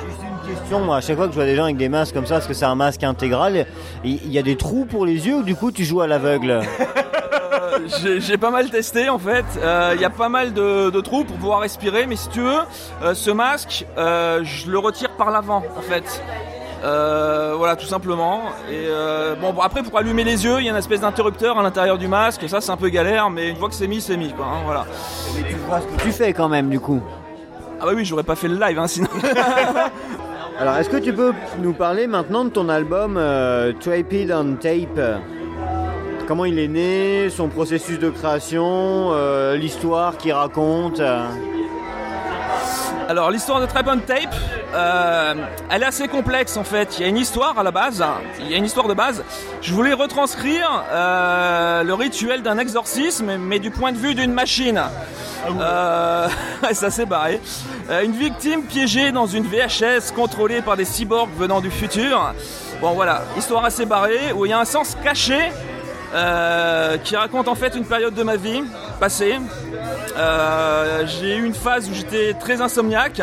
Question, 0.48 0.80
moi, 0.80 0.96
à 0.96 1.00
chaque 1.00 1.16
fois 1.16 1.26
que 1.26 1.32
je 1.32 1.36
vois 1.36 1.46
des 1.46 1.56
gens 1.56 1.64
avec 1.64 1.76
des 1.76 1.88
masques 1.88 2.14
comme 2.14 2.26
ça, 2.26 2.34
parce 2.34 2.46
que 2.46 2.54
c'est 2.54 2.64
un 2.64 2.74
masque 2.74 3.02
intégral, 3.02 3.66
il 4.04 4.30
y 4.30 4.38
a 4.38 4.42
des 4.42 4.56
trous 4.56 4.84
pour 4.84 5.06
les 5.06 5.26
yeux 5.26 5.36
ou 5.36 5.42
du 5.42 5.54
coup 5.54 5.72
tu 5.72 5.84
joues 5.84 6.00
à 6.00 6.06
l'aveugle? 6.06 6.60
J'ai 8.00 8.20
j'ai 8.20 8.38
pas 8.38 8.50
mal 8.50 8.70
testé 8.70 9.08
en 9.08 9.18
fait. 9.18 9.44
Il 9.94 10.00
y 10.00 10.04
a 10.04 10.10
pas 10.10 10.28
mal 10.28 10.52
de, 10.52 10.90
de 10.90 11.00
trous 11.00 11.24
pour 11.24 11.36
pouvoir 11.36 11.60
respirer, 11.60 12.06
mais 12.06 12.16
si 12.16 12.28
tu 12.28 12.40
veux, 12.40 12.60
euh, 13.02 13.14
ce 13.14 13.30
masque, 13.30 13.84
euh, 13.98 14.40
je 14.44 14.70
le 14.70 14.78
retire 14.78 15.10
par 15.10 15.30
l'avant 15.30 15.62
en 15.76 15.82
fait. 15.82 16.22
Euh, 16.84 17.54
voilà, 17.56 17.76
tout 17.76 17.86
simplement. 17.86 18.42
Et 18.70 18.84
euh, 18.86 19.34
bon, 19.36 19.52
bon, 19.52 19.62
après 19.62 19.82
pour 19.82 19.98
allumer 19.98 20.22
les 20.22 20.44
yeux, 20.44 20.58
il 20.60 20.64
y 20.66 20.68
a 20.68 20.70
une 20.72 20.76
espèce 20.78 21.00
d'interrupteur 21.00 21.58
à 21.58 21.62
l'intérieur 21.62 21.98
du 21.98 22.08
masque. 22.08 22.48
Ça, 22.48 22.60
c'est 22.60 22.70
un 22.70 22.76
peu 22.76 22.90
galère, 22.90 23.30
mais 23.30 23.48
une 23.48 23.56
fois 23.56 23.68
que 23.68 23.74
c'est 23.74 23.88
mis, 23.88 24.00
c'est 24.00 24.16
mis. 24.16 24.32
Quoi, 24.32 24.44
hein, 24.46 24.62
voilà. 24.64 24.84
Mais 25.34 25.48
tu 25.48 25.56
vois 25.66 25.80
ce 25.80 25.86
que 25.86 26.02
tu 26.02 26.12
fais 26.12 26.32
quand 26.32 26.48
même 26.48 26.68
du 26.68 26.78
coup? 26.80 27.02
Ah 27.80 27.86
bah 27.86 27.92
oui, 27.94 28.04
j'aurais 28.04 28.22
pas 28.22 28.36
fait 28.36 28.48
le 28.48 28.58
live, 28.58 28.78
hein, 28.78 28.86
sinon. 28.86 29.08
Alors, 30.56 30.76
est-ce 30.76 30.88
que 30.88 30.98
tu 30.98 31.12
peux 31.12 31.32
nous 31.58 31.72
parler 31.72 32.06
maintenant 32.06 32.44
de 32.44 32.50
ton 32.50 32.68
album 32.68 33.16
euh, 33.16 33.72
Triped 33.80 34.30
on 34.30 34.54
Tape? 34.54 35.20
Comment 36.28 36.44
il 36.44 36.60
est 36.60 36.68
né, 36.68 37.28
son 37.28 37.48
processus 37.48 37.98
de 37.98 38.08
création, 38.08 39.10
euh, 39.12 39.56
l'histoire 39.56 40.16
qu'il 40.16 40.32
raconte? 40.32 41.00
Alors 43.08 43.30
l'histoire 43.30 43.60
de 43.60 43.66
Trap 43.66 43.86
on 43.90 43.98
Tape, 43.98 44.34
euh, 44.74 45.34
elle 45.70 45.82
est 45.82 45.86
assez 45.86 46.08
complexe 46.08 46.56
en 46.56 46.64
fait. 46.64 46.98
Il 46.98 47.02
y 47.02 47.04
a 47.04 47.08
une 47.08 47.18
histoire 47.18 47.58
à 47.58 47.62
la 47.62 47.70
base, 47.70 48.02
il 48.40 48.50
y 48.50 48.54
a 48.54 48.56
une 48.56 48.64
histoire 48.64 48.88
de 48.88 48.94
base. 48.94 49.22
Je 49.60 49.74
voulais 49.74 49.92
retranscrire 49.92 50.84
euh, 50.90 51.82
le 51.82 51.94
rituel 51.94 52.42
d'un 52.42 52.56
exorcisme, 52.56 53.36
mais 53.36 53.58
du 53.58 53.70
point 53.70 53.92
de 53.92 53.98
vue 53.98 54.14
d'une 54.14 54.32
machine. 54.32 54.82
Euh, 55.60 56.28
ça 56.72 56.90
s'est 56.90 57.04
barré. 57.04 57.40
Une 58.02 58.12
victime 58.12 58.62
piégée 58.62 59.12
dans 59.12 59.26
une 59.26 59.44
VHS 59.44 60.12
contrôlée 60.16 60.62
par 60.62 60.76
des 60.76 60.86
cyborgs 60.86 61.28
venant 61.36 61.60
du 61.60 61.70
futur. 61.70 62.32
Bon 62.80 62.92
voilà, 62.92 63.24
histoire 63.36 63.64
assez 63.66 63.84
barrée 63.84 64.32
où 64.34 64.46
il 64.46 64.50
y 64.50 64.52
a 64.54 64.60
un 64.60 64.64
sens 64.64 64.96
caché 65.04 65.52
euh, 66.14 66.96
qui 66.98 67.16
raconte 67.16 67.48
en 67.48 67.56
fait 67.56 67.74
une 67.74 67.84
période 67.84 68.14
de 68.14 68.22
ma 68.22 68.36
vie 68.36 68.62
passée. 69.00 69.36
Euh, 70.16 71.04
j'ai 71.06 71.36
eu 71.36 71.44
une 71.44 71.54
phase 71.54 71.90
où 71.90 71.92
j'étais 71.92 72.34
très 72.34 72.60
insomniaque 72.60 73.20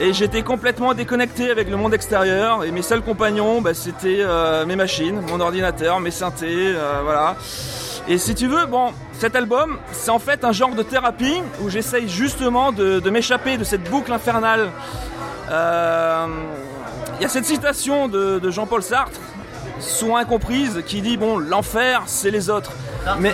et 0.00 0.12
j'étais 0.12 0.42
complètement 0.42 0.94
déconnecté 0.94 1.48
avec 1.48 1.70
le 1.70 1.76
monde 1.76 1.94
extérieur 1.94 2.64
et 2.64 2.72
mes 2.72 2.82
seuls 2.82 3.02
compagnons 3.02 3.60
bah, 3.60 3.72
c'était 3.72 4.18
euh, 4.18 4.66
mes 4.66 4.74
machines, 4.74 5.20
mon 5.28 5.38
ordinateur, 5.38 6.00
mes 6.00 6.10
synthés, 6.10 6.74
voilà. 7.04 7.36
Et 8.08 8.18
si 8.18 8.34
tu 8.34 8.48
veux, 8.48 8.66
bon, 8.66 8.92
cet 9.12 9.36
album, 9.36 9.78
c'est 9.92 10.10
en 10.10 10.18
fait 10.18 10.44
un 10.44 10.50
genre 10.50 10.74
de 10.74 10.82
thérapie 10.82 11.40
où 11.62 11.68
j'essaye 11.68 12.08
justement 12.08 12.72
de, 12.72 13.10
m'échapper 13.10 13.58
de 13.58 13.64
cette 13.64 13.88
boucle 13.88 14.12
infernale. 14.12 14.70
Il 15.50 15.52
y 17.22 17.24
a 17.24 17.28
cette 17.28 17.44
citation 17.44 18.08
de 18.08 18.50
Jean-Paul 18.50 18.82
Sartre, 18.82 19.20
souvent 19.80 20.16
incomprise, 20.16 20.82
qui 20.86 21.00
dit 21.00 21.16
bon, 21.16 21.38
l'enfer, 21.38 22.02
c'est 22.06 22.30
les 22.30 22.50
autres. 22.50 22.72
Mais 23.20 23.32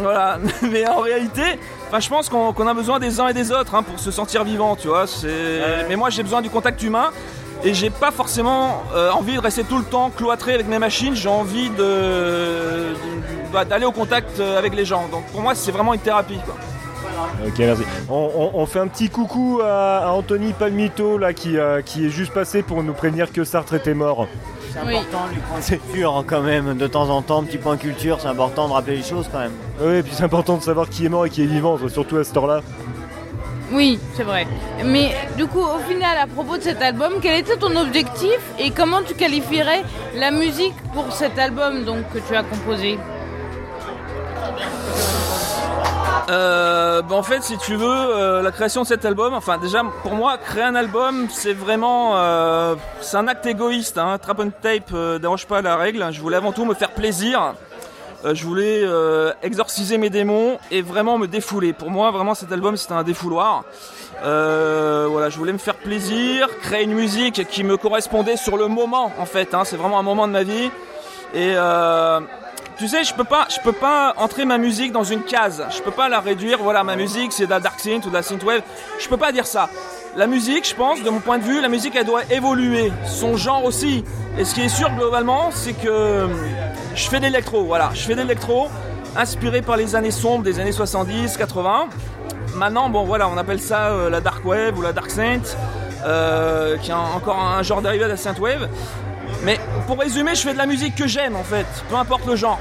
voilà, 0.00 0.38
mais 0.62 0.88
en 0.88 1.00
réalité, 1.00 1.42
enfin, 1.88 2.00
je 2.00 2.08
pense 2.08 2.28
qu'on 2.28 2.66
a 2.66 2.74
besoin 2.74 2.98
des 2.98 3.20
uns 3.20 3.28
et 3.28 3.34
des 3.34 3.52
autres 3.52 3.74
hein, 3.74 3.82
pour 3.82 3.98
se 3.98 4.10
sentir 4.10 4.44
vivant, 4.44 4.76
tu 4.76 4.88
vois. 4.88 5.06
c'est- 5.06 5.86
Mais 5.88 5.96
moi, 5.96 6.10
j'ai 6.10 6.22
besoin 6.22 6.42
du 6.42 6.50
contact 6.50 6.82
humain. 6.82 7.10
Et 7.64 7.74
j'ai 7.74 7.90
pas 7.90 8.10
forcément 8.10 8.82
euh, 8.92 9.12
envie 9.12 9.34
de 9.36 9.40
rester 9.40 9.62
tout 9.62 9.78
le 9.78 9.84
temps 9.84 10.10
cloîtré 10.10 10.52
avec 10.54 10.66
mes 10.66 10.80
machines, 10.80 11.14
j'ai 11.14 11.28
envie 11.28 11.70
de, 11.70 11.76
de- 11.76 12.94
bah, 13.52 13.64
d'aller 13.64 13.84
au 13.84 13.92
contact 13.92 14.40
euh, 14.40 14.58
avec 14.58 14.74
les 14.74 14.84
gens. 14.84 15.06
Donc 15.12 15.24
pour 15.26 15.42
moi 15.42 15.54
c'est 15.54 15.70
vraiment 15.70 15.94
une 15.94 16.00
thérapie. 16.00 16.40
Quoi. 16.44 16.56
Ok, 17.46 17.54
merci. 17.60 17.84
On, 18.08 18.30
on- 18.34 18.50
on 18.60 18.66
fait 18.66 18.80
un 18.80 18.88
petit 18.88 19.08
coucou 19.10 19.60
à, 19.64 19.98
à 19.98 20.08
Anthony 20.08 20.52
Palmito 20.54 21.18
là, 21.18 21.32
qui, 21.32 21.56
euh, 21.56 21.82
qui 21.82 22.06
est 22.06 22.10
juste 22.10 22.32
passé 22.32 22.62
pour 22.62 22.82
nous 22.82 22.94
prévenir 22.94 23.30
que 23.32 23.44
Sartre 23.44 23.74
était 23.74 23.94
mort. 23.94 24.26
C'est 24.72 24.78
important 24.78 25.26
les 25.30 25.40
points 25.40 25.60
culture 25.60 26.16
hein, 26.16 26.24
quand 26.26 26.40
même, 26.40 26.78
de 26.78 26.86
temps 26.86 27.10
en 27.10 27.20
temps, 27.20 27.42
petit 27.44 27.58
point 27.58 27.76
culture, 27.76 28.18
c'est 28.20 28.28
important 28.28 28.68
de 28.68 28.72
rappeler 28.72 28.96
les 28.96 29.02
choses 29.02 29.28
quand 29.30 29.40
même. 29.40 29.52
Oui, 29.80 29.96
et 29.96 30.02
puis 30.02 30.12
c'est 30.14 30.24
important 30.24 30.56
de 30.56 30.62
savoir 30.62 30.88
qui 30.88 31.04
est 31.04 31.08
mort 31.10 31.26
et 31.26 31.30
qui 31.30 31.42
est 31.42 31.46
vivant, 31.46 31.76
surtout 31.88 32.16
à 32.16 32.24
cette 32.24 32.36
heure-là. 32.36 32.62
Oui, 33.70 33.98
c'est 34.14 34.22
vrai. 34.22 34.46
Mais 34.84 35.14
du 35.36 35.46
coup, 35.46 35.60
au 35.60 35.78
final, 35.88 36.16
à 36.18 36.26
propos 36.26 36.56
de 36.56 36.62
cet 36.62 36.80
album, 36.80 37.14
quel 37.20 37.38
était 37.38 37.56
ton 37.56 37.74
objectif 37.76 38.38
et 38.58 38.70
comment 38.70 39.02
tu 39.02 39.14
qualifierais 39.14 39.82
la 40.14 40.30
musique 40.30 40.74
pour 40.94 41.12
cet 41.12 41.38
album 41.38 41.84
donc, 41.84 42.10
que 42.12 42.18
tu 42.18 42.34
as 42.34 42.42
composé? 42.42 42.98
Euh, 46.30 47.02
bah, 47.02 47.14
en 47.16 47.22
fait, 47.22 47.42
si 47.42 47.58
tu 47.58 47.74
veux, 47.74 47.88
euh, 47.88 48.42
la 48.42 48.52
création 48.52 48.82
de 48.82 48.86
cet 48.86 49.04
album, 49.04 49.34
enfin 49.34 49.58
déjà 49.58 49.82
pour 50.02 50.14
moi, 50.14 50.38
créer 50.38 50.62
un 50.62 50.74
album, 50.74 51.26
c'est 51.30 51.52
vraiment, 51.52 52.12
euh, 52.16 52.74
c'est 53.00 53.16
un 53.16 53.28
acte 53.28 53.46
égoïste. 53.46 53.98
Hein. 53.98 54.18
Trap 54.18 54.40
and 54.40 54.50
Tape 54.60 54.90
euh, 54.94 55.18
dérange 55.18 55.46
pas 55.46 55.62
la 55.62 55.76
règle. 55.76 56.06
Je 56.12 56.20
voulais 56.20 56.36
avant 56.36 56.52
tout 56.52 56.64
me 56.64 56.74
faire 56.74 56.92
plaisir. 56.92 57.54
Euh, 58.24 58.34
je 58.34 58.44
voulais 58.46 58.82
euh, 58.84 59.32
exorciser 59.42 59.98
mes 59.98 60.10
démons 60.10 60.58
et 60.70 60.80
vraiment 60.80 61.18
me 61.18 61.26
défouler. 61.26 61.72
Pour 61.72 61.90
moi, 61.90 62.10
vraiment, 62.12 62.34
cet 62.34 62.52
album, 62.52 62.76
c'était 62.76 62.92
un 62.94 63.02
défouloir. 63.02 63.64
Voilà, 64.22 65.28
je 65.28 65.36
voulais 65.36 65.52
me 65.52 65.58
faire 65.58 65.74
plaisir, 65.74 66.48
créer 66.60 66.84
une 66.84 66.94
musique 66.94 67.48
qui 67.48 67.64
me 67.64 67.76
correspondait 67.76 68.36
sur 68.36 68.56
le 68.56 68.68
moment, 68.68 69.12
en 69.18 69.26
fait. 69.26 69.54
Hein. 69.54 69.62
C'est 69.64 69.76
vraiment 69.76 69.98
un 69.98 70.04
moment 70.04 70.28
de 70.28 70.32
ma 70.32 70.44
vie. 70.44 70.70
Et 71.34 71.56
tu 72.78 72.88
sais, 72.88 73.04
je 73.04 73.14
peux 73.14 73.24
pas, 73.24 73.46
je 73.50 73.60
peux 73.62 73.72
pas 73.72 74.14
entrer 74.16 74.44
ma 74.44 74.58
musique 74.58 74.92
dans 74.92 75.04
une 75.04 75.22
case. 75.22 75.64
Je 75.70 75.82
peux 75.82 75.90
pas 75.90 76.08
la 76.08 76.20
réduire. 76.20 76.58
Voilà, 76.62 76.84
ma 76.84 76.96
musique, 76.96 77.32
c'est 77.32 77.46
de 77.46 77.50
la 77.50 77.60
dark 77.60 77.78
synth 77.80 78.06
ou 78.06 78.08
de 78.08 78.14
la 78.14 78.22
synthwave. 78.22 78.62
Je 78.98 79.08
peux 79.08 79.16
pas 79.16 79.32
dire 79.32 79.46
ça. 79.46 79.68
La 80.16 80.26
musique, 80.26 80.68
je 80.68 80.74
pense, 80.74 81.02
de 81.02 81.10
mon 81.10 81.20
point 81.20 81.38
de 81.38 81.44
vue, 81.44 81.60
la 81.60 81.68
musique, 81.68 81.94
elle 81.96 82.06
doit 82.06 82.22
évoluer. 82.30 82.92
Son 83.06 83.36
genre 83.36 83.64
aussi. 83.64 84.04
Et 84.38 84.44
ce 84.44 84.54
qui 84.54 84.62
est 84.62 84.68
sûr 84.68 84.90
globalement, 84.90 85.50
c'est 85.50 85.72
que 85.72 86.28
je 86.94 87.08
fais 87.08 87.18
de 87.18 87.24
l'électro. 87.24 87.64
Voilà, 87.64 87.90
je 87.94 88.00
fais 88.02 88.14
de 88.14 88.20
l'électro, 88.20 88.68
inspiré 89.16 89.62
par 89.62 89.76
les 89.76 89.94
années 89.94 90.10
sombres 90.10 90.44
des 90.44 90.60
années 90.60 90.72
70, 90.72 91.36
80. 91.36 91.88
Maintenant, 92.56 92.90
bon, 92.90 93.04
voilà, 93.04 93.28
on 93.28 93.38
appelle 93.38 93.60
ça 93.60 93.88
euh, 93.88 94.10
la 94.10 94.20
dark 94.20 94.44
wave 94.44 94.78
ou 94.78 94.82
la 94.82 94.92
dark 94.92 95.10
synth, 95.10 95.56
euh, 96.04 96.76
qui 96.76 96.90
est 96.90 96.94
encore 96.94 97.38
un 97.38 97.62
genre 97.62 97.80
dérivé 97.80 98.04
de 98.04 98.10
la 98.10 98.16
synthwave. 98.16 98.68
Mais 99.44 99.58
pour 99.86 99.98
résumer, 99.98 100.34
je 100.34 100.40
fais 100.42 100.52
de 100.52 100.58
la 100.58 100.66
musique 100.66 100.94
que 100.94 101.06
j'aime 101.06 101.36
en 101.36 101.44
fait, 101.44 101.66
peu 101.88 101.96
importe 101.96 102.26
le 102.26 102.36
genre. 102.36 102.60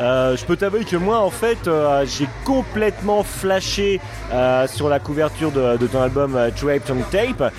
Euh, 0.00 0.36
je 0.36 0.44
peux 0.44 0.56
t'avouer 0.56 0.84
que 0.84 0.96
moi, 0.96 1.20
en 1.20 1.30
fait, 1.30 1.68
euh, 1.68 2.04
j'ai 2.06 2.26
complètement 2.44 3.22
flashé 3.22 4.00
euh, 4.32 4.66
sur 4.66 4.88
la 4.88 4.98
couverture 4.98 5.52
de, 5.52 5.76
de 5.76 5.86
ton 5.86 6.02
album 6.02 6.36
Trapped 6.56 6.90
on 6.90 7.02
Tape. 7.10 7.52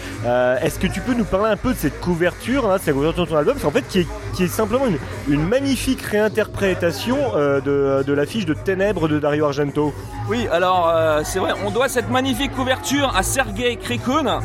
Est-ce 0.61 0.77
que 0.77 0.87
tu 0.87 0.99
peux 0.99 1.13
nous 1.13 1.23
parler 1.23 1.51
un 1.51 1.55
peu 1.55 1.73
de 1.73 1.77
cette 1.77 2.01
couverture, 2.01 2.69
hein, 2.69 2.77
cette 2.81 2.95
couverture 2.95 3.25
de 3.25 3.29
ton 3.29 3.37
album, 3.37 3.53
parce 3.53 3.63
qu'en 3.63 3.71
fait, 3.71 3.87
qui 3.87 3.99
est, 3.99 4.07
qui 4.35 4.43
est 4.43 4.47
simplement 4.47 4.87
une, 4.87 4.97
une 5.29 5.47
magnifique 5.47 6.01
réinterprétation 6.01 7.17
de, 7.37 8.03
de 8.05 8.13
l'affiche 8.13 8.45
de 8.45 8.55
Ténèbres 8.55 9.07
de 9.07 9.19
Dario 9.19 9.45
Argento. 9.45 9.93
Oui, 10.27 10.47
alors 10.51 10.93
c'est 11.23 11.39
vrai, 11.39 11.53
on 11.65 11.71
doit 11.71 11.87
cette 11.87 12.09
magnifique 12.09 12.53
couverture 12.53 13.15
à 13.15 13.23
Sergei 13.23 13.77
Krikun. 13.77 14.41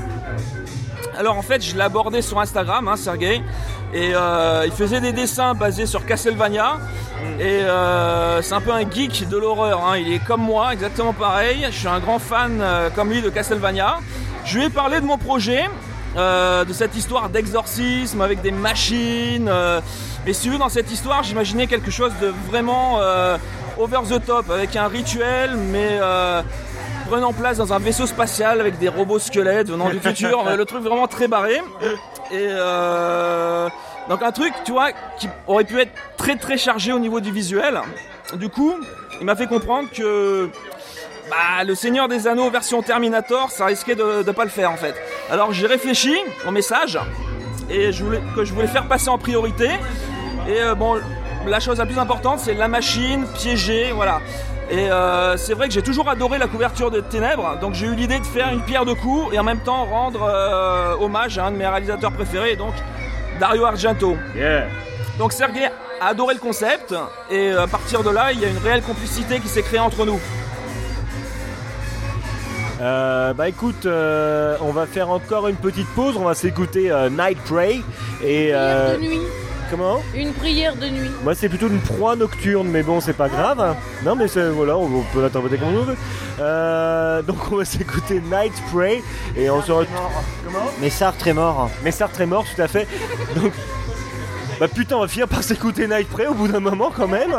Alors 1.18 1.36
en 1.36 1.42
fait, 1.42 1.60
je 1.64 1.76
abordé 1.80 2.22
sur 2.22 2.38
Instagram, 2.38 2.86
hein, 2.86 2.94
Sergei, 2.94 3.42
et 3.92 4.12
euh, 4.14 4.62
il 4.66 4.70
faisait 4.70 5.00
des 5.00 5.10
dessins 5.10 5.52
basés 5.52 5.86
sur 5.86 6.06
Castlevania. 6.06 6.76
Et 7.40 7.62
euh, 7.62 8.40
c'est 8.40 8.54
un 8.54 8.60
peu 8.60 8.70
un 8.70 8.88
geek 8.88 9.28
de 9.28 9.36
l'horreur. 9.36 9.84
hein. 9.84 9.98
Il 9.98 10.12
est 10.12 10.24
comme 10.24 10.42
moi, 10.42 10.72
exactement 10.72 11.12
pareil. 11.12 11.66
Je 11.72 11.76
suis 11.76 11.88
un 11.88 11.98
grand 11.98 12.20
fan 12.20 12.60
euh, 12.60 12.88
comme 12.90 13.10
lui 13.10 13.20
de 13.20 13.30
Castlevania. 13.30 13.98
Je 14.44 14.58
lui 14.58 14.66
ai 14.66 14.70
parlé 14.70 15.00
de 15.00 15.06
mon 15.06 15.18
projet, 15.18 15.64
de 16.16 16.72
cette 16.72 16.94
histoire 16.96 17.30
d'exorcisme 17.30 18.20
avec 18.20 18.40
des 18.40 18.52
machines. 18.52 19.50
mais 20.24 20.32
si 20.32 20.42
tu 20.42 20.50
veux, 20.50 20.58
dans 20.58 20.68
cette 20.68 20.90
histoire, 20.92 21.24
j'imaginais 21.24 21.66
quelque 21.66 21.90
chose 21.90 22.12
de 22.22 22.32
vraiment 22.48 23.00
over 23.78 24.00
the 24.08 24.24
top, 24.24 24.50
avec 24.50 24.76
un 24.76 24.88
rituel, 24.88 25.56
mais 25.56 25.98
euh, 26.00 26.42
prenant 27.09 27.32
place 27.32 27.56
dans 27.56 27.72
un 27.72 27.78
vaisseau 27.78 28.06
spatial 28.06 28.61
avec 28.61 28.78
des 28.78 28.88
robots 28.88 29.18
squelettes 29.18 29.70
venant 29.70 29.88
du 29.88 29.98
futur. 29.98 30.46
Euh, 30.46 30.56
le 30.56 30.64
truc 30.66 30.82
vraiment 30.82 31.09
très 31.09 31.26
barré. 31.26 31.62
Et 32.30 32.34
euh, 32.34 33.68
donc 34.11 34.22
un 34.22 34.30
truc, 34.30 34.52
tu 34.64 34.72
vois, 34.72 34.90
qui 35.18 35.28
aurait 35.46 35.64
pu 35.64 35.80
être 35.80 35.92
très 36.18 36.36
très 36.36 36.59
chargé 36.59 36.92
au 36.92 36.98
niveau 36.98 37.20
du 37.20 37.32
visuel. 37.32 37.80
Du 38.34 38.50
coup, 38.50 38.74
il 39.20 39.24
m'a 39.26 39.36
fait 39.36 39.46
comprendre 39.46 39.88
que 39.90 40.50
bah, 41.30 41.64
le 41.64 41.74
Seigneur 41.74 42.09
des 42.09 42.26
Anneaux 42.26 42.50
version 42.50 42.82
Terminator, 42.82 43.50
ça 43.50 43.64
risquait 43.64 43.94
de 43.94 44.22
ne 44.26 44.32
pas 44.32 44.44
le 44.44 44.50
faire 44.50 44.70
en 44.70 44.76
fait. 44.76 44.94
Alors 45.30 45.52
j'ai 45.52 45.66
réfléchi 45.66 46.14
au 46.46 46.50
message 46.50 46.98
et 47.70 47.90
je 47.90 48.04
voulais, 48.04 48.20
que 48.36 48.44
je 48.44 48.52
voulais 48.52 48.66
faire 48.66 48.86
passer 48.86 49.09
en 49.09 49.16
priorité. 49.16 49.70
Et 50.46 50.61
euh, 50.61 50.74
bon, 50.74 51.00
la 51.46 51.61
chose 51.61 51.78
la 51.78 51.86
plus 51.86 51.98
importante, 51.98 52.40
c'est 52.40 52.54
la 52.54 52.68
machine 52.68 53.24
piégée, 53.34 53.92
voilà. 53.92 54.20
Et 54.70 54.90
euh, 54.90 55.36
c'est 55.36 55.54
vrai 55.54 55.68
que 55.68 55.74
j'ai 55.74 55.82
toujours 55.82 56.08
adoré 56.10 56.38
la 56.38 56.46
couverture 56.46 56.90
de 56.90 57.00
Ténèbres, 57.00 57.58
donc 57.60 57.74
j'ai 57.74 57.86
eu 57.86 57.94
l'idée 57.94 58.18
de 58.18 58.26
faire 58.26 58.52
une 58.52 58.62
pierre 58.62 58.84
de 58.84 58.92
coups 58.92 59.32
et 59.34 59.38
en 59.38 59.44
même 59.44 59.60
temps 59.60 59.86
rendre 59.86 60.22
euh, 60.22 60.94
hommage 61.00 61.38
à 61.38 61.46
un 61.46 61.52
de 61.52 61.56
mes 61.56 61.66
réalisateurs 61.66 62.12
préférés, 62.12 62.54
donc 62.54 62.74
Dario 63.40 63.64
Argento. 63.64 64.16
Donc 65.18 65.32
Sergei 65.32 65.64
a 66.00 66.06
adoré 66.06 66.34
le 66.34 66.40
concept 66.40 66.94
et 67.30 67.50
à 67.50 67.66
partir 67.66 68.02
de 68.02 68.10
là, 68.10 68.32
il 68.32 68.40
y 68.40 68.44
a 68.44 68.48
une 68.48 68.58
réelle 68.58 68.82
complicité 68.82 69.40
qui 69.40 69.48
s'est 69.48 69.62
créée 69.62 69.80
entre 69.80 70.04
nous. 70.04 70.20
Euh, 72.80 73.32
bah 73.32 73.48
écoute, 73.48 73.86
euh, 73.86 74.56
on 74.60 74.70
va 74.70 74.86
faire 74.86 75.10
encore 75.10 75.48
une 75.48 75.56
petite 75.56 75.88
pause, 75.94 76.16
on 76.16 76.24
va 76.24 76.34
s'écouter 76.34 76.90
euh, 76.90 77.10
Night 77.10 77.38
Pray. 77.44 77.82
Et, 78.22 78.50
Prière 78.50 78.58
euh, 78.60 78.96
de 78.96 79.00
nuit. 79.00 79.20
Comment 79.70 80.02
Une 80.14 80.32
prière 80.32 80.76
de 80.76 80.86
nuit. 80.86 81.10
Moi 81.22 81.34
c'est 81.34 81.48
plutôt 81.48 81.68
une 81.68 81.80
proie 81.80 82.16
nocturne, 82.16 82.68
mais 82.68 82.82
bon 82.82 83.00
c'est 83.00 83.12
pas 83.12 83.28
grave. 83.28 83.76
Non 84.04 84.14
mais 84.14 84.28
c'est 84.28 84.48
voilà, 84.48 84.76
on, 84.76 85.02
peut 85.12 85.22
l'interpréter 85.22 85.58
comme 85.58 85.76
on 85.76 85.82
veut. 85.82 85.96
Euh, 86.40 87.22
donc 87.22 87.36
on 87.50 87.56
va 87.56 87.64
s'écouter 87.64 88.20
Night 88.20 88.54
Pray 88.72 89.02
et 89.36 89.50
on 89.50 89.62
se 89.62 89.72
retrouve. 89.72 89.96
Comment 90.44 90.66
Mais 90.80 90.90
Sartre 90.90 91.28
est 91.28 91.34
mort. 91.34 91.70
Mais 91.84 91.90
Sartre 91.90 92.20
est 92.20 92.26
mort 92.26 92.44
tout 92.54 92.60
à 92.60 92.68
fait. 92.68 92.86
Donc 93.34 93.52
bah 94.60 94.68
putain 94.68 94.96
on 94.96 95.00
va 95.00 95.08
finir 95.08 95.28
par 95.28 95.42
s'écouter 95.42 95.86
Night 95.86 96.08
Pray 96.08 96.26
au 96.26 96.34
bout 96.34 96.48
d'un 96.48 96.60
moment 96.60 96.90
quand 96.94 97.08
même. 97.08 97.34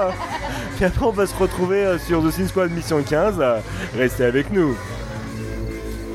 Puis 0.75 0.85
après 0.85 1.05
on 1.05 1.11
va 1.11 1.25
se 1.25 1.35
retrouver 1.35 1.85
euh, 1.85 1.99
sur 1.99 2.23
The 2.23 2.31
Sin 2.31 2.47
Squad 2.47 2.71
Mission 2.71 3.01
15. 3.01 3.35
Euh, 3.39 3.59
Restez 3.97 4.25
avec 4.25 4.51
nous. 4.51 4.75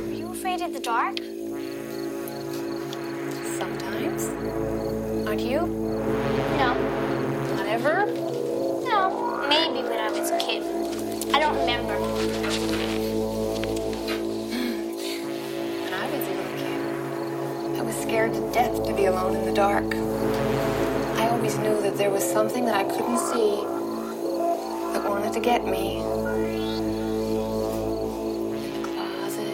Are 0.06 0.14
you 0.14 0.30
afraid 0.32 0.62
of 0.62 0.72
the 0.72 0.84
dark? 0.84 1.34
Aren't 5.35 5.51
you? 5.51 5.66
No, 6.59 6.74
Not 7.57 7.66
ever? 7.66 8.07
no. 8.07 9.45
Maybe 9.49 9.82
when 9.82 9.99
I 9.99 10.09
was 10.12 10.30
a 10.30 10.39
kid. 10.39 10.62
I 11.35 11.41
don't 11.41 11.59
remember. 11.59 11.95
When 15.82 15.93
I 15.93 16.07
was 16.07 16.22
a 16.28 16.30
little 16.30 16.55
kid, 16.57 17.80
I 17.80 17.82
was 17.82 17.97
scared 17.97 18.32
to 18.35 18.53
death 18.53 18.85
to 18.87 18.95
be 18.95 19.07
alone 19.07 19.35
in 19.35 19.45
the 19.45 19.53
dark. 19.53 19.93
I 21.18 21.28
always 21.30 21.59
knew 21.59 21.82
that 21.82 21.97
there 21.97 22.11
was 22.11 22.22
something 22.22 22.64
that 22.66 22.76
I 22.76 22.85
couldn't 22.85 23.18
see 23.18 23.57
that 24.93 25.03
wanted 25.05 25.32
to 25.32 25.41
get 25.41 25.66
me. 25.66 25.97
In 28.55 28.82
the 28.82 28.89
closet, 28.89 29.51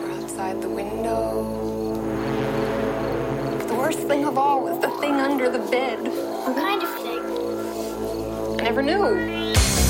or 0.00 0.10
outside 0.22 0.62
the 0.62 0.70
window. 0.70 1.71
Worst 3.82 3.98
thing 4.06 4.24
of 4.26 4.38
all 4.38 4.62
was 4.62 4.78
the 4.78 4.90
thing 5.00 5.14
under 5.14 5.50
the 5.50 5.58
bed. 5.58 5.98
What 6.06 6.54
kind 6.54 6.80
of 6.84 6.88
thing? 7.00 8.60
I 8.60 8.62
never 8.62 8.80
knew. 8.80 9.81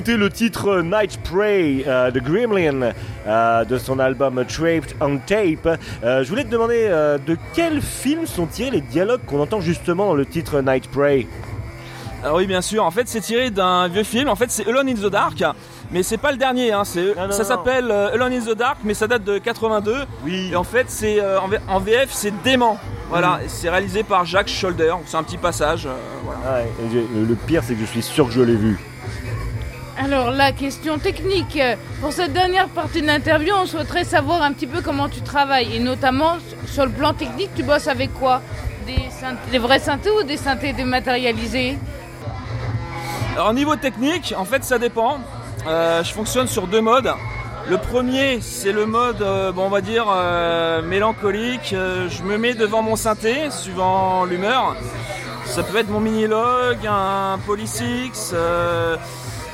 D'écouter 0.00 0.16
le 0.16 0.30
titre 0.30 0.80
Night 0.80 1.18
Prey 1.22 1.84
euh, 1.86 2.10
de 2.10 2.20
Gremlin 2.20 2.92
euh, 3.26 3.64
de 3.66 3.76
son 3.76 3.98
album 3.98 4.42
Trapped 4.46 4.94
on 5.02 5.18
Tape. 5.18 5.78
Euh, 6.02 6.24
je 6.24 6.28
voulais 6.30 6.44
te 6.44 6.48
demander 6.48 6.86
euh, 6.88 7.18
de 7.18 7.36
quel 7.52 7.82
film 7.82 8.24
sont 8.26 8.46
tirés 8.46 8.70
les 8.70 8.80
dialogues 8.80 9.20
qu'on 9.26 9.40
entend 9.42 9.60
justement 9.60 10.06
dans 10.06 10.14
le 10.14 10.24
titre 10.24 10.62
Night 10.62 10.88
Prey? 10.90 11.26
Alors 12.24 12.36
oui, 12.38 12.46
bien 12.46 12.62
sûr. 12.62 12.82
En 12.84 12.90
fait, 12.90 13.08
c'est 13.08 13.20
tiré 13.20 13.50
d'un 13.50 13.88
vieux 13.88 14.02
film. 14.04 14.30
En 14.30 14.36
fait, 14.36 14.50
c'est 14.50 14.66
Alone 14.66 14.88
in 14.88 14.94
the 14.94 15.10
Dark. 15.10 15.42
Mais 15.90 16.02
c'est 16.02 16.18
pas 16.18 16.32
le 16.32 16.38
dernier, 16.38 16.72
hein. 16.72 16.84
c'est, 16.84 17.14
non, 17.14 17.30
ça 17.30 17.42
non. 17.42 17.48
s'appelle 17.48 17.90
euh, 17.90 18.14
Alone 18.14 18.32
in 18.32 18.40
the 18.40 18.56
Dark, 18.56 18.78
mais 18.84 18.94
ça 18.94 19.06
date 19.06 19.24
de 19.24 19.36
82. 19.38 19.94
Oui. 20.24 20.48
Et 20.52 20.56
en 20.56 20.64
fait, 20.64 20.86
c'est 20.88 21.20
euh, 21.20 21.38
en, 21.68 21.78
VF, 21.80 22.08
c'est 22.10 22.32
dément. 22.42 22.78
Voilà, 23.10 23.38
Mm. 23.42 23.48
C'est 23.48 23.68
réalisé 23.68 24.02
par 24.02 24.24
Jacques 24.24 24.48
Scholder. 24.48 24.94
C'est 25.04 25.16
un 25.18 25.22
petit 25.24 25.36
passage. 25.38 25.84
euh, 25.86 25.90
voilà. 26.24 26.62
Ouais, 26.62 26.68
et 26.86 26.90
j'ai- 26.90 27.06
le 27.28 27.34
pire 27.34 27.62
c'est 27.64 27.74
que 27.74 27.80
je 27.80 27.86
suis 27.86 28.02
sûr 28.02 28.26
que 28.28 28.32
je 28.32 28.40
l'ai 28.40 28.54
vu. 28.56 28.78
Alors 30.02 30.30
la 30.30 30.50
question 30.52 30.98
technique, 30.98 31.60
pour 32.00 32.10
cette 32.10 32.32
dernière 32.32 32.68
partie 32.68 33.02
de 33.02 33.06
l'interview, 33.06 33.52
on 33.54 33.66
souhaiterait 33.66 34.04
savoir 34.04 34.40
un 34.40 34.52
petit 34.54 34.66
peu 34.66 34.80
comment 34.80 35.10
tu 35.10 35.20
travailles 35.20 35.76
et 35.76 35.78
notamment 35.78 36.38
sur 36.64 36.86
le 36.86 36.90
plan 36.90 37.12
technique, 37.12 37.50
tu 37.54 37.62
bosses 37.62 37.86
avec 37.86 38.14
quoi? 38.14 38.40
Des, 39.52 39.58
vrais 39.58 39.78
synthés 39.78 40.10
ou 40.10 40.22
des 40.22 40.38
synthés 40.38 40.72
dématérialisés? 40.72 41.76
Alors 43.34 43.52
niveau 43.52 43.76
technique, 43.76 44.32
en 44.38 44.46
fait 44.46 44.64
ça 44.64 44.78
dépend. 44.78 45.20
Euh, 45.66 46.02
je 46.02 46.12
fonctionne 46.14 46.48
sur 46.48 46.66
deux 46.66 46.80
modes. 46.80 47.12
Le 47.68 47.76
premier, 47.76 48.40
c'est 48.40 48.72
le 48.72 48.86
mode, 48.86 49.20
euh, 49.20 49.52
bon, 49.52 49.66
on 49.66 49.68
va 49.68 49.82
dire, 49.82 50.06
euh, 50.08 50.80
mélancolique. 50.82 51.72
Euh, 51.74 52.08
je 52.08 52.22
me 52.22 52.38
mets 52.38 52.54
devant 52.54 52.82
mon 52.82 52.96
synthé, 52.96 53.50
suivant 53.50 54.24
l'humeur. 54.24 54.74
Ça 55.44 55.62
peut 55.62 55.76
être 55.76 55.90
mon 55.90 56.00
mini-log, 56.00 56.78
un 56.88 57.38
Polysix. 57.46 58.34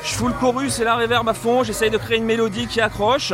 Je 0.07 0.15
fous 0.15 0.27
le 0.27 0.33
chorus 0.33 0.79
et 0.79 0.83
la 0.83 0.95
reverb 0.95 1.27
à 1.27 1.33
fond. 1.33 1.63
J'essaye 1.63 1.89
de 1.89 1.97
créer 1.97 2.17
une 2.17 2.25
mélodie 2.25 2.67
qui 2.67 2.79
accroche. 2.81 3.33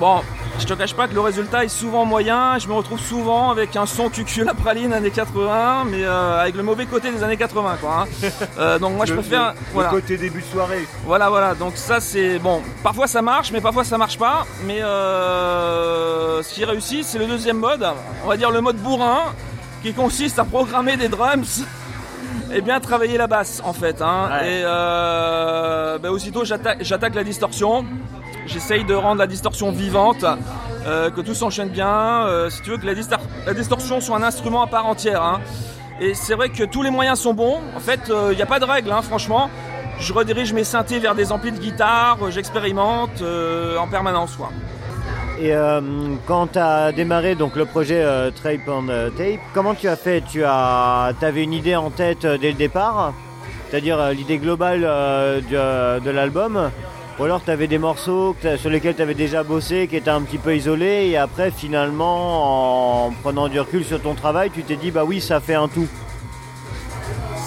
Bon, 0.00 0.20
je 0.58 0.66
te 0.66 0.74
cache 0.74 0.94
pas 0.94 1.08
que 1.08 1.14
le 1.14 1.20
résultat 1.20 1.64
est 1.64 1.68
souvent 1.68 2.04
moyen. 2.04 2.58
Je 2.58 2.68
me 2.68 2.74
retrouve 2.74 3.00
souvent 3.00 3.50
avec 3.50 3.76
un 3.76 3.86
son 3.86 4.10
cucu 4.10 4.44
la 4.44 4.52
praline 4.52 4.92
années 4.92 5.10
80, 5.10 5.84
mais 5.90 6.04
euh, 6.04 6.38
avec 6.40 6.54
le 6.54 6.62
mauvais 6.62 6.84
côté 6.84 7.10
des 7.10 7.22
années 7.22 7.36
80, 7.38 7.76
quoi. 7.80 8.04
hein. 8.04 8.28
Euh, 8.58 8.78
donc 8.78 8.94
moi 8.96 9.04
je 9.06 9.12
Le- 9.14 9.20
préfère, 9.20 9.52
le- 9.52 9.58
voilà. 9.72 9.90
Le 9.90 10.00
côté 10.00 10.16
début 10.18 10.40
de 10.40 10.46
soirée. 10.46 10.86
Voilà, 11.04 11.28
voilà. 11.30 11.54
Donc 11.54 11.76
ça, 11.76 12.00
c'est 12.00 12.38
bon. 12.38 12.62
Parfois 12.82 13.06
ça 13.06 13.22
marche, 13.22 13.52
mais 13.52 13.60
parfois 13.62 13.84
ça 13.84 13.96
marche 13.98 14.18
pas. 14.18 14.46
Mais 14.64 14.82
euh, 14.82 16.42
ce 16.42 16.54
qui 16.54 16.64
réussit, 16.64 17.04
c'est 17.04 17.18
le 17.18 17.26
deuxième 17.26 17.58
mode. 17.58 17.86
On 18.24 18.28
va 18.28 18.36
dire 18.36 18.50
le 18.50 18.60
mode 18.60 18.76
bourrin, 18.76 19.32
qui 19.82 19.92
consiste 19.94 20.38
à 20.38 20.44
programmer 20.44 20.96
des 20.96 21.08
drums 21.08 21.62
et 22.52 22.60
bien 22.60 22.80
travailler 22.80 23.18
la 23.18 23.26
basse, 23.26 23.60
en 23.64 23.72
fait. 23.72 24.00
hein. 24.02 24.28
Ouais. 24.30 24.60
Et 24.60 24.62
euh, 24.64 25.98
ben, 25.98 26.10
aussitôt, 26.10 26.44
j'attaque 26.44 27.14
la 27.14 27.24
distorsion. 27.24 27.84
J'essaye 28.46 28.84
de 28.84 28.94
rendre 28.94 29.18
la 29.18 29.26
distorsion 29.26 29.72
vivante, 29.72 30.24
euh, 30.86 31.10
que 31.10 31.20
tout 31.20 31.34
s'enchaîne 31.34 31.68
bien. 31.70 32.26
euh, 32.26 32.48
si 32.48 32.62
tu 32.62 32.70
veux 32.70 32.76
que 32.78 32.86
la, 32.86 32.94
distor- 32.94 33.18
la 33.44 33.54
distorsion 33.54 34.00
soit 34.00 34.16
un 34.16 34.22
instrument 34.22 34.62
à 34.62 34.66
part 34.68 34.86
entière. 34.86 35.22
hein. 35.22 35.40
Et 36.00 36.14
c'est 36.14 36.34
vrai 36.34 36.50
que 36.50 36.62
tous 36.62 36.82
les 36.82 36.90
moyens 36.90 37.18
sont 37.18 37.34
bons. 37.34 37.58
En 37.76 37.80
fait, 37.80 38.00
il 38.30 38.36
n'y 38.36 38.42
a 38.42 38.46
pas 38.46 38.60
de 38.60 38.64
règle, 38.66 38.92
hein, 38.92 39.02
franchement. 39.02 39.50
Je 39.98 40.12
redirige 40.12 40.52
mes 40.52 40.62
synthés 40.64 40.98
vers 40.98 41.14
des 41.14 41.32
amplis 41.32 41.52
de 41.52 41.58
guitare, 41.58 42.18
j'expérimente 42.30 43.22
en 43.80 43.88
permanence. 43.88 44.36
Quoi. 44.36 44.50
Et 45.38 45.52
euh, 45.52 45.80
quand 46.26 46.52
tu 46.52 46.58
as 46.58 46.92
démarré 46.92 47.34
donc, 47.34 47.56
le 47.56 47.66
projet 47.66 48.00
euh, 48.02 48.30
Trape 48.30 48.68
on 48.68 48.86
Tape, 48.86 49.40
comment 49.52 49.74
tu 49.74 49.86
as 49.86 49.96
fait? 49.96 50.22
Tu 50.22 50.42
as, 50.44 51.12
avais 51.20 51.42
une 51.42 51.52
idée 51.52 51.76
en 51.76 51.90
tête 51.90 52.24
euh, 52.24 52.38
dès 52.38 52.48
le 52.48 52.54
départ? 52.54 53.12
C'est-à-dire 53.68 54.00
euh, 54.00 54.12
l'idée 54.12 54.38
globale 54.38 54.84
euh, 54.84 55.40
euh, 55.52 56.00
de 56.00 56.10
l'album? 56.10 56.70
Ou 57.18 57.24
alors 57.24 57.42
tu 57.44 57.50
avais 57.50 57.66
des 57.66 57.78
morceaux 57.78 58.34
sur 58.56 58.70
lesquels 58.70 58.94
tu 58.94 59.02
avais 59.02 59.14
déjà 59.14 59.42
bossé, 59.42 59.88
qui 59.88 59.96
étaient 59.96 60.10
un 60.10 60.22
petit 60.22 60.38
peu 60.38 60.54
isolés, 60.54 61.08
et 61.10 61.16
après 61.16 61.50
finalement, 61.50 63.06
en 63.06 63.10
prenant 63.22 63.48
du 63.48 63.58
recul 63.58 63.84
sur 63.84 64.00
ton 64.00 64.14
travail, 64.14 64.50
tu 64.50 64.62
t'es 64.62 64.76
dit 64.76 64.90
bah 64.90 65.04
oui, 65.04 65.20
ça 65.20 65.40
fait 65.40 65.54
un 65.54 65.68
tout. 65.68 65.88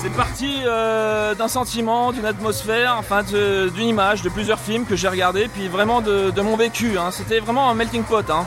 C'est 0.02 0.14
parti 0.14 0.62
euh, 0.66 1.36
d'un 1.36 1.50
sentiment, 1.50 2.14
d'une 2.14 2.26
atmosphère, 2.26 2.96
enfin 2.98 3.22
d'une 3.22 3.86
image, 3.86 4.22
de 4.22 4.30
plusieurs 4.30 4.60
films 4.60 4.86
que 4.86 4.96
j'ai 4.96 5.10
regardés, 5.10 5.50
puis 5.54 5.68
vraiment 5.68 6.00
de, 6.00 6.42
mon 6.42 6.56
vécu. 6.56 6.98
hein. 6.98 7.10
C'était 7.12 7.40
vraiment 7.40 7.70
un 7.70 7.74
melting 7.74 8.04
pot. 8.04 8.30
Hein. 8.30 8.46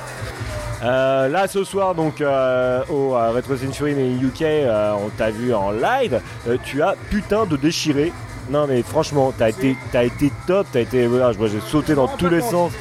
Euh, 0.82 1.28
là 1.28 1.46
ce 1.46 1.62
soir 1.62 1.94
donc 1.94 2.20
euh, 2.20 2.82
au 2.90 3.10
Retro 3.10 3.56
Century 3.56 3.94
mais 3.94 4.10
UK 4.10 4.66
on 4.98 5.10
t'a 5.10 5.30
vu 5.30 5.54
en 5.54 5.70
live 5.70 6.20
tu 6.64 6.82
as 6.82 6.96
putain 7.08 7.46
de 7.46 7.56
déchiré 7.56 8.12
non 8.50 8.66
mais 8.66 8.82
franchement 8.82 9.32
t'as 9.36 9.50
été 9.50 9.76
t'as 9.92 10.04
été 10.04 10.30
top 10.46 10.66
t'as 10.72 10.80
été 10.80 11.06
voilà, 11.06 11.32
moi 11.38 11.48
j'ai 11.48 11.60
sauté 11.60 11.94
dans 11.94 12.08
tous 12.08 12.28
les 12.28 12.40
sens. 12.40 12.72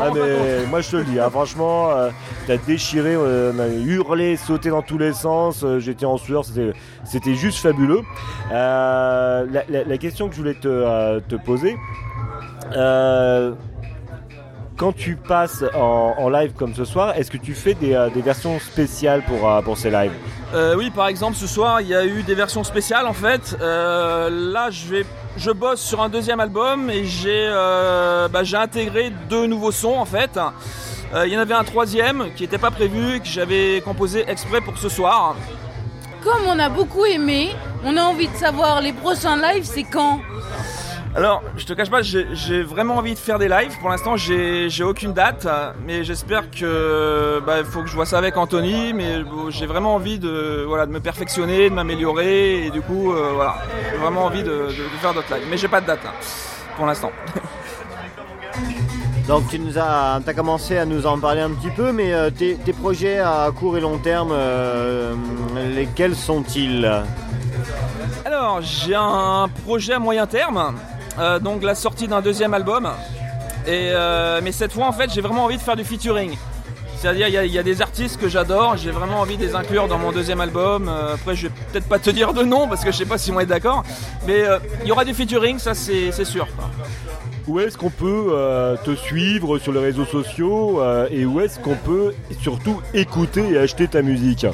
ah 0.00 0.08
mais 0.14 0.66
moi 0.68 0.80
je 0.80 0.90
te 0.90 0.96
le 0.96 1.04
dis 1.04 1.18
hein, 1.20 1.28
franchement 1.30 1.90
euh, 1.90 2.10
t'as 2.46 2.56
déchiré 2.56 3.14
euh, 3.14 3.52
on 3.54 3.58
a 3.58 3.68
hurlé 3.68 4.36
sauté 4.36 4.70
dans 4.70 4.82
tous 4.82 4.98
les 4.98 5.12
sens 5.12 5.62
euh, 5.62 5.78
j'étais 5.78 6.06
en 6.06 6.16
sueur 6.16 6.44
c'était 6.44 6.72
c'était 7.04 7.34
juste 7.34 7.58
fabuleux. 7.58 8.00
Euh, 8.52 9.46
la, 9.50 9.62
la- 9.68 9.84
la 9.84 9.98
question 9.98 10.28
que 10.28 10.34
je 10.34 10.40
voulais 10.40 10.54
te, 10.54 10.68
euh, 10.68 11.20
te 11.28 11.34
poser 11.36 11.76
euh, 12.76 13.52
quand 14.80 14.96
tu 14.96 15.14
passes 15.14 15.62
en, 15.74 16.14
en 16.16 16.28
live 16.30 16.52
comme 16.56 16.74
ce 16.74 16.86
soir, 16.86 17.12
est-ce 17.14 17.30
que 17.30 17.36
tu 17.36 17.52
fais 17.52 17.74
des, 17.74 17.92
euh, 17.92 18.08
des 18.08 18.22
versions 18.22 18.58
spéciales 18.58 19.22
pour, 19.26 19.46
euh, 19.46 19.60
pour 19.60 19.76
ces 19.76 19.90
lives 19.90 20.12
Euh, 20.54 20.74
oui, 20.74 20.88
par 20.88 21.08
exemple, 21.08 21.36
ce 21.36 21.46
soir, 21.46 21.82
il 21.82 21.88
y 21.88 21.94
a 21.94 22.06
eu 22.06 22.22
des 22.22 22.34
versions 22.34 22.64
spéciales 22.64 23.06
en 23.06 23.12
fait. 23.12 23.58
Euh, 23.60 24.30
là, 24.30 24.70
je 24.70 24.86
vais, 24.88 25.06
je 25.36 25.50
bosse 25.50 25.82
sur 25.82 26.00
un 26.00 26.08
deuxième 26.08 26.40
album 26.40 26.88
et 26.88 27.04
j'ai, 27.04 27.46
euh, 27.46 28.26
bah, 28.28 28.42
j'ai 28.42 28.56
intégré 28.56 29.12
deux 29.28 29.46
nouveaux 29.46 29.70
sons 29.70 29.98
en 29.98 30.06
fait. 30.06 30.40
Euh, 31.12 31.26
Il 31.26 31.32
y 31.34 31.36
en 31.36 31.40
avait 31.40 31.52
un 31.52 31.64
troisième 31.64 32.32
qui 32.34 32.44
n'était 32.44 32.56
pas 32.66 32.70
prévu 32.70 33.16
et 33.16 33.20
que 33.20 33.26
j'avais 33.28 33.82
composé 33.82 34.24
exprès 34.28 34.62
pour 34.62 34.78
ce 34.78 34.88
soir. 34.88 35.36
Comme 36.24 36.46
on 36.48 36.58
a 36.58 36.70
beaucoup 36.70 37.04
aimé, 37.04 37.50
on 37.84 37.98
a 37.98 38.02
envie 38.02 38.28
de 38.28 38.36
savoir 38.36 38.80
les 38.80 38.94
prochains 38.94 39.36
lives, 39.36 39.64
c'est 39.64 39.84
quand? 39.84 40.20
Alors, 41.16 41.42
je 41.56 41.64
te 41.66 41.72
cache 41.72 41.90
pas, 41.90 42.02
j'ai 42.02 42.62
vraiment 42.62 42.96
envie 42.96 43.14
de 43.14 43.18
faire 43.18 43.38
des 43.40 43.48
lives. 43.48 43.76
Pour 43.80 43.90
l'instant, 43.90 44.16
j'ai 44.16 44.84
aucune 44.84 45.12
date, 45.12 45.46
mais 45.84 46.04
j'espère 46.04 46.50
que 46.52 47.40
bah, 47.44 47.64
faut 47.64 47.80
que 47.82 47.88
je 47.88 47.94
vois 47.94 48.06
ça 48.06 48.16
avec 48.18 48.36
Anthony. 48.36 48.92
Mais 48.92 49.18
bon, 49.24 49.50
j'ai 49.50 49.66
vraiment 49.66 49.96
envie 49.96 50.20
de 50.20 50.64
voilà 50.68 50.86
de 50.86 50.92
me 50.92 51.00
perfectionner, 51.00 51.68
de 51.68 51.74
m'améliorer, 51.74 52.66
et 52.66 52.70
du 52.70 52.80
coup, 52.80 53.12
euh, 53.12 53.32
voilà, 53.34 53.56
j'ai 53.90 53.98
vraiment 53.98 54.24
envie 54.26 54.44
de, 54.44 54.48
de- 54.50 54.66
de 54.68 54.98
faire 55.00 55.12
d'autres 55.12 55.34
lives. 55.34 55.46
Mais 55.50 55.56
j'ai 55.56 55.66
pas 55.68 55.80
de 55.80 55.86
date 55.86 56.04
là, 56.04 56.12
pour 56.76 56.86
l'instant. 56.86 57.10
Donc 59.26 59.48
tu 59.48 59.58
nous 59.60 59.78
as, 59.78 60.20
as 60.26 60.34
commencé 60.34 60.76
à 60.78 60.84
nous 60.84 61.06
en 61.06 61.18
parler 61.18 61.40
un 61.40 61.50
petit 61.50 61.70
peu, 61.70 61.92
mais 61.92 62.12
euh, 62.12 62.30
tes, 62.30 62.56
tes 62.56 62.72
projets 62.72 63.18
à 63.18 63.48
court 63.56 63.76
et 63.76 63.80
long 63.80 63.98
terme, 63.98 64.30
euh, 64.32 65.14
lesquels 65.74 66.14
sont-ils? 66.16 66.90
Alors, 68.24 68.60
j'ai 68.62 68.94
un 68.96 69.48
projet 69.64 69.92
à 69.94 69.98
moyen 70.00 70.26
terme, 70.26 70.74
donc 71.40 71.62
la 71.62 71.74
sortie 71.74 72.08
d'un 72.08 72.20
deuxième 72.20 72.54
album. 72.54 72.88
Et, 73.66 73.90
euh, 73.92 74.40
mais 74.42 74.52
cette 74.52 74.72
fois, 74.72 74.86
en 74.86 74.92
fait, 74.92 75.10
j'ai 75.12 75.20
vraiment 75.20 75.44
envie 75.44 75.56
de 75.58 75.62
faire 75.62 75.76
du 75.76 75.84
featuring. 75.84 76.36
C'est-à-dire, 76.96 77.28
il 77.28 77.34
y 77.34 77.38
a- 77.38 77.44
il 77.46 77.52
y, 77.52 77.58
a 77.58 77.62
des 77.62 77.80
artistes 77.80 78.20
que 78.20 78.28
j'adore, 78.28 78.76
j'ai 78.76 78.90
vraiment 78.90 79.20
envie 79.20 79.38
de 79.38 79.42
les 79.46 79.54
inclure 79.54 79.88
dans 79.88 79.96
mon 79.98 80.12
deuxième 80.12 80.40
album. 80.40 80.86
Euh, 80.88 81.14
après, 81.14 81.34
je 81.34 81.46
vais 81.48 81.52
peut-être 81.72 81.88
pas 81.88 81.98
te 81.98 82.10
dire 82.10 82.34
de 82.34 82.42
nom 82.42 82.68
parce 82.68 82.84
que 82.84 82.92
je 82.92 82.96
sais 82.98 83.06
pas 83.06 83.16
si 83.16 83.32
on 83.32 83.40
est 83.40 83.46
d'accord. 83.46 83.84
Mais 84.26 84.42
euh, 84.46 84.58
il 84.82 84.88
y 84.88 84.92
aura 84.92 85.04
du 85.06 85.14
featuring, 85.14 85.58
ça 85.58 85.72
c'est 85.74 86.24
sûr. 86.24 86.46
Où 87.46 87.58
est-ce 87.58 87.76
qu'on 87.78 87.90
peut 87.90 88.28
euh, 88.32 88.76
te 88.84 88.94
suivre 88.94 89.58
sur 89.58 89.72
les 89.72 89.80
réseaux 89.80 90.04
sociaux 90.04 90.82
euh, 90.82 91.08
et 91.10 91.24
où 91.24 91.40
est-ce 91.40 91.58
qu'on 91.58 91.74
peut 91.74 92.12
surtout 92.42 92.80
écouter 92.92 93.48
et 93.52 93.58
acheter 93.58 93.88
ta 93.88 94.02
musique? 94.02 94.46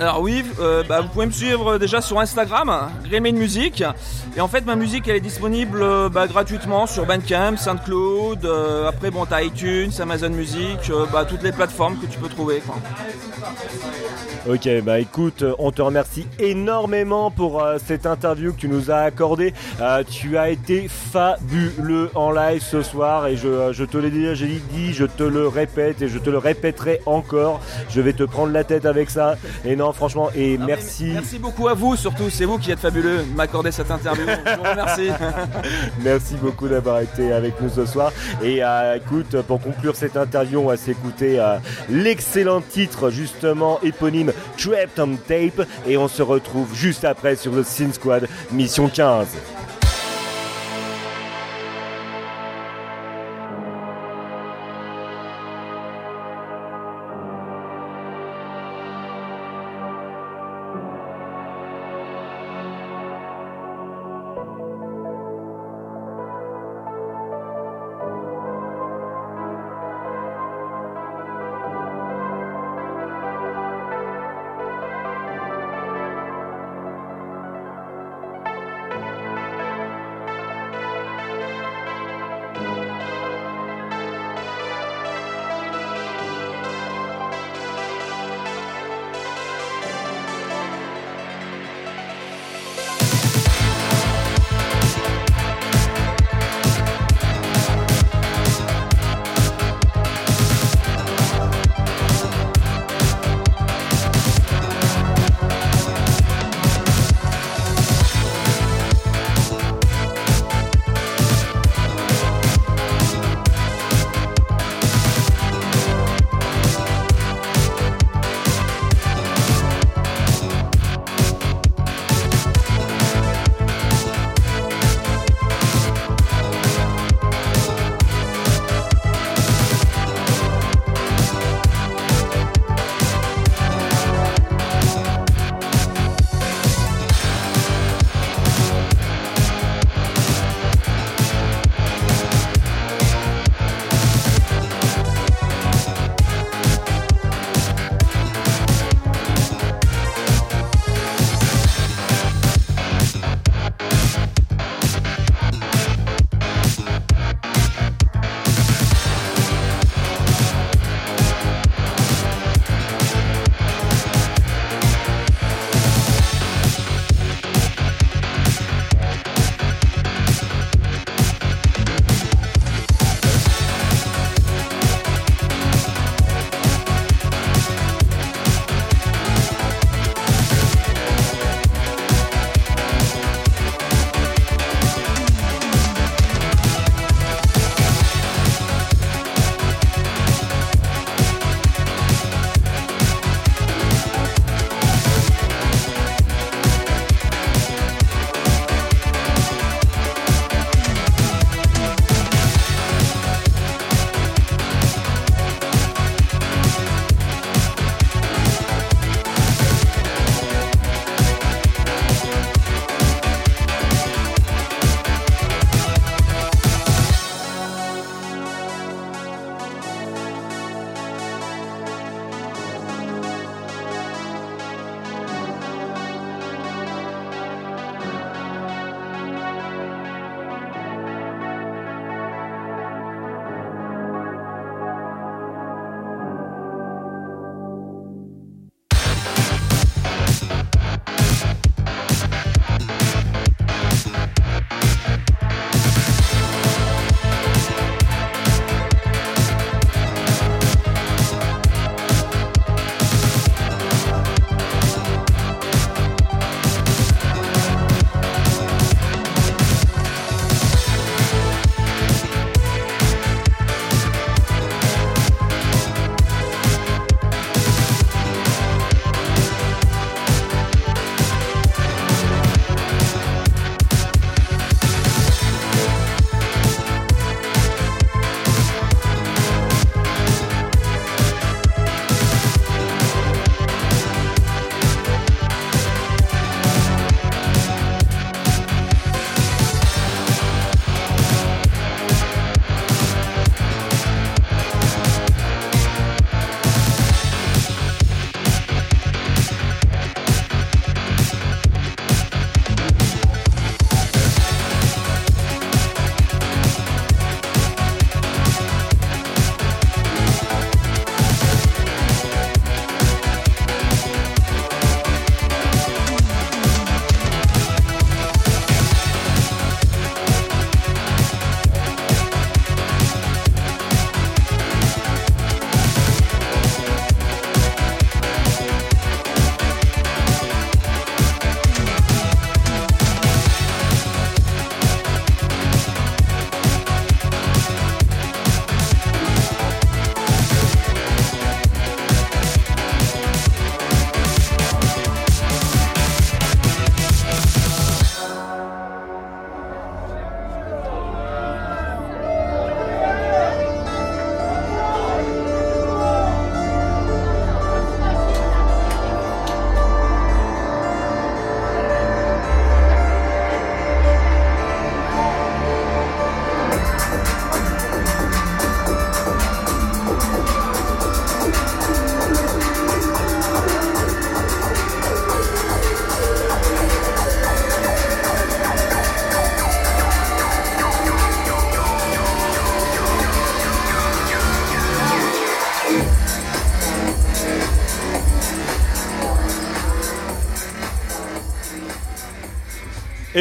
Alors 0.00 0.22
oui, 0.22 0.42
euh, 0.60 0.82
bah, 0.88 1.02
vous 1.02 1.08
pouvez 1.08 1.26
me 1.26 1.30
suivre 1.30 1.76
déjà 1.76 2.00
sur 2.00 2.18
Instagram, 2.18 2.90
Gremlin 3.04 3.32
Music. 3.32 3.84
Et 4.34 4.40
en 4.40 4.48
fait, 4.48 4.64
ma 4.64 4.74
musique, 4.74 5.06
elle 5.08 5.16
est 5.16 5.20
disponible 5.20 5.82
euh, 5.82 6.08
bah, 6.08 6.26
gratuitement 6.26 6.86
sur 6.86 7.04
Bandcamp, 7.04 7.56
euh, 8.44 8.88
après, 8.88 9.10
bon, 9.10 9.26
t'as 9.26 9.42
iTunes, 9.42 9.90
Amazon 10.00 10.30
Music, 10.30 10.78
euh, 10.88 11.04
bah, 11.12 11.26
toutes 11.28 11.42
les 11.42 11.52
plateformes 11.52 11.98
que 11.98 12.06
tu 12.06 12.18
peux 12.18 12.28
trouver. 12.28 12.62
Ok, 14.48 14.68
bah 14.84 14.98
écoute, 14.98 15.42
euh, 15.42 15.52
on 15.58 15.70
te 15.70 15.82
remercie 15.82 16.26
énormément 16.38 17.30
pour 17.30 17.62
euh, 17.62 17.76
cette 17.84 18.06
interview 18.06 18.54
que 18.54 18.60
tu 18.60 18.68
nous 18.68 18.90
as 18.90 19.00
accordée. 19.00 19.52
Euh, 19.82 20.02
tu 20.02 20.38
as 20.38 20.48
été 20.48 20.88
fabuleux 20.88 22.10
en 22.14 22.30
live 22.30 22.62
ce 22.62 22.80
soir 22.82 23.26
et 23.26 23.36
je, 23.36 23.48
euh, 23.48 23.86
te 23.86 23.98
l'ai 23.98 24.10
déjà 24.10 24.46
dit, 24.46 24.94
je 24.94 25.04
te 25.04 25.24
le 25.24 25.46
répète 25.46 26.00
et 26.00 26.08
je 26.08 26.18
te 26.18 26.30
le 26.30 26.38
répéterai 26.38 27.02
encore. 27.04 27.60
Je 27.90 28.00
vais 28.00 28.14
te 28.14 28.22
prendre 28.22 28.50
la 28.50 28.64
tête 28.64 28.86
avec 28.86 29.10
ça. 29.10 29.36
Et 29.66 29.76
non, 29.90 29.92
franchement, 29.92 30.30
et 30.36 30.56
merci. 30.56 31.06
Merci 31.12 31.40
beaucoup 31.40 31.66
à 31.66 31.74
vous, 31.74 31.96
surtout, 31.96 32.30
c'est 32.30 32.44
vous 32.44 32.58
qui 32.58 32.70
êtes 32.70 32.78
fabuleux 32.78 33.24
de 33.24 33.34
m'accorder 33.34 33.72
cette 33.72 33.90
interview. 33.90 34.24
Je 34.24 34.56
vous 34.56 34.62
remercie. 34.62 35.08
Merci 36.04 36.36
beaucoup 36.36 36.68
d'avoir 36.68 37.00
été 37.00 37.32
avec 37.32 37.60
nous 37.60 37.68
ce 37.68 37.86
soir. 37.86 38.12
Et 38.40 38.62
euh, 38.62 38.98
écoute, 38.98 39.42
pour 39.48 39.60
conclure 39.60 39.96
cette 39.96 40.16
interview, 40.16 40.60
on 40.60 40.68
va 40.68 40.76
s'écouter 40.76 41.40
euh, 41.40 41.56
l'excellent 41.88 42.60
titre 42.60 43.10
justement 43.10 43.80
éponyme 43.82 44.32
Trapped 44.56 45.00
on 45.00 45.16
Tape. 45.16 45.66
Et 45.88 45.96
on 45.96 46.06
se 46.06 46.22
retrouve 46.22 46.72
juste 46.72 47.04
après 47.04 47.34
sur 47.34 47.52
The 47.52 47.64
Sin 47.64 47.92
Squad, 47.92 48.28
mission 48.52 48.88
15. 48.88 49.26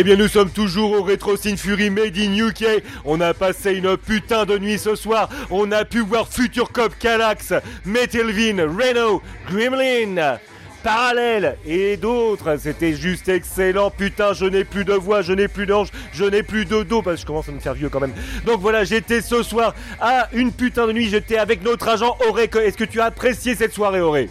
Eh 0.01 0.03
bien, 0.03 0.15
nous 0.15 0.29
sommes 0.29 0.49
toujours 0.49 0.93
au 0.93 1.03
Retro 1.03 1.35
Sin 1.35 1.57
Fury 1.57 1.89
Made 1.89 2.17
in 2.17 2.33
UK. 2.33 2.81
On 3.03 3.19
a 3.19 3.33
passé 3.33 3.73
une 3.73 3.97
putain 3.97 4.45
de 4.45 4.57
nuit 4.57 4.79
ce 4.79 4.95
soir. 4.95 5.27
On 5.51 5.73
a 5.73 5.83
pu 5.83 5.99
voir 5.99 6.29
Future 6.29 6.71
Cop 6.71 6.97
Calax, 6.97 7.51
Metalvin, 7.83 8.65
Renault, 8.65 9.21
Gremlin. 9.51 10.37
Parallèle 10.83 11.57
et 11.65 11.97
d'autres, 11.97 12.55
c'était 12.61 12.93
juste 12.93 13.27
excellent. 13.27 13.91
Putain, 13.91 14.31
je 14.31 14.45
n'ai 14.45 14.63
plus 14.63 14.85
de 14.85 14.93
voix, 14.93 15.21
je 15.21 15.33
n'ai 15.33 15.49
plus 15.49 15.65
d'ange, 15.65 15.89
je 16.13 16.23
n'ai 16.23 16.43
plus 16.43 16.63
de 16.63 16.83
dos 16.83 17.01
parce 17.01 17.15
que 17.15 17.21
je 17.23 17.25
commence 17.25 17.49
à 17.49 17.51
me 17.51 17.59
faire 17.59 17.73
vieux 17.73 17.89
quand 17.89 17.99
même. 17.99 18.13
Donc 18.45 18.61
voilà, 18.61 18.85
j'étais 18.85 19.19
ce 19.21 19.43
soir 19.43 19.75
à 19.99 20.29
une 20.31 20.53
putain 20.53 20.87
de 20.87 20.93
nuit. 20.93 21.09
J'étais 21.09 21.37
avec 21.37 21.61
notre 21.61 21.89
agent 21.89 22.17
Auré. 22.29 22.49
Est-ce 22.63 22.77
que 22.77 22.85
tu 22.85 23.01
as 23.01 23.05
apprécié 23.07 23.53
cette 23.53 23.73
soirée, 23.73 23.99
Auré? 23.99 24.29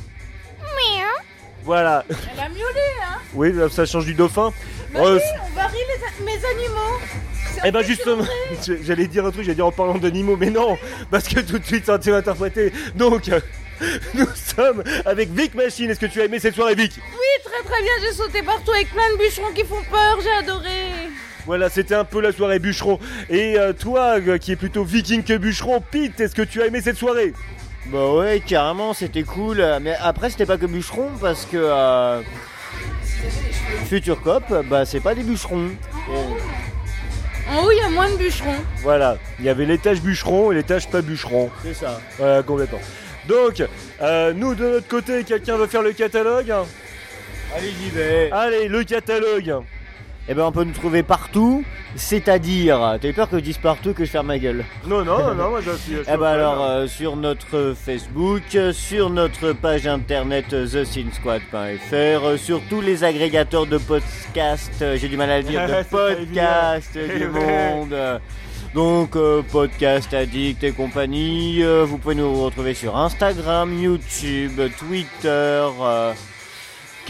Voilà. 1.68 2.02
Elle 2.08 2.40
a 2.40 2.48
miaulé, 2.48 2.62
hein 3.02 3.18
Oui, 3.34 3.52
ça 3.70 3.84
change 3.84 4.06
du 4.06 4.14
dauphin. 4.14 4.54
Oui, 4.94 5.00
on 5.00 5.54
varie 5.54 5.76
les 5.76 6.04
a- 6.04 6.24
mes 6.24 6.44
animaux. 6.46 6.98
Eh 7.64 7.70
ben 7.72 7.82
justement, 7.82 8.24
j'allais 8.82 9.06
dire 9.06 9.26
un 9.26 9.30
truc, 9.30 9.42
j'allais 9.44 9.54
dire 9.56 9.66
en 9.66 9.72
parlant 9.72 9.98
d'animaux, 9.98 10.36
mais 10.36 10.50
non, 10.50 10.78
parce 11.10 11.26
que 11.28 11.40
tout 11.40 11.58
de 11.58 11.64
suite 11.64 11.86
ça 11.86 11.94
a 11.94 11.96
été 11.96 12.12
interprété. 12.12 12.72
Donc, 12.94 13.28
nous 14.14 14.26
sommes 14.56 14.82
avec 15.04 15.30
Vic 15.30 15.54
Machine. 15.54 15.90
Est-ce 15.90 16.00
que 16.00 16.06
tu 16.06 16.20
as 16.20 16.24
aimé 16.24 16.38
cette 16.38 16.54
soirée, 16.54 16.74
Vic? 16.74 16.92
Oui, 16.96 17.42
très 17.44 17.68
très 17.68 17.82
bien, 17.82 17.92
j'ai 18.02 18.12
sauté 18.12 18.42
partout 18.42 18.70
avec 18.72 18.90
plein 18.92 19.12
de 19.12 19.18
bûcherons 19.18 19.52
qui 19.54 19.64
font 19.64 19.82
peur, 19.90 20.18
j'ai 20.22 20.30
adoré. 20.32 20.68
Voilà, 21.46 21.68
c'était 21.70 21.94
un 21.94 22.04
peu 22.04 22.20
la 22.20 22.30
soirée 22.32 22.58
bûcheron. 22.58 22.98
Et 23.30 23.58
euh, 23.58 23.72
toi, 23.72 24.18
euh, 24.20 24.38
qui 24.38 24.52
est 24.52 24.56
plutôt 24.56 24.84
viking 24.84 25.22
que 25.24 25.36
bûcheron, 25.36 25.80
Pete, 25.80 26.20
est-ce 26.20 26.34
que 26.34 26.42
tu 26.42 26.60
as 26.62 26.66
aimé 26.66 26.80
cette 26.82 26.98
soirée? 26.98 27.32
Bah 27.86 28.12
ouais, 28.12 28.40
carrément, 28.46 28.92
c'était 28.94 29.22
cool. 29.22 29.64
Mais 29.80 29.96
après, 30.00 30.28
c'était 30.30 30.44
pas 30.46 30.58
que 30.58 30.66
bûcheron 30.66 31.08
parce 31.20 31.46
que 31.46 31.56
euh, 31.56 32.20
Future 33.86 34.20
Cop, 34.20 34.44
bah 34.68 34.84
c'est 34.84 35.00
pas 35.00 35.14
des 35.14 35.22
bûcherons. 35.22 35.70
En 37.50 37.64
haut, 37.64 37.70
il 37.70 37.78
y 37.78 37.80
a 37.80 37.88
moins 37.88 38.10
de 38.10 38.16
bûcherons. 38.16 38.56
Voilà, 38.82 39.16
il 39.38 39.46
y 39.46 39.48
avait 39.48 39.64
l'étage 39.64 40.02
bûcheron 40.02 40.52
et 40.52 40.56
l'étage 40.56 40.88
pas 40.88 41.00
bûcheron. 41.00 41.50
C'est 41.62 41.74
ça. 41.74 42.00
Voilà, 42.18 42.42
complètement. 42.42 42.80
Donc, 43.26 43.62
euh, 44.02 44.32
nous 44.34 44.54
de 44.54 44.68
notre 44.68 44.88
côté, 44.88 45.24
quelqu'un 45.24 45.56
veut 45.56 45.66
faire 45.66 45.82
le 45.82 45.92
catalogue? 45.92 46.52
Allez, 47.56 47.72
j'y 47.80 47.90
vais. 47.90 48.30
Allez, 48.30 48.68
le 48.68 48.84
catalogue 48.84 49.62
Eh 50.30 50.34
ben, 50.34 50.42
on 50.44 50.52
peut 50.52 50.64
nous 50.64 50.72
trouver 50.74 51.02
partout, 51.02 51.64
c'est-à-dire, 51.96 52.98
t'as 53.00 53.08
eu 53.08 53.14
peur 53.14 53.30
que 53.30 53.38
je 53.38 53.42
dise 53.44 53.56
partout 53.56 53.94
que 53.94 54.04
je 54.04 54.10
ferme 54.10 54.26
ma 54.26 54.38
gueule 54.38 54.62
Non, 54.86 55.02
non, 55.02 55.18
non, 55.20 55.34
non, 55.34 55.48
moi 55.50 55.60
je 55.62 55.70
suis. 55.70 55.94
Eh 56.06 56.16
ben 56.18 56.22
alors, 56.26 56.62
euh, 56.62 56.86
sur 56.86 57.16
notre 57.16 57.74
Facebook, 57.74 58.42
sur 58.72 59.08
notre 59.08 59.52
page 59.52 59.86
internet 59.86 60.52
euh, 60.52 60.66
thesinsquad.fr, 60.66 61.94
euh, 61.94 62.36
sur 62.36 62.60
tous 62.68 62.82
les 62.82 63.04
agrégateurs 63.04 63.64
de 63.66 63.78
podcasts, 63.78 64.84
j'ai 64.96 65.08
du 65.08 65.16
mal 65.16 65.30
à 65.30 65.38
le 65.38 65.44
dire, 65.44 65.66
de 65.66 65.82
podcasts 65.90 66.98
du 66.98 67.26
monde. 67.28 68.20
Donc, 68.74 69.16
euh, 69.16 69.40
Podcast 69.50 70.12
Addict 70.12 70.62
et 70.62 70.72
compagnie. 70.72 71.62
euh, 71.62 71.86
vous 71.86 71.96
pouvez 71.96 72.14
nous 72.14 72.44
retrouver 72.44 72.74
sur 72.74 72.98
Instagram, 72.98 73.72
YouTube, 73.80 74.60
Twitter. 74.78 75.66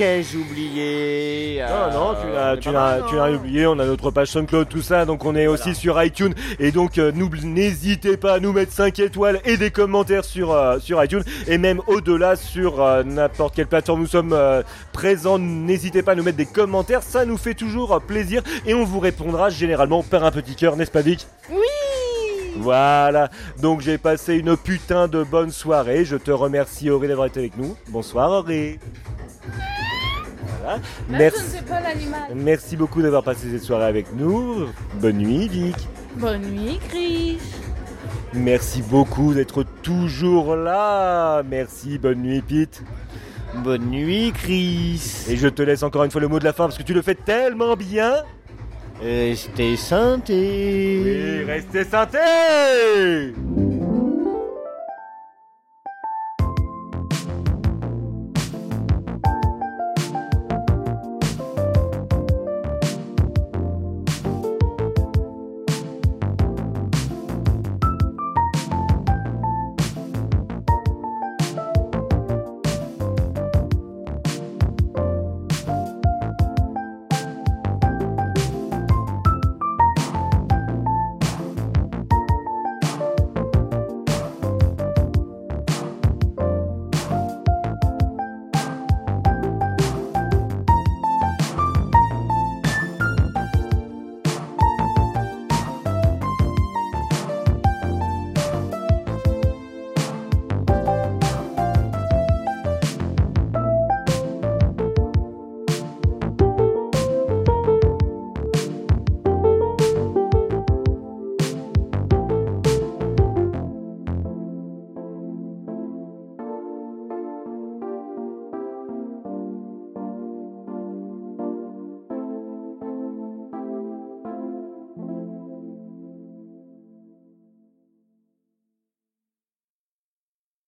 Euh, 0.01 0.19
Qu'ai-je 0.23 0.37
oublié 0.39 1.63
Non, 1.69 1.99
non, 1.99 2.15
tu 2.15 2.27
Euh, 2.29 2.57
tu 2.57 2.69
non 2.69 2.75
l'as 2.75 3.31
oublié. 3.33 3.67
On 3.67 3.79
a 3.79 3.85
notre 3.85 4.11
page 4.11 4.29
SoundCloud, 4.29 4.69
tout 4.69 4.83
ça. 4.83 5.05
Donc 5.05 5.25
on 5.25 5.35
est 5.35 5.47
aussi 5.47 5.75
sur 5.75 6.03
iTunes. 6.03 6.35
Et 6.59 6.71
donc 6.73 6.99
euh, 6.99 7.13
n'hésitez 7.13 8.17
pas 8.17 8.35
à 8.35 8.41
nous 8.41 8.53
mettre 8.53 8.73
5 8.73 8.99
étoiles 9.01 9.41
et 9.45 9.57
des 9.57 9.71
commentaires 9.71 10.25
sur 10.25 10.53
euh, 10.53 10.79
sur 10.79 11.03
iTunes 11.03 11.25
et 11.47 11.59
même 11.59 11.81
au-delà 11.87 12.37
sur 12.37 12.81
euh, 12.83 13.03
n'importe 13.03 13.55
quelle 13.57 13.67
plateforme 13.67 14.01
nous 14.01 14.07
sommes 14.07 14.33
euh, 14.33 14.63
présents. 14.93 15.39
N'hésitez 15.39 16.03
pas 16.03 16.13
à 16.13 16.15
nous 16.15 16.23
mettre 16.23 16.39
des 16.39 16.47
commentaires. 16.47 17.03
Ça 17.03 17.25
nous 17.25 17.37
fait 17.37 17.55
toujours 17.55 17.93
euh, 17.95 17.99
plaisir 17.99 18.43
et 18.67 18.75
on 18.75 18.85
vous 18.85 19.01
répondra 19.01 19.51
généralement 19.51 20.03
par 20.03 20.25
un 20.25 20.31
petit 20.31 20.55
cœur, 20.55 20.77
n'est-ce 20.77 20.91
pas, 20.91 21.03
Vic? 21.03 21.27
Oui 21.51 21.57
Voilà. 22.57 23.31
Donc 23.61 23.81
j'ai 23.81 23.99
passé 23.99 24.35
une 24.37 24.57
putain 24.57 25.09
de 25.09 25.23
bonne 25.23 25.51
soirée. 25.51 26.05
Je 26.05 26.17
te 26.17 26.31
remercie, 26.31 26.91
Aurélie, 26.91 27.09
d'avoir 27.09 27.27
été 27.27 27.41
avec 27.41 27.57
nous. 27.57 27.77
Bonsoir, 27.89 28.31
Aurélie. 28.31 28.79
Voilà. 30.69 30.81
Là, 31.11 31.19
Merci. 31.19 31.41
je 31.41 31.45
ne 31.45 31.51
sais 31.51 31.65
pas 31.65 31.81
l'animal. 31.81 32.21
Merci 32.35 32.77
beaucoup 32.77 33.03
d'avoir 33.03 33.23
passé 33.23 33.47
cette 33.51 33.63
soirée 33.63 33.87
avec 33.87 34.13
nous. 34.15 34.67
Bonne 35.01 35.19
nuit, 35.19 35.49
Vic. 35.49 35.77
Bonne 36.17 36.43
nuit, 36.43 36.79
Chris. 36.89 37.39
Merci 38.35 38.83
beaucoup 38.83 39.33
d'être 39.33 39.65
toujours 39.83 40.55
là. 40.55 41.43
Merci, 41.49 41.99
bonne 41.99 42.23
nuit, 42.23 42.43
Pete. 42.43 42.83
Bonne 43.65 43.87
nuit, 43.87 44.33
Chris. 44.33 45.25
Et 45.29 45.37
je 45.37 45.49
te 45.49 45.63
laisse 45.63 45.83
encore 45.83 46.05
une 46.05 46.11
fois 46.11 46.21
le 46.21 46.29
mot 46.29 46.39
de 46.39 46.45
la 46.45 46.53
fin 46.53 46.65
parce 46.65 46.77
que 46.77 46.83
tu 46.83 46.93
le 46.93 47.03
fais 47.03 47.15
tellement 47.15 47.75
bien. 47.75 48.15
Restez 49.01 49.77
santé. 49.77 51.01
Oui, 51.05 51.45
restez 51.45 51.85
santé 51.85 52.19